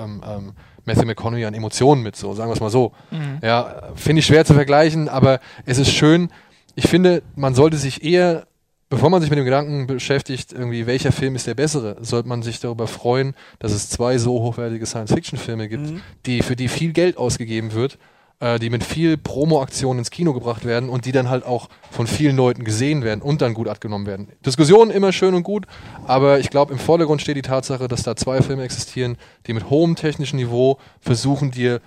ähm, 0.00 0.22
ähm, 0.26 0.52
Matthew 0.84 1.06
McConaughey 1.06 1.44
an 1.44 1.54
Emotionen 1.54 2.02
mit, 2.02 2.16
so, 2.16 2.34
sagen 2.34 2.50
wir 2.50 2.54
es 2.54 2.60
mal 2.60 2.70
so. 2.70 2.92
Mhm. 3.10 3.38
Ja, 3.42 3.90
finde 3.94 4.20
ich 4.20 4.26
schwer 4.26 4.44
zu 4.44 4.54
vergleichen, 4.54 5.08
aber 5.08 5.40
es 5.66 5.78
ist 5.78 5.92
schön. 5.92 6.30
Ich 6.74 6.88
finde, 6.88 7.22
man 7.36 7.54
sollte 7.54 7.76
sich 7.76 8.02
eher 8.02 8.46
bevor 8.92 9.08
man 9.08 9.22
sich 9.22 9.30
mit 9.30 9.38
dem 9.38 9.46
Gedanken 9.46 9.86
beschäftigt, 9.86 10.52
irgendwie 10.52 10.86
welcher 10.86 11.12
Film 11.12 11.34
ist 11.34 11.46
der 11.46 11.54
bessere, 11.54 11.96
sollte 12.02 12.28
man 12.28 12.42
sich 12.42 12.60
darüber 12.60 12.86
freuen, 12.86 13.34
dass 13.58 13.72
es 13.72 13.88
zwei 13.88 14.18
so 14.18 14.42
hochwertige 14.42 14.84
Science-Fiction-Filme 14.84 15.70
gibt, 15.70 15.92
mhm. 15.92 16.02
die 16.26 16.42
für 16.42 16.56
die 16.56 16.68
viel 16.68 16.92
Geld 16.92 17.16
ausgegeben 17.16 17.72
wird, 17.72 17.96
äh, 18.40 18.58
die 18.58 18.68
mit 18.68 18.84
viel 18.84 19.16
Promo-Aktionen 19.16 20.00
ins 20.00 20.10
Kino 20.10 20.34
gebracht 20.34 20.66
werden 20.66 20.90
und 20.90 21.06
die 21.06 21.12
dann 21.12 21.30
halt 21.30 21.46
auch 21.46 21.70
von 21.90 22.06
vielen 22.06 22.36
Leuten 22.36 22.64
gesehen 22.64 23.02
werden 23.02 23.22
und 23.22 23.40
dann 23.40 23.54
gut 23.54 23.66
abgenommen 23.66 24.06
werden. 24.06 24.28
Diskussionen 24.44 24.90
immer 24.90 25.10
schön 25.10 25.32
und 25.32 25.42
gut, 25.42 25.64
aber 26.06 26.38
ich 26.38 26.50
glaube, 26.50 26.74
im 26.74 26.78
Vordergrund 26.78 27.22
steht 27.22 27.38
die 27.38 27.42
Tatsache, 27.42 27.88
dass 27.88 28.02
da 28.02 28.14
zwei 28.14 28.42
Filme 28.42 28.62
existieren, 28.62 29.16
die 29.46 29.54
mit 29.54 29.70
hohem 29.70 29.96
technischen 29.96 30.36
Niveau 30.36 30.76
versuchen, 31.00 31.50
dir 31.50 31.80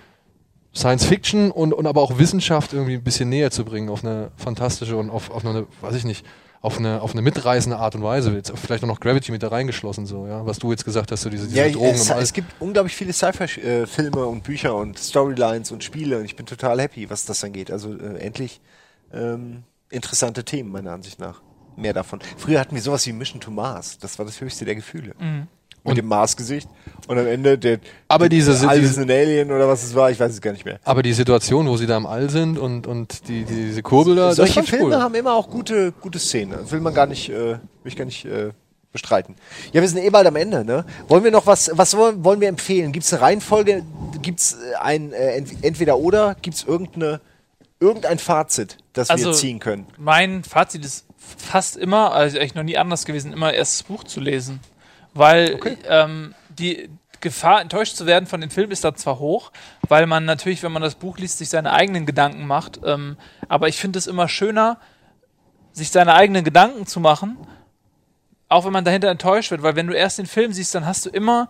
Science 0.74 1.04
Fiction 1.04 1.52
und, 1.52 1.72
und 1.72 1.86
aber 1.86 2.02
auch 2.02 2.18
Wissenschaft 2.18 2.72
irgendwie 2.72 2.94
ein 2.94 3.04
bisschen 3.04 3.28
näher 3.28 3.52
zu 3.52 3.64
bringen 3.64 3.90
auf 3.90 4.04
eine 4.04 4.32
fantastische 4.36 4.96
und 4.96 5.08
auf, 5.08 5.30
auf 5.30 5.46
eine, 5.46 5.68
weiß 5.82 5.94
ich 5.94 6.04
nicht, 6.04 6.26
auf 6.66 6.78
eine, 6.78 7.00
auf 7.00 7.12
eine 7.12 7.22
mitreißende 7.22 7.78
Art 7.78 7.94
und 7.94 8.02
Weise. 8.02 8.32
Jetzt 8.32 8.52
vielleicht 8.56 8.82
auch 8.82 8.88
noch 8.88 8.98
Gravity 8.98 9.30
mit 9.30 9.40
da 9.40 9.48
reingeschlossen, 9.48 10.04
so, 10.04 10.26
ja, 10.26 10.44
was 10.44 10.58
du 10.58 10.72
jetzt 10.72 10.84
gesagt 10.84 11.12
hast, 11.12 11.22
so 11.22 11.30
diese, 11.30 11.46
diese 11.46 11.56
ja, 11.64 11.70
Drogen 11.70 11.94
es, 11.94 12.10
es 12.10 12.32
gibt 12.32 12.60
unglaublich 12.60 12.96
viele 12.96 13.12
Sci-Fi-Filme 13.12 14.26
und 14.26 14.42
Bücher 14.42 14.74
und 14.74 14.98
Storylines 14.98 15.70
und 15.70 15.84
Spiele 15.84 16.18
und 16.18 16.24
ich 16.24 16.34
bin 16.34 16.44
total 16.44 16.80
happy, 16.80 17.08
was 17.08 17.24
das 17.24 17.44
angeht. 17.44 17.70
Also 17.70 17.94
äh, 17.96 18.18
endlich 18.18 18.60
ähm, 19.12 19.62
interessante 19.90 20.44
Themen, 20.44 20.72
meiner 20.72 20.90
Ansicht 20.90 21.20
nach. 21.20 21.40
Mehr 21.76 21.92
davon. 21.92 22.20
Früher 22.36 22.58
hatten 22.58 22.74
wir 22.74 22.82
sowas 22.82 23.06
wie 23.06 23.12
Mission 23.12 23.40
to 23.40 23.50
Mars. 23.50 23.98
Das 23.98 24.18
war 24.18 24.24
das 24.24 24.40
höchste 24.40 24.64
der 24.64 24.74
Gefühle. 24.74 25.14
Mhm 25.20 25.46
mit 25.86 25.90
und 25.90 25.98
dem 25.98 26.06
Mars-Gesicht 26.06 26.68
und 27.06 27.18
am 27.18 27.26
Ende 27.26 27.58
der 27.58 27.78
aber 28.08 28.28
diese 28.28 28.68
All 28.68 28.80
ist 28.80 28.98
ein 28.98 29.10
Alien 29.10 29.50
oder 29.50 29.68
was 29.68 29.84
es 29.84 29.94
war, 29.94 30.10
ich 30.10 30.18
weiß 30.18 30.32
es 30.32 30.40
gar 30.40 30.52
nicht 30.52 30.64
mehr. 30.64 30.78
Aber 30.84 31.02
die 31.02 31.12
Situation, 31.12 31.68
wo 31.68 31.76
sie 31.76 31.86
da 31.86 31.96
im 31.96 32.06
All 32.06 32.30
sind 32.30 32.58
und, 32.58 32.86
und 32.86 33.28
die, 33.28 33.44
die 33.44 33.66
diese 33.66 33.82
Kurbel 33.82 34.16
da, 34.16 34.34
solche 34.34 34.62
Filme 34.62 34.86
cool. 34.86 34.94
haben 34.96 35.14
immer 35.14 35.34
auch 35.34 35.48
gute 35.48 35.92
gute 35.92 36.18
Szenen. 36.18 36.52
Das 36.52 36.72
will 36.72 36.80
man 36.80 36.94
gar 36.94 37.06
nicht, 37.06 37.28
äh, 37.28 37.52
will 37.52 37.58
ich 37.84 37.96
gar 37.96 38.04
nicht 38.04 38.24
äh, 38.24 38.50
bestreiten. 38.92 39.36
Ja, 39.72 39.80
wir 39.80 39.88
sind 39.88 40.02
eh 40.02 40.10
bald 40.10 40.26
am 40.26 40.36
Ende, 40.36 40.64
ne? 40.64 40.84
Wollen 41.08 41.24
wir 41.24 41.30
noch 41.30 41.46
was 41.46 41.70
was 41.72 41.96
wollen, 41.96 42.24
wollen 42.24 42.40
wir 42.40 42.48
empfehlen? 42.48 42.92
Gibt 42.92 43.04
es 43.04 43.12
eine 43.12 43.22
Reihenfolge? 43.22 43.82
Gibt 44.22 44.40
es 44.40 44.54
äh, 44.54 44.74
ein 44.80 45.12
äh, 45.12 45.42
entweder 45.62 45.98
oder? 45.98 46.36
Gibt 46.42 46.56
es 46.56 46.64
irgendeine 46.64 47.20
irgendein 47.78 48.18
Fazit, 48.18 48.78
das 48.94 49.10
also, 49.10 49.26
wir 49.26 49.32
ziehen 49.34 49.60
können? 49.60 49.86
Mein 49.98 50.44
Fazit 50.44 50.84
ist 50.84 51.06
fast 51.18 51.76
immer, 51.76 52.12
also 52.12 52.38
eigentlich 52.38 52.54
noch 52.54 52.62
nie 52.62 52.78
anders 52.78 53.04
gewesen, 53.04 53.32
immer 53.32 53.52
erst 53.52 53.80
das 53.80 53.82
Buch 53.82 54.04
zu 54.04 54.20
lesen 54.20 54.60
weil 55.16 55.54
okay. 55.54 55.76
ähm, 55.88 56.34
die 56.48 56.90
Gefahr, 57.20 57.60
enttäuscht 57.60 57.96
zu 57.96 58.06
werden 58.06 58.26
von 58.26 58.40
dem 58.40 58.50
Film, 58.50 58.70
ist 58.70 58.84
da 58.84 58.94
zwar 58.94 59.18
hoch, 59.18 59.50
weil 59.88 60.06
man 60.06 60.24
natürlich, 60.24 60.62
wenn 60.62 60.72
man 60.72 60.82
das 60.82 60.94
Buch 60.94 61.18
liest, 61.18 61.38
sich 61.38 61.48
seine 61.48 61.72
eigenen 61.72 62.06
Gedanken 62.06 62.46
macht. 62.46 62.80
Ähm, 62.84 63.16
aber 63.48 63.68
ich 63.68 63.78
finde 63.78 63.98
es 63.98 64.06
immer 64.06 64.28
schöner, 64.28 64.78
sich 65.72 65.90
seine 65.90 66.14
eigenen 66.14 66.44
Gedanken 66.44 66.86
zu 66.86 67.00
machen, 67.00 67.36
auch 68.48 68.64
wenn 68.64 68.72
man 68.72 68.84
dahinter 68.84 69.08
enttäuscht 69.08 69.50
wird, 69.50 69.62
weil 69.62 69.76
wenn 69.76 69.86
du 69.86 69.94
erst 69.94 70.18
den 70.18 70.26
Film 70.26 70.52
siehst, 70.52 70.74
dann 70.74 70.86
hast 70.86 71.04
du 71.06 71.10
immer 71.10 71.48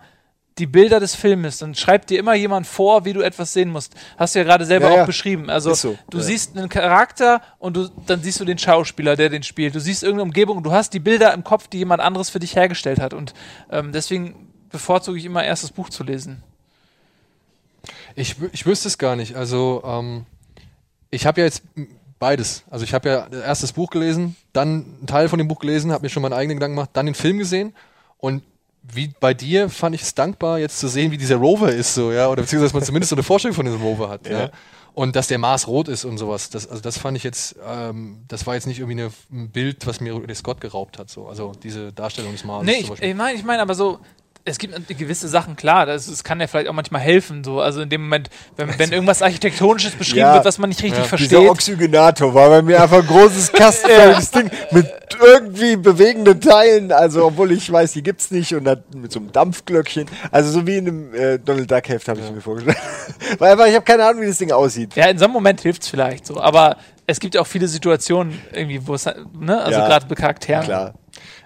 die 0.59 0.67
Bilder 0.67 1.01
des 1.01 1.15
Filmes, 1.15 1.59
dann 1.59 1.75
schreibt 1.75 2.09
dir 2.09 2.19
immer 2.19 2.35
jemand 2.35 2.67
vor, 2.67 3.05
wie 3.05 3.13
du 3.13 3.21
etwas 3.21 3.53
sehen 3.53 3.71
musst. 3.71 3.95
Hast 4.17 4.35
du 4.35 4.39
ja 4.39 4.45
gerade 4.45 4.65
selber 4.65 4.87
ja, 4.87 4.93
auch 4.93 4.99
ja. 4.99 5.05
beschrieben. 5.05 5.51
Also 5.51 5.75
so. 5.75 5.99
du 6.09 6.19
ja. 6.19 6.25
siehst 6.25 6.57
einen 6.57 6.71
Charakter 6.71 7.43
und 7.59 7.77
du, 7.77 7.89
dann 8.07 8.23
siehst 8.23 8.41
du 8.41 8.45
den 8.45 8.57
Schauspieler, 8.57 9.17
der 9.17 9.29
den 9.29 9.43
spielt. 9.43 9.75
Du 9.75 9.81
siehst 9.81 10.03
irgendeine 10.03 10.23
Umgebung, 10.23 10.63
du 10.63 10.73
hast 10.73 10.95
die 10.95 11.01
Bilder 11.01 11.35
im 11.35 11.45
Kopf, 11.45 11.69
die 11.69 11.79
jemand 11.79 12.01
anderes 12.01 12.31
für 12.31 12.39
dich 12.39 12.57
hergestellt 12.57 13.01
hat. 13.01 13.13
Und 13.13 13.35
ähm, 13.71 13.93
deswegen 13.93 14.51
bevorzuge 14.71 15.19
ich 15.19 15.27
immer 15.27 15.45
erst 15.45 15.63
das 15.63 15.73
Buch 15.73 15.91
zu 15.91 16.05
lesen. 16.05 16.43
Ich, 18.15 18.37
ich 18.53 18.65
wüsste 18.65 18.89
es 18.89 18.97
gar 18.97 19.15
nicht. 19.15 19.37
Also 19.37 19.83
ähm, 19.85 20.25
ich 21.11 21.27
habe 21.27 21.41
ja 21.41 21.47
jetzt 21.47 21.65
beides. 22.19 22.65
Also 22.71 22.85
ich 22.85 22.95
habe 22.95 23.09
ja 23.09 23.29
erst 23.29 23.63
das 23.63 23.73
Buch 23.73 23.91
gelesen, 23.91 24.37
dann 24.55 24.69
einen 24.99 25.07
Teil 25.07 25.29
von 25.29 25.39
dem 25.39 25.49
Buch 25.49 25.59
gelesen, 25.59 25.93
habe 25.93 26.05
mir 26.05 26.09
schon 26.09 26.23
meinen 26.23 26.33
eigenen 26.33 26.57
Gedanken 26.57 26.77
gemacht, 26.77 26.91
dann 26.95 27.05
den 27.05 27.15
Film 27.15 27.37
gesehen 27.39 27.75
und 28.17 28.43
wie 28.93 29.13
bei 29.21 29.35
dir 29.35 29.69
fand 29.69 29.95
ich 29.95 30.03
es 30.03 30.15
dankbar, 30.15 30.59
jetzt 30.59 30.79
zu 30.79 30.89
sehen, 30.89 31.11
wie 31.11 31.19
dieser 31.19 31.37
Rover 31.37 31.71
ist, 31.71 31.95
so, 31.95 32.13
ja, 32.13 32.29
oder 32.29 32.43
beziehungsweise, 32.43 32.69
dass 32.69 32.75
man 32.75 32.83
zumindest 32.83 33.11
so 33.11 33.17
eine 33.17 33.23
Vorstellung 33.23 33.55
von 33.55 33.67
diesem 33.67 33.83
Rover 33.83 34.09
hat, 34.09 34.27
ja. 34.27 34.41
ja. 34.41 34.51
Und 34.95 35.15
dass 35.15 35.27
der 35.27 35.37
Mars 35.37 35.69
rot 35.69 35.89
ist 35.89 36.07
und 36.07 36.17
sowas. 36.17 36.49
Das, 36.49 36.67
also 36.67 36.81
das 36.81 36.97
fand 36.97 37.19
ich 37.19 37.23
jetzt, 37.23 37.57
ähm, 37.67 38.25
das 38.29 38.47
war 38.47 38.55
jetzt 38.55 38.67
nicht 38.67 38.79
irgendwie 38.79 39.03
eine, 39.03 39.13
ein 39.31 39.51
Bild, 39.51 39.87
was 39.87 40.01
mir 40.01 40.15
Ridley 40.15 40.35
Scott 40.35 40.59
geraubt 40.59 40.99
hat. 40.99 41.11
So. 41.11 41.29
Also 41.29 41.53
diese 41.63 41.93
Darstellung 41.93 42.33
des 42.33 42.45
Mars. 42.45 42.65
Nee, 42.65 42.79
ich, 42.79 42.91
ich 43.03 43.15
meine, 43.15 43.37
ich 43.37 43.45
mein, 43.45 43.61
aber 43.61 43.75
so, 43.75 43.99
es 44.47 44.59
gibt 44.59 44.89
gewisse 44.97 45.27
Sachen, 45.27 45.57
klar, 45.57 45.87
das, 45.87 46.07
das, 46.07 46.23
kann 46.23 46.41
ja 46.41 46.47
vielleicht 46.47 46.69
auch 46.69 46.73
manchmal 46.73 47.01
helfen. 47.01 47.43
So. 47.43 47.61
Also 47.61 47.81
in 47.81 47.89
dem 47.89 48.03
Moment, 48.03 48.31
wenn, 48.57 48.79
wenn 48.79 48.93
irgendwas 48.93 49.21
Architektonisches 49.21 49.93
beschrieben 49.93 50.21
ja, 50.21 50.35
wird, 50.35 50.45
was 50.45 50.59
man 50.59 50.69
nicht 50.69 50.83
richtig 50.85 51.01
ja. 51.01 51.05
versteht. 51.05 51.33
Dieser 51.33 51.51
Oxygenator 51.51 52.33
war 52.33 52.49
bei 52.49 52.63
mir 52.63 52.81
einfach 52.81 53.01
ein 53.01 53.07
großes 53.07 53.51
kastenförmiges 53.51 54.31
Ding 54.31 54.51
mit 54.71 54.87
irgendwie 55.21 55.77
bewegenden 55.77 56.41
Teilen. 56.41 56.93
Also, 56.93 57.27
obwohl 57.27 57.51
ich 57.51 57.71
weiß, 57.71 57.93
die 57.93 58.05
gibt's 58.05 58.31
nicht 58.31 58.55
und 58.55 58.65
dann 58.65 58.85
mit 58.95 59.11
so 59.11 59.19
einem 59.19 59.33
Dampfglöckchen. 59.33 60.07
Also 60.31 60.53
so 60.53 60.67
wie 60.67 60.77
in 60.77 60.87
einem 60.87 61.15
äh, 61.15 61.39
Donald 61.39 61.69
Duck 61.69 61.89
Heft 61.89 62.07
habe 62.07 62.21
ich 62.21 62.31
mir 62.31 62.41
vorgestellt. 62.41 62.79
Weil 63.39 63.53
einfach, 63.53 63.67
ich 63.67 63.75
habe 63.75 63.85
keine 63.85 64.05
Ahnung, 64.05 64.23
wie 64.23 64.27
das 64.29 64.39
Ding 64.39 64.53
aussieht. 64.53 64.95
Ja, 64.95 65.07
in 65.07 65.19
so 65.19 65.25
einem 65.25 65.35
Moment 65.35 65.61
hilft's 65.61 65.89
vielleicht 65.89 66.25
so. 66.25 66.41
Aber 66.41 66.77
es 67.09 67.19
gibt 67.19 67.37
auch 67.37 67.49
viele 67.49 67.67
Situationen 67.67 68.41
irgendwie, 68.53 68.87
wo 68.87 68.95
es, 68.95 69.07
ne, 69.07 69.61
also 69.61 69.81
gerade 69.81 70.07
bei 70.07 70.15
Charakteren. 70.15 70.65
Klar. 70.65 70.95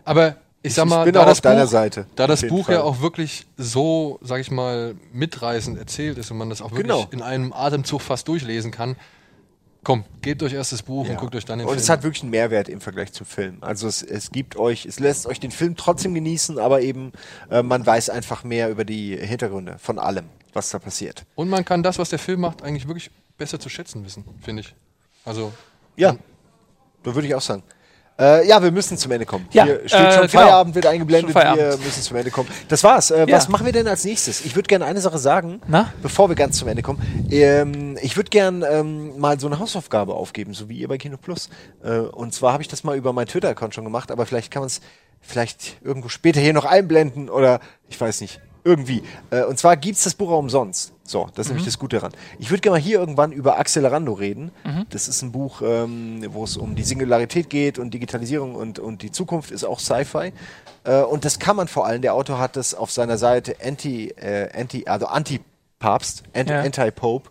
Aber 0.05 0.37
ich 0.63 0.75
sag 0.75 0.87
mal, 0.87 1.01
ich 1.01 1.05
bin 1.07 1.15
da, 1.15 1.25
auch 1.25 1.31
auf 1.31 1.41
deiner 1.41 1.67
Seite. 1.67 2.07
Da 2.17 2.27
das 2.27 2.47
Buch 2.47 2.67
Fall. 2.67 2.77
ja 2.77 2.83
auch 2.83 3.01
wirklich 3.01 3.47
so, 3.57 4.19
sag 4.23 4.41
ich 4.41 4.51
mal, 4.51 4.95
mitreißend 5.13 5.79
erzählt 5.79 6.19
ist 6.19 6.31
und 6.31 6.39
man 6.39 6.51
das 6.51 6.61
auch 6.61 6.73
wirklich 6.73 6.87
genau. 6.87 7.09
in 7.11 7.23
einem 7.23 7.53
Atemzug 7.53 8.03
fast 8.03 8.29
durchlesen 8.29 8.71
kann, 8.71 8.97
komm, 9.85 10.05
gebt 10.21 10.43
euch 10.43 10.53
erst 10.53 10.73
das 10.73 10.83
Buch 10.83 11.07
ja. 11.07 11.13
und 11.13 11.19
guckt 11.19 11.35
euch 11.35 11.45
dann 11.45 11.59
den 11.59 11.67
und 11.67 11.71
Film. 11.71 11.79
Und 11.79 11.83
es 11.83 11.89
hat 11.89 12.03
wirklich 12.03 12.23
einen 12.23 12.31
Mehrwert 12.31 12.69
im 12.69 12.81
Vergleich 12.81 13.13
zum 13.13 13.27
Film. 13.27 13.59
Also 13.63 13.89
es, 13.89 14.03
es 14.03 14.31
gibt 14.31 14.57
euch, 14.57 14.85
es 14.85 15.01
lässt 15.01 15.27
euch 15.27 15.41
den 15.41 15.51
Film 15.51 15.77
trotzdem 15.77 16.15
genießen, 16.15 16.59
aber 16.59 16.83
eben 16.83 17.13
äh, 17.51 17.63
man 17.63 17.85
weiß 17.85 18.11
einfach 18.11 18.45
mehr 18.45 18.71
über 18.71 18.85
die 18.85 19.17
Hintergründe 19.17 19.79
von 19.79 19.99
allem, 19.99 20.27
was 20.53 20.71
da 20.71 20.79
passiert. 20.79 21.25
Und 21.35 21.49
man 21.49 21.65
kann 21.65 21.83
das, 21.83 21.99
was 21.99 22.11
der 22.11 22.19
Film 22.19 22.41
macht, 22.41 22.63
eigentlich 22.63 22.87
wirklich 22.87 23.11
besser 23.39 23.59
zu 23.59 23.71
schätzen 23.71 24.05
wissen, 24.05 24.25
finde 24.43 24.61
ich. 24.61 24.75
Also 25.25 25.53
ja, 25.97 26.17
da 27.03 27.15
würde 27.15 27.27
ich 27.27 27.35
auch 27.35 27.41
sagen. 27.41 27.63
Äh, 28.21 28.47
ja, 28.47 28.63
wir 28.63 28.71
müssen 28.71 28.99
zum 28.99 29.11
Ende 29.13 29.25
kommen. 29.25 29.49
Ja, 29.51 29.65
Hier 29.65 29.81
steht 29.87 30.01
äh, 30.01 30.13
schon 30.13 30.27
genau. 30.27 30.43
Feierabend, 30.43 30.75
wird 30.75 30.87
eingeblendet. 30.87 31.35
Wir 31.35 31.79
müssen 31.83 32.03
zum 32.03 32.17
Ende 32.19 32.31
kommen. 32.31 32.49
Das 32.69 32.85
war's. 32.85 33.11
Äh, 33.11 33.21
ja. 33.21 33.37
Was 33.37 33.49
machen 33.49 33.65
wir 33.65 33.73
denn 33.73 33.89
als 33.89 34.05
nächstes? 34.05 34.45
Ich 34.45 34.55
würde 34.55 34.67
gerne 34.67 34.85
eine 34.85 35.01
Sache 35.01 35.19
sagen, 35.19 35.61
Na? 35.67 35.93
bevor 36.03 36.29
wir 36.29 36.37
ganz 36.37 36.59
zum 36.59 36.69
Ende 36.69 36.83
kommen. 36.83 37.01
Ähm, 37.31 37.97
ich 38.03 38.17
würde 38.17 38.29
gerne 38.29 38.67
ähm, 38.67 39.19
mal 39.19 39.41
so 39.41 39.47
eine 39.47 39.59
Hausaufgabe 39.59 40.15
aufgeben, 40.15 40.53
so 40.53 40.69
wie 40.69 40.79
ihr 40.79 40.89
bei 40.89 40.99
Kino 40.99 41.17
Plus. 41.17 41.49
Äh, 41.83 41.99
und 41.99 42.35
zwar 42.35 42.53
habe 42.53 42.63
ich 42.63 42.69
das 42.69 42.85
mal 42.85 42.97
über 42.97 43.13
mein 43.13 43.27
Twitter-Account 43.27 43.75
schon 43.75 43.85
gemacht, 43.85 44.11
aber 44.11 44.27
vielleicht 44.27 44.51
kann 44.51 44.61
man 44.61 44.67
es 44.67 44.81
vielleicht 45.21 45.77
irgendwo 45.83 46.09
später 46.09 46.41
hier 46.41 46.53
noch 46.53 46.65
einblenden 46.67 47.31
oder 47.31 47.61
ich 47.89 48.01
weiß 48.01 48.21
nicht. 48.21 48.41
Irgendwie. 48.65 49.03
Äh, 49.31 49.45
und 49.45 49.59
zwar 49.59 49.77
gibt 49.77 49.97
es 49.97 50.05
das 50.05 50.15
Buch 50.15 50.31
auch 50.31 50.39
umsonst. 50.39 50.93
So, 51.03 51.29
das 51.35 51.47
ist 51.47 51.51
mhm. 51.51 51.57
nämlich 51.57 51.67
das 51.67 51.79
Gute 51.79 51.97
daran. 51.97 52.13
Ich 52.39 52.51
würde 52.51 52.61
gerne 52.61 52.77
mal 52.77 52.83
hier 52.83 53.01
irgendwann 53.01 53.33
über 53.33 53.59
Accelerando 53.59 54.13
reden. 54.13 54.53
Mhm. 54.65 54.87
Das 54.91 55.09
ist 55.09 55.23
ein 55.23 55.33
Buch, 55.33 55.63
ähm, 55.65 56.25
wo 56.29 56.45
es 56.45 56.57
um 56.57 56.75
die 56.75 56.83
Singularität 56.83 57.51
geht 57.51 57.79
und 57.79 57.93
Digitalisierung 57.93 58.55
und, 58.55 58.79
und 58.79 59.03
die 59.03 59.11
Zukunft 59.11 59.51
ist 59.51 59.65
auch 59.65 59.81
Sci-Fi. 59.81 60.33
Äh, 60.85 61.03
und 61.03 61.25
das 61.25 61.39
kann 61.39 61.57
man 61.57 61.69
vor 61.69 61.87
allem, 61.87 62.03
der 62.03 62.15
Autor 62.15 62.39
hat 62.39 62.57
das 62.57 62.75
auf 62.75 62.91
seiner 62.91 63.19
Seite 63.19 63.57
Anti, 63.65 64.09
äh, 64.11 64.49
Anti, 64.55 64.87
also 64.87 65.07
Anti-Papst, 65.07 66.23
Anti, 66.35 66.53
ja. 66.53 66.61
Anti-Pope 66.61 67.31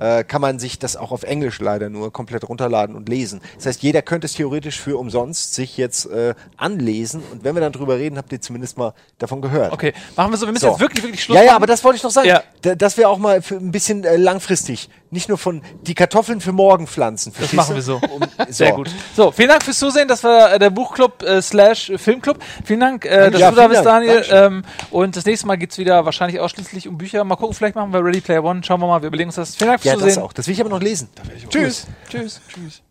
äh, 0.00 0.24
kann 0.24 0.40
man 0.40 0.58
sich 0.58 0.78
das 0.80 0.96
auch 0.96 1.12
auf 1.12 1.22
Englisch 1.22 1.60
leider 1.60 1.88
nur 1.88 2.12
komplett 2.12 2.48
runterladen 2.48 2.96
und 2.96 3.08
lesen. 3.08 3.40
Das 3.56 3.66
heißt, 3.66 3.82
jeder 3.82 4.02
könnte 4.02 4.26
es 4.26 4.32
theoretisch 4.34 4.80
für 4.80 4.98
umsonst 4.98 5.54
sich 5.54 5.76
jetzt 5.76 6.06
äh, 6.06 6.34
anlesen 6.56 7.22
und 7.32 7.44
wenn 7.44 7.54
wir 7.54 7.60
dann 7.60 7.72
drüber 7.72 7.96
reden, 7.98 8.16
habt 8.18 8.32
ihr 8.32 8.40
zumindest 8.40 8.78
mal 8.78 8.94
davon 9.18 9.40
gehört. 9.42 9.72
Okay, 9.72 9.92
machen 10.16 10.32
wir 10.32 10.36
so, 10.38 10.46
wir 10.46 10.52
müssen 10.52 10.62
so. 10.62 10.70
jetzt 10.72 10.80
wirklich, 10.80 11.04
wirklich 11.04 11.22
Schluss 11.22 11.36
Ja, 11.38 11.44
ja, 11.44 11.56
aber 11.56 11.66
das 11.66 11.84
wollte 11.84 11.96
ich 11.98 12.02
noch 12.02 12.10
sagen. 12.10 12.28
Ja. 12.28 12.42
Da- 12.62 12.74
Das 12.74 12.96
wäre 12.96 13.08
auch 13.08 13.18
mal 13.18 13.42
für 13.42 13.56
ein 13.56 13.70
bisschen 13.70 14.04
äh, 14.04 14.16
langfristig. 14.16 14.88
Nicht 15.12 15.28
nur 15.28 15.38
von 15.38 15.60
die 15.82 15.94
Kartoffeln 15.94 16.40
für 16.40 16.52
morgen 16.52 16.86
pflanzen. 16.86 17.32
Das 17.40 17.52
machen 17.52 17.74
wir 17.74 17.82
so. 17.82 17.96
Um, 17.96 18.22
Sehr 18.48 18.70
gut. 18.72 18.88
So, 19.16 19.32
vielen 19.32 19.48
Dank 19.48 19.64
fürs 19.64 19.78
Zusehen. 19.78 20.06
Das 20.06 20.22
war 20.22 20.52
äh, 20.54 20.58
der 20.60 20.70
Buchclub 20.70 21.22
äh, 21.24 21.42
slash 21.42 21.90
Filmclub. 21.96 22.38
Vielen 22.64 22.78
Dank, 22.78 23.04
äh, 23.06 23.28
dass 23.30 23.40
Ja, 23.40 23.50
du 23.50 23.56
da 23.56 23.66
bist, 23.66 23.84
Dank. 23.84 24.06
Daniel. 24.06 24.24
Ähm, 24.30 24.62
und 24.92 25.16
das 25.16 25.24
nächste 25.24 25.48
Mal 25.48 25.56
geht's 25.56 25.78
wieder 25.78 26.04
wahrscheinlich 26.04 26.38
ausschließlich 26.38 26.86
um 26.86 26.96
Bücher. 26.96 27.24
Mal 27.24 27.34
gucken, 27.34 27.54
vielleicht 27.56 27.74
machen 27.74 27.92
wir 27.92 28.04
Ready 28.04 28.20
Player 28.20 28.44
One. 28.44 28.62
Schauen 28.62 28.80
wir 28.80 28.86
mal, 28.86 29.02
wir 29.02 29.08
überlegen 29.08 29.30
uns 29.30 29.34
das. 29.34 29.56
Vielen 29.56 29.70
Dank 29.70 29.80
fürs 29.82 29.89
Ja, 29.89 29.89
das 29.94 30.08
Zusehen. 30.08 30.22
auch. 30.22 30.32
Das 30.32 30.46
will 30.46 30.54
ich 30.54 30.60
aber 30.60 30.70
noch 30.70 30.80
lesen. 30.80 31.08
Tschüss. 31.48 31.86
Tschüss. 32.08 32.40
Tschüss. 32.48 32.82